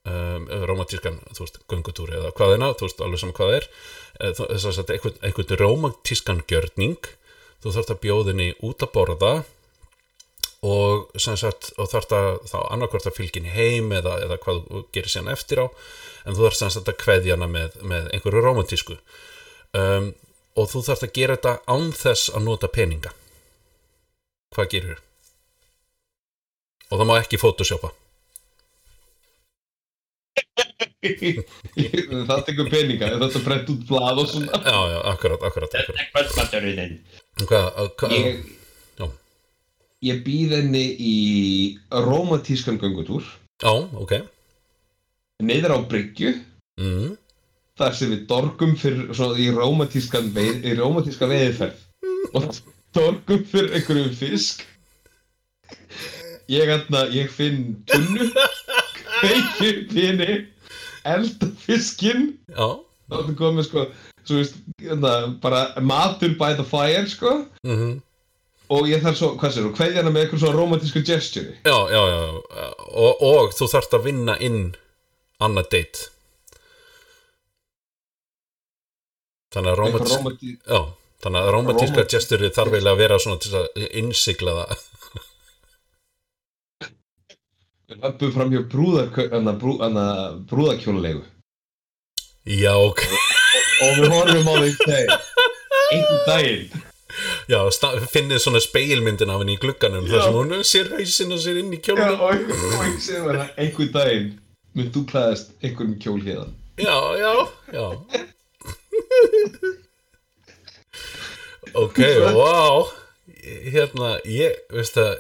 [0.09, 3.69] um, romantískan, veist, göngutúri eða hvað þú veist, alveg sem hvað er
[4.63, 7.11] sagt, eitthvað, eitthvað romantískan gjörning.
[7.63, 9.35] Þú þarft að bjóðinni út að borða
[10.63, 11.13] og
[11.79, 15.63] og þarft að þá annarkvort að henni heim eða, eða hvað þú gerir síðan eftir
[15.63, 15.67] á
[16.27, 16.47] en þú
[16.77, 18.99] sagt að kveðja hana með, með einhverju romantísku
[19.79, 20.13] um,
[20.59, 23.15] og þú þarft að gera þetta án þess að nota peninga.
[24.55, 25.03] Hvað gerir
[26.93, 27.93] og það má ekki photoshopa
[32.29, 34.61] Það tekur peninga Þetta brent út blað og svona.
[34.63, 36.03] Já, já, akkurat, akkurat, akkurat.
[36.13, 36.99] Kvöldmaturinn
[37.43, 38.45] Hvað, hvað, Ég,
[40.07, 41.17] ég býð henni í
[41.91, 43.27] romantískan göngutúr.
[43.63, 44.15] Já, ok.
[45.43, 46.33] Neiður á bryggju.
[46.83, 47.13] Mm,
[47.79, 51.81] Þar sem við dorgum fyrir svona í romantískan veið, í romantíska veiðferð
[52.37, 52.49] Og
[52.97, 54.63] dorgum fyrir einhverjum fisk
[56.53, 58.27] Ég, atna, ég finn tunnu
[59.23, 60.31] Kveiki upp í henni
[61.09, 62.27] Elda fiskinn.
[62.53, 63.87] Þá ertu komið sko
[64.23, 65.13] svo veist, hérna,
[65.43, 67.33] bara matur by the fire sko.
[67.67, 67.97] Mhm.
[68.73, 71.57] Og ég þarf svo, hvað sér, hverja hana með eitthvað svona romantísku gesture.
[71.67, 72.21] Já, já, já,
[72.95, 74.61] og, og þú þarft að vinna inn
[75.45, 76.07] annað date.
[79.53, 80.81] Þannig að romantíska, romantí já,
[81.25, 83.67] þannig að romantíska Romantísk- gesturi þarf eiginlega að vera svona til að
[84.01, 84.87] innsigla það
[87.93, 90.07] við löpum fram hjá brúðar, hana, brú, hana,
[90.51, 91.23] brúðakjólulegu
[92.49, 93.05] Já, ok,
[93.85, 95.21] og við horfum á því þegar
[95.93, 96.83] einhvern daginn.
[97.51, 97.59] Já,
[98.11, 100.25] finnið svona speilmyndin af henni í glugganum þar Já.
[100.25, 103.47] sem hún sér hausinn og sér inn í Já, kjólunum og og ég segi bara
[103.61, 104.31] einhvern daginn.
[104.73, 107.33] Mun þú klæðast einhverjum kjól hérðan Já, já,
[107.77, 107.87] já.
[111.77, 111.99] Ok,
[112.33, 112.89] wow
[113.73, 115.13] Hérna, ég, veist það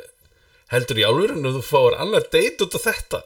[0.73, 3.23] heldur í álfurinn þú fáir annar date út af þetta?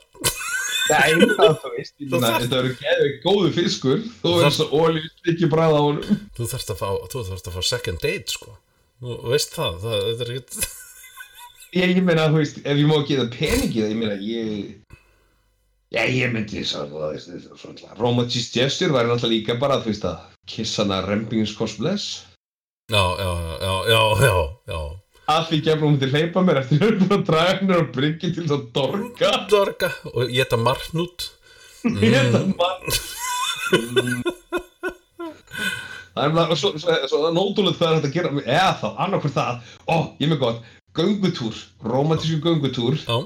[0.86, 4.02] Nei, það þú veist, þetta verður geðið góðu fiskur.
[4.22, 6.20] Þú verður svo ólíu ekki bræða á honum.
[6.36, 8.58] Þú þarfst að fá, þú þarfst að fá second date sko,
[9.02, 10.74] þú veist það það, það er ekkert
[11.76, 14.96] Ég, meina, þú veist, ef ég má geða peningi það, ég meina, ég
[15.94, 20.84] Já, ég myndi veist, svona romantísk gesture væri náttúrulega líka bara, þú veist, að kissa
[20.84, 22.24] hana rempingins kostbless
[22.90, 24.34] já, já, já, já, já,
[24.70, 24.80] já
[25.30, 28.30] að því gefnum hún til hleypa mér eftir að búin að draga hennar og bryggja
[28.30, 29.30] til þess að dorga.
[29.50, 31.26] Dorga, og ég þetta marnút
[32.02, 32.80] Ég er það mann
[36.16, 39.34] Það er bara svo, svo, svo nótulegt hvað er hægt að gera eða þá, annarkvært
[39.36, 40.62] það, ó, ég með gott.
[40.96, 42.96] Göngutúr, romantísku göngutúr.
[43.04, 43.18] Já,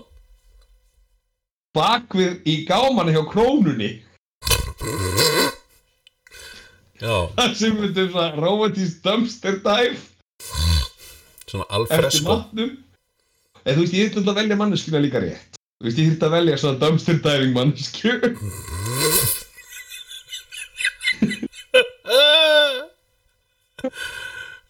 [1.79, 3.93] bakvið í gámanni hjá krónunni.
[6.99, 10.10] Já, það sem við þetta romantísk dumpster dive
[11.51, 12.37] svona alfresko
[13.61, 15.59] eða þú veist, ég þurfti að velja manneskuna líka rétt.
[15.81, 18.15] Þú veist, ég þurfti að velja svona dumpster diving mannesku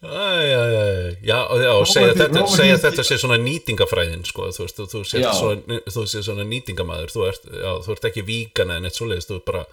[0.01, 4.79] Æjæjæj, já, og- já, og segja þetta, segja þetta sé svona nýtingafræðin, sko, þú veist,
[4.93, 5.31] þú, sé Já.
[5.37, 5.61] svona,
[5.93, 9.35] þú sé svona nýtingamæður, þú ert, já, þú ert ekki vígan eða neitt svoleiðist, þú
[9.37, 9.65] ert bara,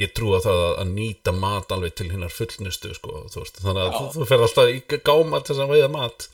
[0.00, 3.82] ég trúa það að, að nýta mat alveg til hinnar fullnustu, sko, þú veist, þannig
[3.84, 6.28] að þú, þú fer alltaf í gáma til þess að veiða mat.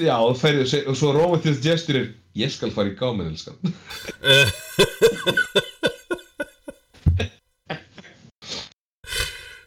[0.00, 2.06] Já, og, ferðu, og, og svo romantísk gestur er
[2.38, 3.58] ég skal fara í gáminn, elskan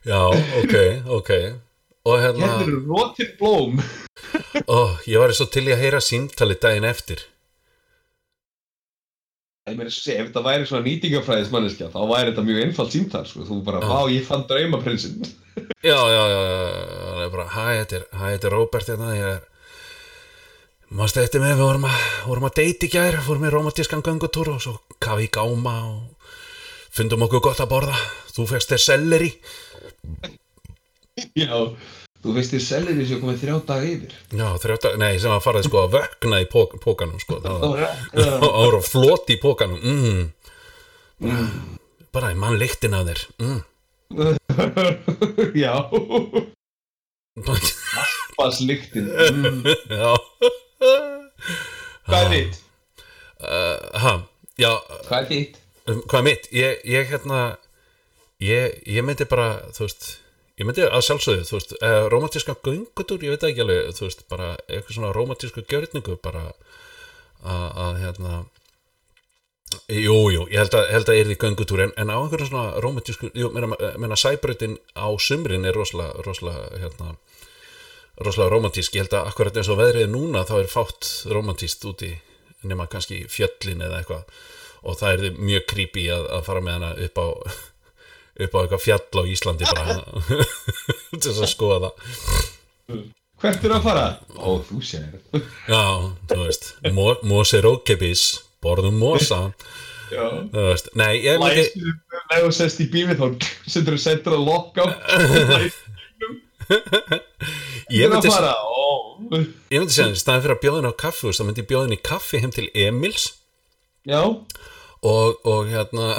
[0.04, 0.20] Já,
[0.60, 0.76] ok,
[1.16, 1.30] ok,
[2.04, 3.78] og hérna, hérna eru rotin blóm
[4.68, 7.24] ó, ég var svo til í að heyra símtali daginn eftir.
[9.64, 13.46] Ég meina, ef þetta væri svona nýtingafræðis manneskja, þá væri þetta mjög einfalt símtal, sko.
[13.48, 13.88] Þú bara, Já.
[13.88, 15.24] vá, ég fann draumaprinsinn.
[15.84, 16.58] Já, já, já, já,
[17.00, 19.46] það er bara, hæ, þetta er, er Róbert hérna, ég er,
[20.94, 21.98] mástu eftir með, við vorum að,
[22.30, 26.30] vorum að deiti í gær, vorum í romantískan göngutúr og svo kafi í gáma og
[26.94, 27.98] fundum okkur gott að borða,
[28.36, 29.32] þú fegst þér selleri,
[31.38, 31.54] Já.
[32.24, 34.14] Þú veist þér sellir þessu komið þrjá daga yfir.
[34.32, 37.82] já, þrjóta, nei, sem að farið sko að vökna í pók, pókanum, sko, það var,
[38.16, 40.22] það var floti í pókanum, mm,
[41.20, 41.42] bara,
[42.16, 43.60] bara, ég mann lyktin af þér, mm,
[45.66, 45.76] Já.
[48.44, 49.64] Mm.
[49.90, 50.14] já,
[50.84, 52.60] Hvað er þitt?
[53.44, 54.14] uh, ha,
[54.60, 54.72] já,
[55.08, 55.60] Hvað er þitt?
[55.88, 57.40] um, hvað er mitt ég, ég hérna
[58.44, 60.10] ég, ég myndi bara, þú veist
[60.60, 64.26] ég myndi að sjálfsögðu, þú veist uh, romantíska göngutur, ég veit ekki alveg þú veist,
[64.32, 68.34] bara eitthvað svona romantísku gjörningu bara að, að hérna
[69.90, 72.82] jú, jú, ég held að, held að er því göngutúr en, en á einhverjum svona
[72.84, 77.16] romantísku jú, meina, meina sæbrautin á sumrin er rosalega, rosalega hérna
[78.22, 81.86] rosalega romantísk, ég held að akkurat eins og veðrið er núna þá er fátt romantíst
[81.90, 82.12] úti
[82.64, 84.24] nema kannski fjöllin eða eitthvað
[84.84, 87.28] og það er mjög creepy að, að fara með hana upp á
[88.44, 89.98] upp á eitthvað fjall á Íslandi bara
[91.20, 93.04] til þess að skoða það
[93.44, 94.04] Hvert er að fara?
[94.40, 95.08] Ó, þú sér.
[95.68, 95.82] já,
[96.30, 98.22] þú veist mo, mosi rókepis,
[98.64, 99.50] borðum mosa
[100.14, 100.24] Já.
[100.54, 100.86] ef
[102.30, 103.28] þú sest í bílið þá
[103.66, 104.86] setur þú sendur að lokka
[106.70, 108.54] ég myndi, að fara.
[109.72, 111.88] ég myndi segja, í staðin fyrir að bjóða henni á kaffi þá myndi ég bjóða
[111.88, 113.30] henni í kaffi heim til Emils.
[114.08, 116.10] Já, og, og hérna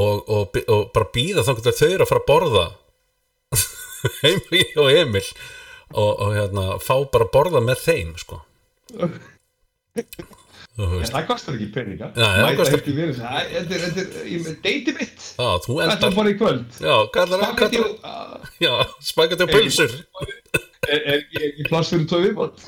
[0.00, 2.64] og, og, og bara býða þá þau eru að fara að borða.
[4.22, 4.40] Heim
[4.82, 5.26] og Emil.
[5.94, 8.40] Og, og hérna fá bara að borða með þeim sko
[10.74, 12.08] en það kostar ekki peninga.
[12.16, 13.84] Það kostar- ekki verið er, er,
[14.26, 15.26] er deiti mitt.
[15.38, 16.64] Þú er eldar bara í kvöld.
[16.80, 19.94] Spagetti og- ah, pulsur.
[20.84, 22.58] Er er ekki er pláss fyrir tvo viðbót?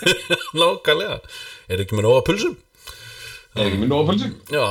[0.56, 1.18] nákvæmlega.
[1.68, 2.54] Er ekki með nóga pulsum?
[3.58, 4.30] Er ekki með nóg pulsu?
[4.54, 4.64] Já,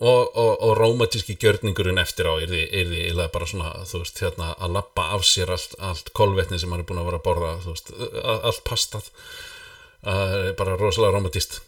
[0.00, 4.02] og, og, og rómatíski gjörningurinn eftir á er því, er því eða bara svona, þú
[4.02, 7.20] veist, hérna að lappa af sér allt, allt kolvetni sem hann er búin að vera
[7.22, 7.94] að borða, þú veist,
[8.50, 9.10] allt pastað.
[10.10, 11.60] Er bara rosalega rómatist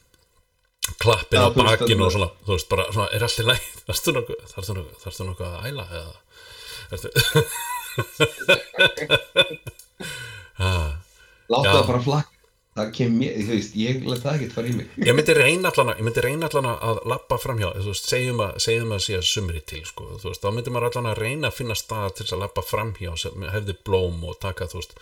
[1.02, 4.10] klappin Já, á bakinu og svona, þú veist, bara svona, er allt í læg þarftu
[4.18, 4.38] nokkuð,
[5.28, 6.14] nokkuð að æla eða?
[6.92, 7.08] Ertu,
[11.52, 12.28] Láta það bara flakka.
[12.72, 14.92] Það kem mér, þú veist, ég let það ekkert fara í mig.
[15.04, 18.94] Ég myndi reyna ég myndi reyna allana að lappa framhjá þú veist, segjum að, segjum
[18.96, 21.58] að sé að sumri til sko, þú veist, þá myndi maður allana að reyna að
[21.58, 23.12] finna stað til að lappa framhjá
[23.52, 24.96] hefði blóm og taka, þú veist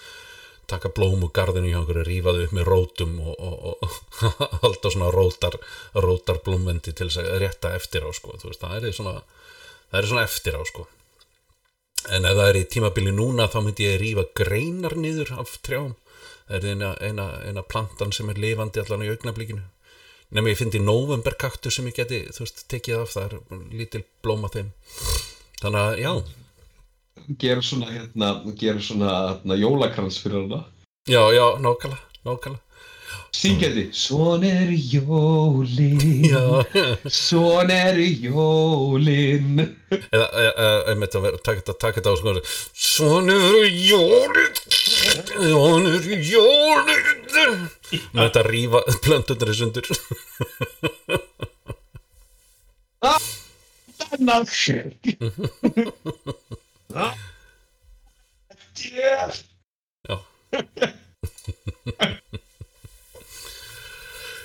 [0.71, 4.23] taka blóm úr garðinu hjá einhverju, rífa þau upp með rótum og, og, og
[4.65, 5.59] halda svona rótar,
[6.07, 9.21] rótar blómvendi til þess að rétta eftir á sko, veist, það er svona
[9.91, 10.87] það er svona eftir á sko.
[12.09, 15.93] En ef það er í tímabili núna þá myndi ég rífa greinar niður af trjám.
[16.49, 19.67] Það er eina, eina, eina plantan sem er lifandi allan í augnablikinu.
[20.35, 24.51] Nema ég fyndi novemberkaktu sem ég geti þú veist, tekið af, það er lítil blóma
[24.55, 24.71] þeim.
[25.61, 26.13] Þannig að já
[27.39, 30.65] Gera svona, hérna, gera svona, hérna, jólakrans fyrir hana.
[31.07, 32.65] Já, já, nákvæmlega, nákvæmlega.
[33.33, 36.01] Syngjandi Svon er jólin.
[37.07, 39.61] Svon er jólin.
[39.91, 42.35] Eða, eða, eða einmitt að vera, taka þetta, á sko
[42.75, 47.07] svona eru jólið svona eru jólið
[48.11, 49.87] með þetta að rífa plöntundur í sundur.
[54.01, 54.33] Þannig
[56.91, 57.17] shit
[58.91, 59.31] Yeah.
[60.11, 60.17] já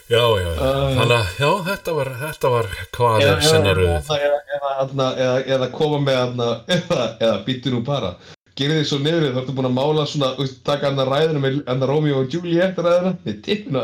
[0.06, 0.56] Já, já, já.
[0.96, 3.88] Þannig að, já, þetta var, þetta var hvað er sinnaruð.
[3.90, 8.12] eða, eða, eða, koma með eða, eða, eða býttu nú bara
[8.56, 11.10] Gerið þið svo niður þá ertu búin að mála svona þú veist, taka hann að
[11.12, 13.82] ræðina með hann að Romeo og Juliet ræðina með tippina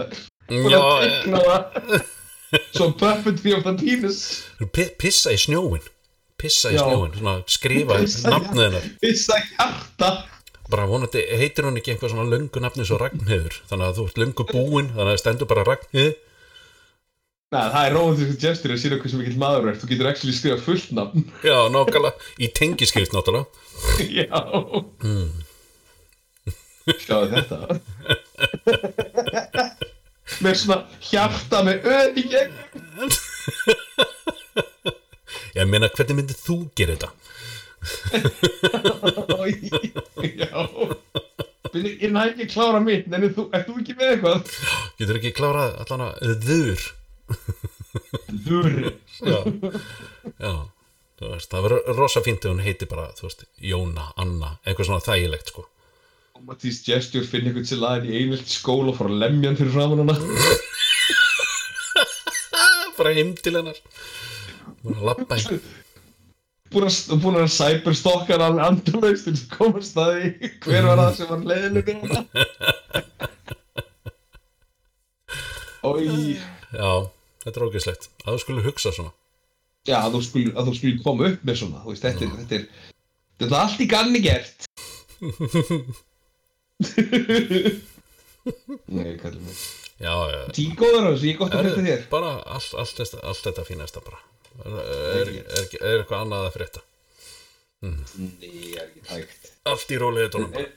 [0.51, 1.59] Búin Já, að tippina það
[2.75, 4.21] Svo puppetry of the penis
[4.75, 5.83] pi- pissa í snjóin.
[6.41, 8.89] Pissa í snjóin, svona skrifa nafnið hennar.
[9.03, 10.11] Pissa hjarta.
[10.71, 13.55] Bara vonandi heitir hún ekki eitthvað svona löngu nafni svo Ragnheiður.
[13.69, 16.19] Þannig að þú ert löngu búinn, þannig að það stendur bara Ragnheiður.
[17.51, 20.59] Nei, það er romantísku gestur að sína hversu mikill maður er Þú getur actually skrifa
[20.63, 21.25] fullt nafn.
[21.43, 23.51] Já, nákvæmlega, í tengiskrift náttúrulega.
[24.07, 24.39] Já.
[27.03, 27.57] Sjáðu þetta.
[30.41, 32.55] Með svona hjarta með öð í gegn
[35.51, 37.11] Ég meina, hvernig myndið þú gera þetta?
[40.21, 40.61] Já.
[41.71, 44.39] Ég næ ekki að klára mitt En þú, er þú ekki með eitthvað?
[44.99, 46.13] Getur ekki klárað allan að
[46.45, 46.81] þur?
[48.45, 48.83] Þurri
[49.23, 49.39] já,
[50.35, 50.53] já.
[51.21, 55.47] Veist, það verður rosa fínt ef hún heiti bara, veist, Jóna, Anna eitthvað svona þægilegt,
[55.53, 55.61] sko.
[56.47, 59.75] Matís gestur finn einhvern til aðeins í einvilt skóla og fara að lemja hann fyrir
[59.75, 60.15] framan hana.
[62.97, 63.77] Bara heim til hennar
[64.81, 65.61] Búin að labba heim
[66.71, 66.95] búin að,
[67.51, 70.27] cyberstokka hann alveg andurlaust til að komast að því.
[70.63, 72.21] Hver var það sem var leiðileg við hana
[75.81, 76.05] Ói
[76.71, 76.91] já,
[77.43, 78.03] þetta er ógeðslegt.
[78.23, 79.13] Að þú skulle hugsa svona.
[79.89, 82.55] Já, að þú skuli, að þú skuli koma upp með svona, veist, þetta er, þetta
[82.59, 82.63] er,
[83.41, 84.59] þetta er allt í ganni gert.
[88.91, 89.45] Nei, kallum
[91.05, 92.01] á þessu, ég gott að frétta þér.
[92.13, 94.19] bara allt, allt, þetta- allt þetta fínasta bara
[94.65, 96.83] er, er, er, er eitthvað annað að frétta
[97.81, 99.51] Nei, ég er ekki tækt.
[99.65, 100.67] allt í bara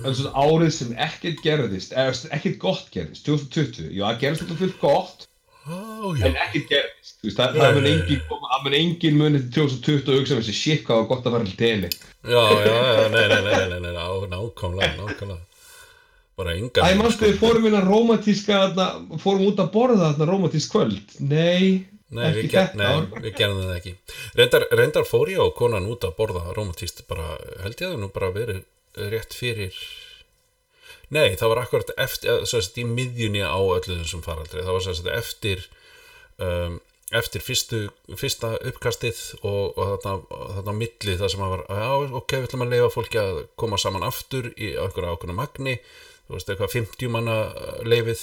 [0.00, 1.90] Það er svona árið sem ekkert gerðist,
[2.32, 3.90] ekkert gott gerðist, 2020.
[3.92, 5.26] Já, það gerðist þetta fullt gott,
[5.60, 5.76] Á,
[6.24, 7.18] en ekkert gerðist.
[7.20, 10.38] Þú veist, það, það mun engin koma, það mun engin munið til 2020 og hugsa
[10.38, 11.90] með þessi shit hvað var gott að fara til tenni.
[12.24, 15.46] já, já, já, nei, nei, nei, nei, nei, ná, nákvæmlega, nákvæmlega
[16.40, 18.60] bara enga Æ, mannstu, við fórum inn að romantíska,
[19.20, 21.16] fórum út að borða þarna romantísk kvöld.
[21.20, 23.94] Nei, Nei, við, ger, nei við gerðum það ekki.
[24.38, 28.00] Reyndar, reyndar fór ég og konan út að borða romantíst bara, held ég að það
[28.02, 29.76] nú bara verið rétt fyrir
[31.10, 35.08] Nei, það var akkurat eftir, sagt, í miðjunni á öllu þessum faraldri, það var sagt
[35.10, 35.64] eftir
[36.38, 36.76] um,
[37.18, 37.80] eftir fyrstu,
[38.18, 41.88] fyrsta uppkastið og, og þarna, þarna á milli það sem að var, já,
[42.20, 45.74] ok, við ætlum að leifa fólki að koma saman aftur í okkur ákveðna magni,
[46.28, 48.22] þú veist, eitthvað 50 manna uh, leifið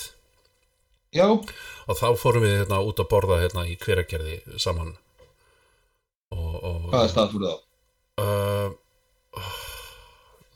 [1.15, 4.95] já, og þá fórum við hérna út að borða hérna í hveragerði saman.
[6.35, 7.57] Og, og hvaða stað fóruð á?
[8.21, 8.69] uh,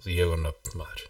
[0.10, 1.08] ég og nöfn maður.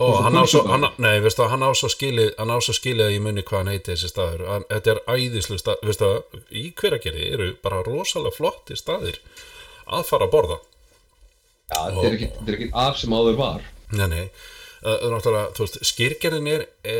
[0.00, 3.18] Og hann á svo hann, nei, veistu, hann á svo skilið hann á svo skilið
[3.18, 4.46] í munni hvað hann heiti þessi staður.
[4.48, 6.08] Hann, þetta er æðislu stað veistu,
[6.56, 9.20] í hveragerði eru bara rosalega flotti staðir
[9.90, 10.56] að fara að borða.
[11.70, 13.68] Já, þetta er ekki, þetta er ekki af sem áður var.
[13.92, 14.24] Nei, nei,
[14.82, 16.96] náttúrulega, þú veist, skýrgerðin er e,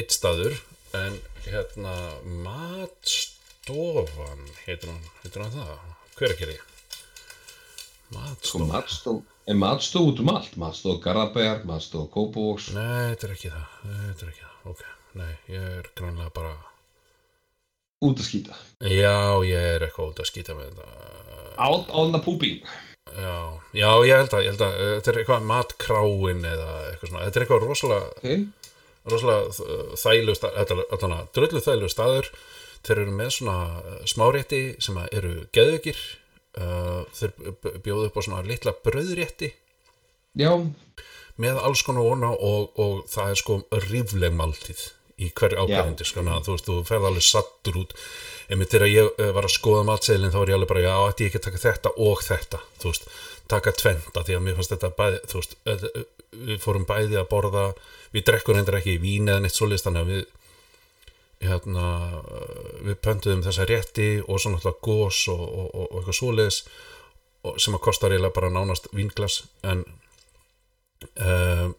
[0.00, 0.54] eitt staður,
[0.96, 1.94] en hérna,
[2.46, 5.72] matstofan, heitir hann, heitir hann það,
[6.18, 6.58] hver er gerði?
[8.12, 12.70] Sko, Matstofan, matstof, er matstof út um allt, matstof Garabæjar, matstof Kópavóks.
[12.76, 14.82] nei, þetta er ekki það, þetta er ekki það, ok,
[15.22, 16.52] nei, ég er grannlega bara,
[18.04, 18.58] út að skýta.
[18.84, 19.16] já,
[19.48, 20.86] ég er eitthvað út að skýta með þetta,
[21.92, 22.60] on the pooping.
[23.10, 23.36] Já,
[23.74, 27.24] já, ég held að, ég held að, uh, þetta er eitthvað matkráin eða eitthvað svona,
[27.26, 28.72] þetta er eitthvað rosalega, Ok,
[29.12, 30.36] rosalega þælu
[30.96, 32.32] allan að dröllu þælu staður.
[32.82, 35.98] Þeir eru með svona uh, smárétti sem eru geðveikir
[36.58, 37.36] uh, þeir
[37.84, 39.52] bjóðu upp á svona litla brauðrétti.
[40.38, 40.52] Já,
[41.42, 43.58] með alls konar vona og, og það er sko
[43.88, 44.82] rífleg máltíð
[45.22, 47.94] í hverju ákvæðindi sko, að þú veist, þú ferð alveg sattur út.
[48.52, 51.24] Einmitt þegar ég uh, var að skoða matseðlinn þá var ég alveg bara, já, ætti
[51.24, 53.08] ég ekki að taka þetta og þetta, þú veist,
[53.52, 55.56] taka tventa því að mér fannst þetta bæði, þú veist
[56.32, 57.64] við fórum bæði að borða
[58.14, 60.22] við drekkum reyndar ekki vín eða neitt svoleiðis þannig að við
[61.42, 61.84] hérna,
[62.86, 66.58] við pöntuðum þessa rétti og svo náttúrulega gós og, og, og, og eitthvað svoleiðis
[67.42, 69.82] og- sem að kostar eiginlega bara nánast vínglas en
[71.18, 71.74] um,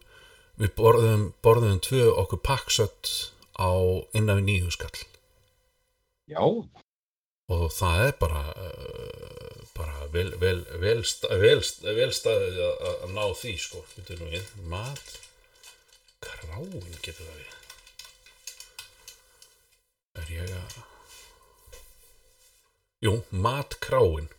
[0.60, 3.12] við borðum, borðum tvö okkur paksött
[3.58, 3.70] á
[4.16, 5.02] innan við nýju skall.
[6.30, 11.60] Já, og það er bara uh, bara vel, vel, vel, sta- vel,
[11.98, 15.18] vel staðið að, ná því sko, Bíddu nú við, mat.
[16.24, 17.50] Kráin getur það við.
[20.22, 20.80] Er ég að
[23.04, 24.30] jú, mat kráin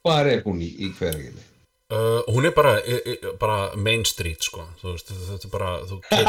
[0.00, 1.42] hvað er hún í, í hverjarginni?
[1.90, 5.72] Uh, hún er bara, e, e, bara main street sko, þú veist, þetta er bara
[5.90, 6.20] þú ke-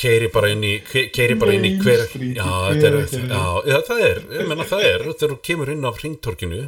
[0.00, 3.78] keiri bara inn í ke- keiri bara inn í hver já, þetta er, já, já,
[3.90, 6.62] það er ég menna það er, þegar þú kemur inn á hringtorkinu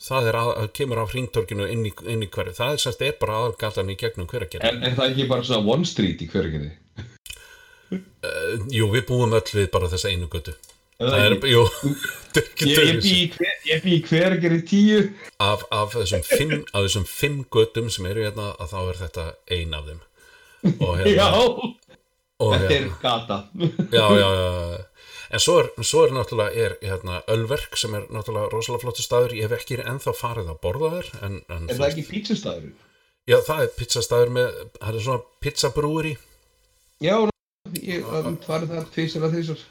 [0.00, 3.16] það er að, kemur á hringtorkinu inn í, inn í hverju, það er semst er
[3.20, 6.70] bara aðalgatan í gegnum hverja Er, er það ekki bara svona one street í hverjarginni?
[7.92, 10.54] uh, jú, við búum öll við bara þessa einu götu
[11.00, 11.52] það það er, ekki?
[11.54, 11.64] jú
[12.70, 14.98] Ég, bý í hver- ég bý í hverjarginni tíu.
[15.42, 19.24] af, af þessum fimm af þessum fimm götum sem eru hérna að þá er þetta
[19.56, 20.02] ein af þeim
[20.84, 21.70] og Já, hérna,
[22.40, 22.96] þetta er hérna.
[23.02, 23.36] gata.
[23.98, 24.86] já, já, já
[25.30, 29.36] en svo er, svo er náttúrulega er, hérna, Ölverk sem er náttúrulega rosalega flottu staður.
[29.38, 32.70] Ég hef ekki ennþá farið að borða þær en, en Er það ekki pítsustæður?
[33.30, 34.48] já, það er pizzastaður með
[34.80, 36.14] það er svona pizzabrúri
[37.00, 37.14] Já,
[37.78, 39.62] ég um, farið það tvisar að þrísar.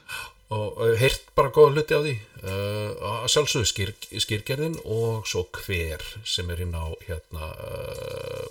[0.56, 2.14] og heyrt bara góða hluti á því.
[2.40, 3.92] Uh, að sjálfsögðu skýr,
[4.24, 8.48] skýrgerðin og svo hver sem er inn á hérna uh,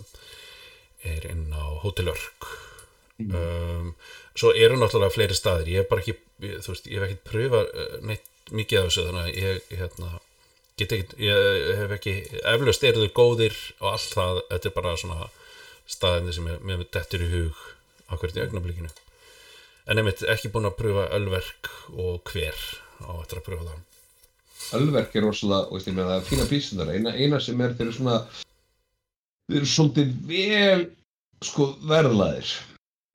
[1.09, 2.47] er inn á Hotel Örk
[3.27, 3.91] um,
[4.37, 5.73] svo eru náttúrulega fleiri staðir.
[5.73, 6.15] Ég hef bara ekki,
[6.45, 7.63] ég, þú veist, ég hef ekki pröfa
[8.05, 10.13] neitt mikið af þessu þannig að ég, hérna
[10.79, 12.15] get ekki, ég hef ekki
[12.53, 15.27] eflaust eru þau góðir og allt það þetta er bara svona
[15.89, 17.61] staðinni sem ég, mér dettur í hug
[18.09, 18.91] akkurat í augnablikinu.
[19.89, 22.57] En einmitt ekki búin að pröfa ölverk og hver
[23.05, 23.85] á eftir að pröfa það.
[24.79, 27.87] Ölverk er rosalega, veist ég með það er fína písunar, eina, eina sem er þeir
[27.87, 28.17] eru svona
[29.49, 30.81] þeir eru svolítið vel
[31.45, 32.51] sko verðlaðir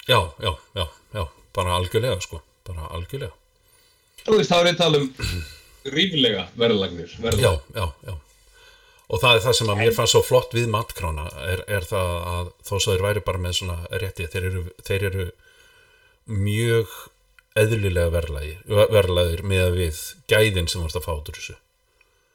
[0.09, 1.25] já, já, já, já,
[1.57, 3.33] bara algjörlega sko, bara algjörlega.
[4.25, 5.09] Þú veist, þá er ég að tala um
[5.95, 8.15] ríflega verðlagnir já, já, já.
[9.13, 12.13] Og það er það sem að mér fannst svo flott við matkrána er, er það
[12.35, 15.27] að þó svo þeir væri bara með svona rétti þeir eru, þeir eru
[16.25, 16.95] mjög
[17.61, 20.01] eðlilega verðlægir, verðlægir með að við
[20.33, 21.59] gæðin sem vorst að fá út úr þessu.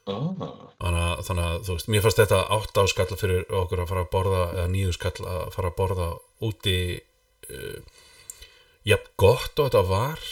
[0.10, 0.30] Ah,
[0.80, 4.06] þannig að, þannig að þú veist, mér fannst þetta átt áskall fyrir okkur að fara
[4.06, 6.08] að borða eða nýju skall að fara að borða
[6.46, 6.78] úti
[8.88, 10.24] jafn gott og þetta var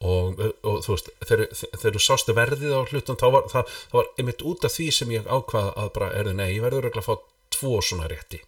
[0.00, 3.98] og, og þú veist, þegar, þegar þú sástu verðið á hlutum þá var það, það
[3.98, 7.04] var einmitt út af því sem ég ákvaða að bara erði nei, ég verður örugglega
[7.04, 8.40] að fá tvo svona rétti.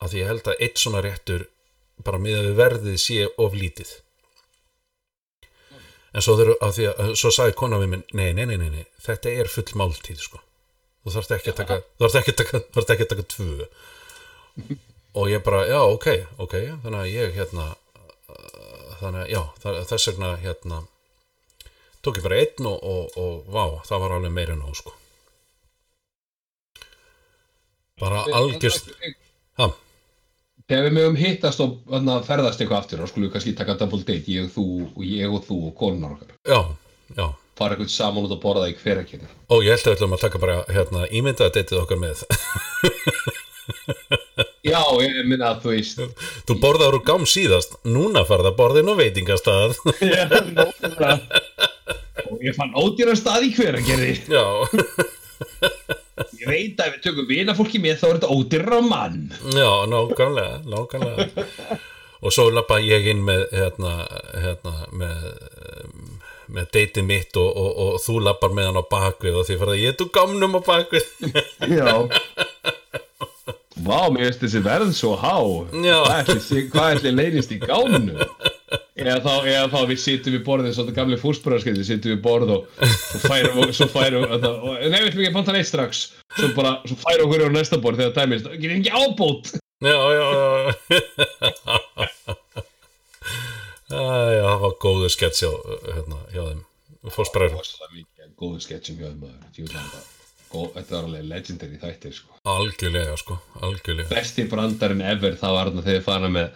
[0.00, 1.46] Af því ég held að eitt svona réttur
[2.04, 3.92] bara miðað við verðið sé of lítið.
[6.16, 8.84] En svo, þeir, að því að, svo sagði kona við minn nei, nei, nei, nei,
[9.04, 10.40] þetta er full máltíð sko.
[11.04, 13.26] þú þarfst ekki að taka þú þarfst ekki að taka, þú þarfst ekki að taka
[13.34, 13.68] tvö
[15.16, 16.06] og ég bara, já, ok,
[16.44, 17.76] ok þannig að ég hérna uh,
[19.00, 19.42] þannig að, já,
[19.92, 20.78] þess vegna hérna
[22.04, 24.92] tók ég bara einn og, og, og vá, það var alveg meira en á sko
[28.00, 28.86] bara algjörst
[29.60, 29.66] ha,
[30.66, 34.02] Þegar við mögum hittast og þarna, ferðast eitthvað aftur og skulum við kannski taka double
[34.02, 34.64] date, ég og þú
[34.96, 36.30] og ég og þú og konunar okkar.
[36.42, 36.60] já,
[37.16, 37.26] já
[37.56, 39.28] Fara eitthvað saman út að borða í hverjarkynni.
[39.48, 42.16] og ég held að við ætlum að taka bara hérna, ímyndaða deytið okkar með
[44.66, 46.00] Já, ég minna að þú veist.
[46.48, 49.76] þú borðaður úr gám síðast núna farða borðin og veitingastað
[50.12, 51.16] Já, nákvæmlega.
[52.26, 54.14] Og ég fann ódýra stað í hverjarkynni.
[54.32, 54.44] já,
[56.36, 59.18] Ég veit að ef við tökum vinafólki með þá er þetta ódýra mann.
[59.52, 61.26] já, nákvæmlega nákvæmlega
[62.24, 63.90] og svo lappa ég inn með hérna,
[64.40, 65.26] hérna með
[66.56, 69.72] með deytið mitt og, og, og þú lappar með hann á bakvið og því að
[69.82, 71.04] ég tók gámnum á bakvið
[71.74, 71.90] Já.
[73.84, 75.36] Vá, mér finnst þessi verð svo há.
[76.72, 78.16] Hvað ætli, leynist í gánu?
[78.96, 82.62] Eða þá, eða þá við sittum við borðið, svona gamli fúsbúrarskeiði, sittum við borð og
[82.88, 86.06] svo færum, og, svo færum, nei, við ætlum ekki að panta neitt strax.
[86.38, 89.52] Svo bara, svo færum okkur á næsta borð þegar dæmist, ekki ekki ábót.
[89.84, 90.96] já, já, já
[93.90, 95.52] já, það var góðu skets hjá,
[95.92, 96.64] hérna, hjá þeim
[97.94, 100.14] mikið góðu sketsum hjá þeim
[100.54, 102.30] er þetta- var alveg legendary þættir, sko.
[102.46, 106.50] algjörlega sko, algjörlega Besti brandarinn ever, það var þarna þegar fara með,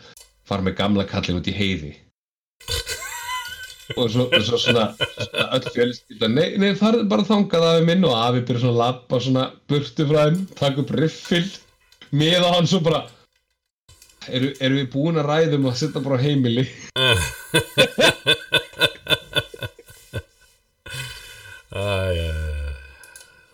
[0.47, 1.93] fara með gamla kallin út í heiði.
[3.97, 4.85] og svo, og svo svona,
[5.19, 8.83] svona öll fjölskylda nei, nei, farðu bara þangað afi minn og afi byrja svona að
[8.85, 11.49] lappa svona burtu frá þeim, taka upp riffil
[12.12, 13.01] með á hann svo bara
[14.31, 16.69] eru, eru við búin að ræðum að setja bara heimili
[21.71, 21.83] Æ,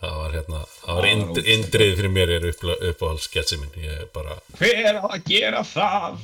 [0.00, 1.25] það var hérna það var var ind, ógeðslega.
[1.42, 3.72] Indrið fyrir mér er upp, uppáhalds sketsi minn.
[3.82, 6.20] Ég er bara, hver að gera það?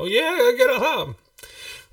[0.00, 1.16] Og ég að gera það.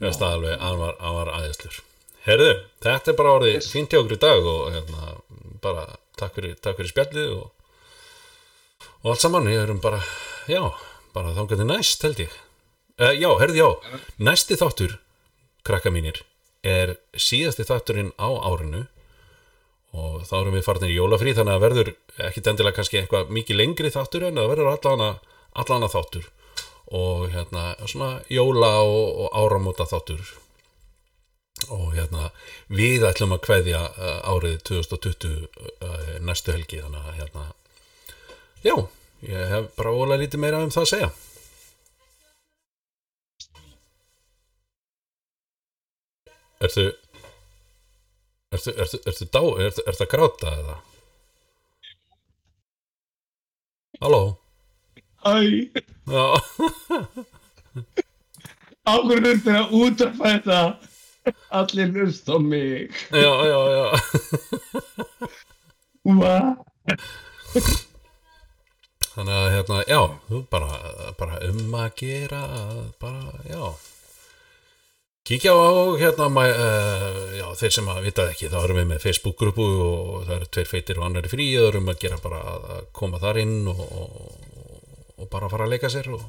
[0.01, 1.81] Mér finnst það alveg, hann var, var aðeinslur
[2.25, 2.51] herðu,
[2.83, 3.71] þetta er bara orðið yes.
[3.73, 5.11] fínt hjá okkur í dag og hérna,
[5.63, 5.85] bara
[6.19, 7.45] takk fyrir, takk fyrir spjallið og,
[9.01, 10.01] og allt saman, ég erum bara
[10.49, 10.61] já,
[11.15, 12.35] bara þangað til næst held ég.
[13.01, 13.69] Uh, já, herðu já,
[14.21, 14.97] næsti þáttur
[15.65, 16.21] krakka mínir
[16.61, 18.85] er síðasti þátturinn á árinu
[19.91, 21.89] og þá erum við farinir í jólafrí þannig að verður
[22.27, 26.29] ekkit endilega kannski eitthvað mikið lengri þáttur en það verður allana, þáttur.
[26.91, 30.23] Og hérna svona jóla og, og áramóta þáttur.
[31.71, 32.29] Og hérna
[32.71, 36.79] við ætlum að kveðja uh, árið 2020 uh, næstu helgi.
[36.83, 37.45] Þannig að hérna
[38.63, 38.75] já,
[39.27, 41.11] ég hef bara ólega lítið meira um það að segja.
[46.61, 46.91] Ertu
[48.51, 50.73] Ertu, ertu, ertu dá, ertu, ertu að gráta eða?
[54.01, 54.23] Halló?
[55.23, 55.35] æ,
[56.11, 56.25] Já,
[58.91, 60.59] ákveður þurftir að útrafa þetta
[61.61, 63.85] allir lust á mig já, já, já
[66.09, 66.35] Hva?
[69.11, 70.01] Þannig að hérna, já,
[70.51, 70.81] bara,
[71.19, 72.43] bara um að gera
[72.99, 73.63] bara, já
[75.21, 75.69] Kíkja á
[76.01, 80.35] hérna uh, já, þeir sem að vitað ekki, þá erum við með Facebook-grúpu og það
[80.39, 83.59] eru tveir feitir og annar frí og erum að gera bara að koma þar inn
[83.69, 84.15] og, og,
[85.21, 86.23] og bara fara að leika sér og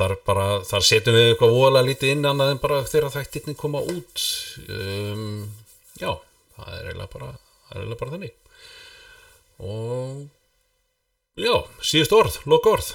[0.00, 3.84] þar bara, þar setjum við eitthvað vola lítið inn annað en bara þegar þættirni koma
[3.84, 4.24] út.
[4.72, 5.44] Um,
[6.00, 6.14] já,
[6.56, 7.32] það er eiginlega bara
[7.68, 8.36] það er bara þannig.
[9.68, 11.54] Og já,
[11.84, 12.92] síðust orð, loka orð.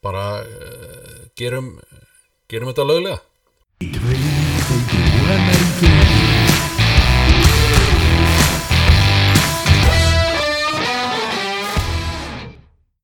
[0.00, 1.74] Bara uh, gerum
[2.50, 3.18] gerum þetta löglega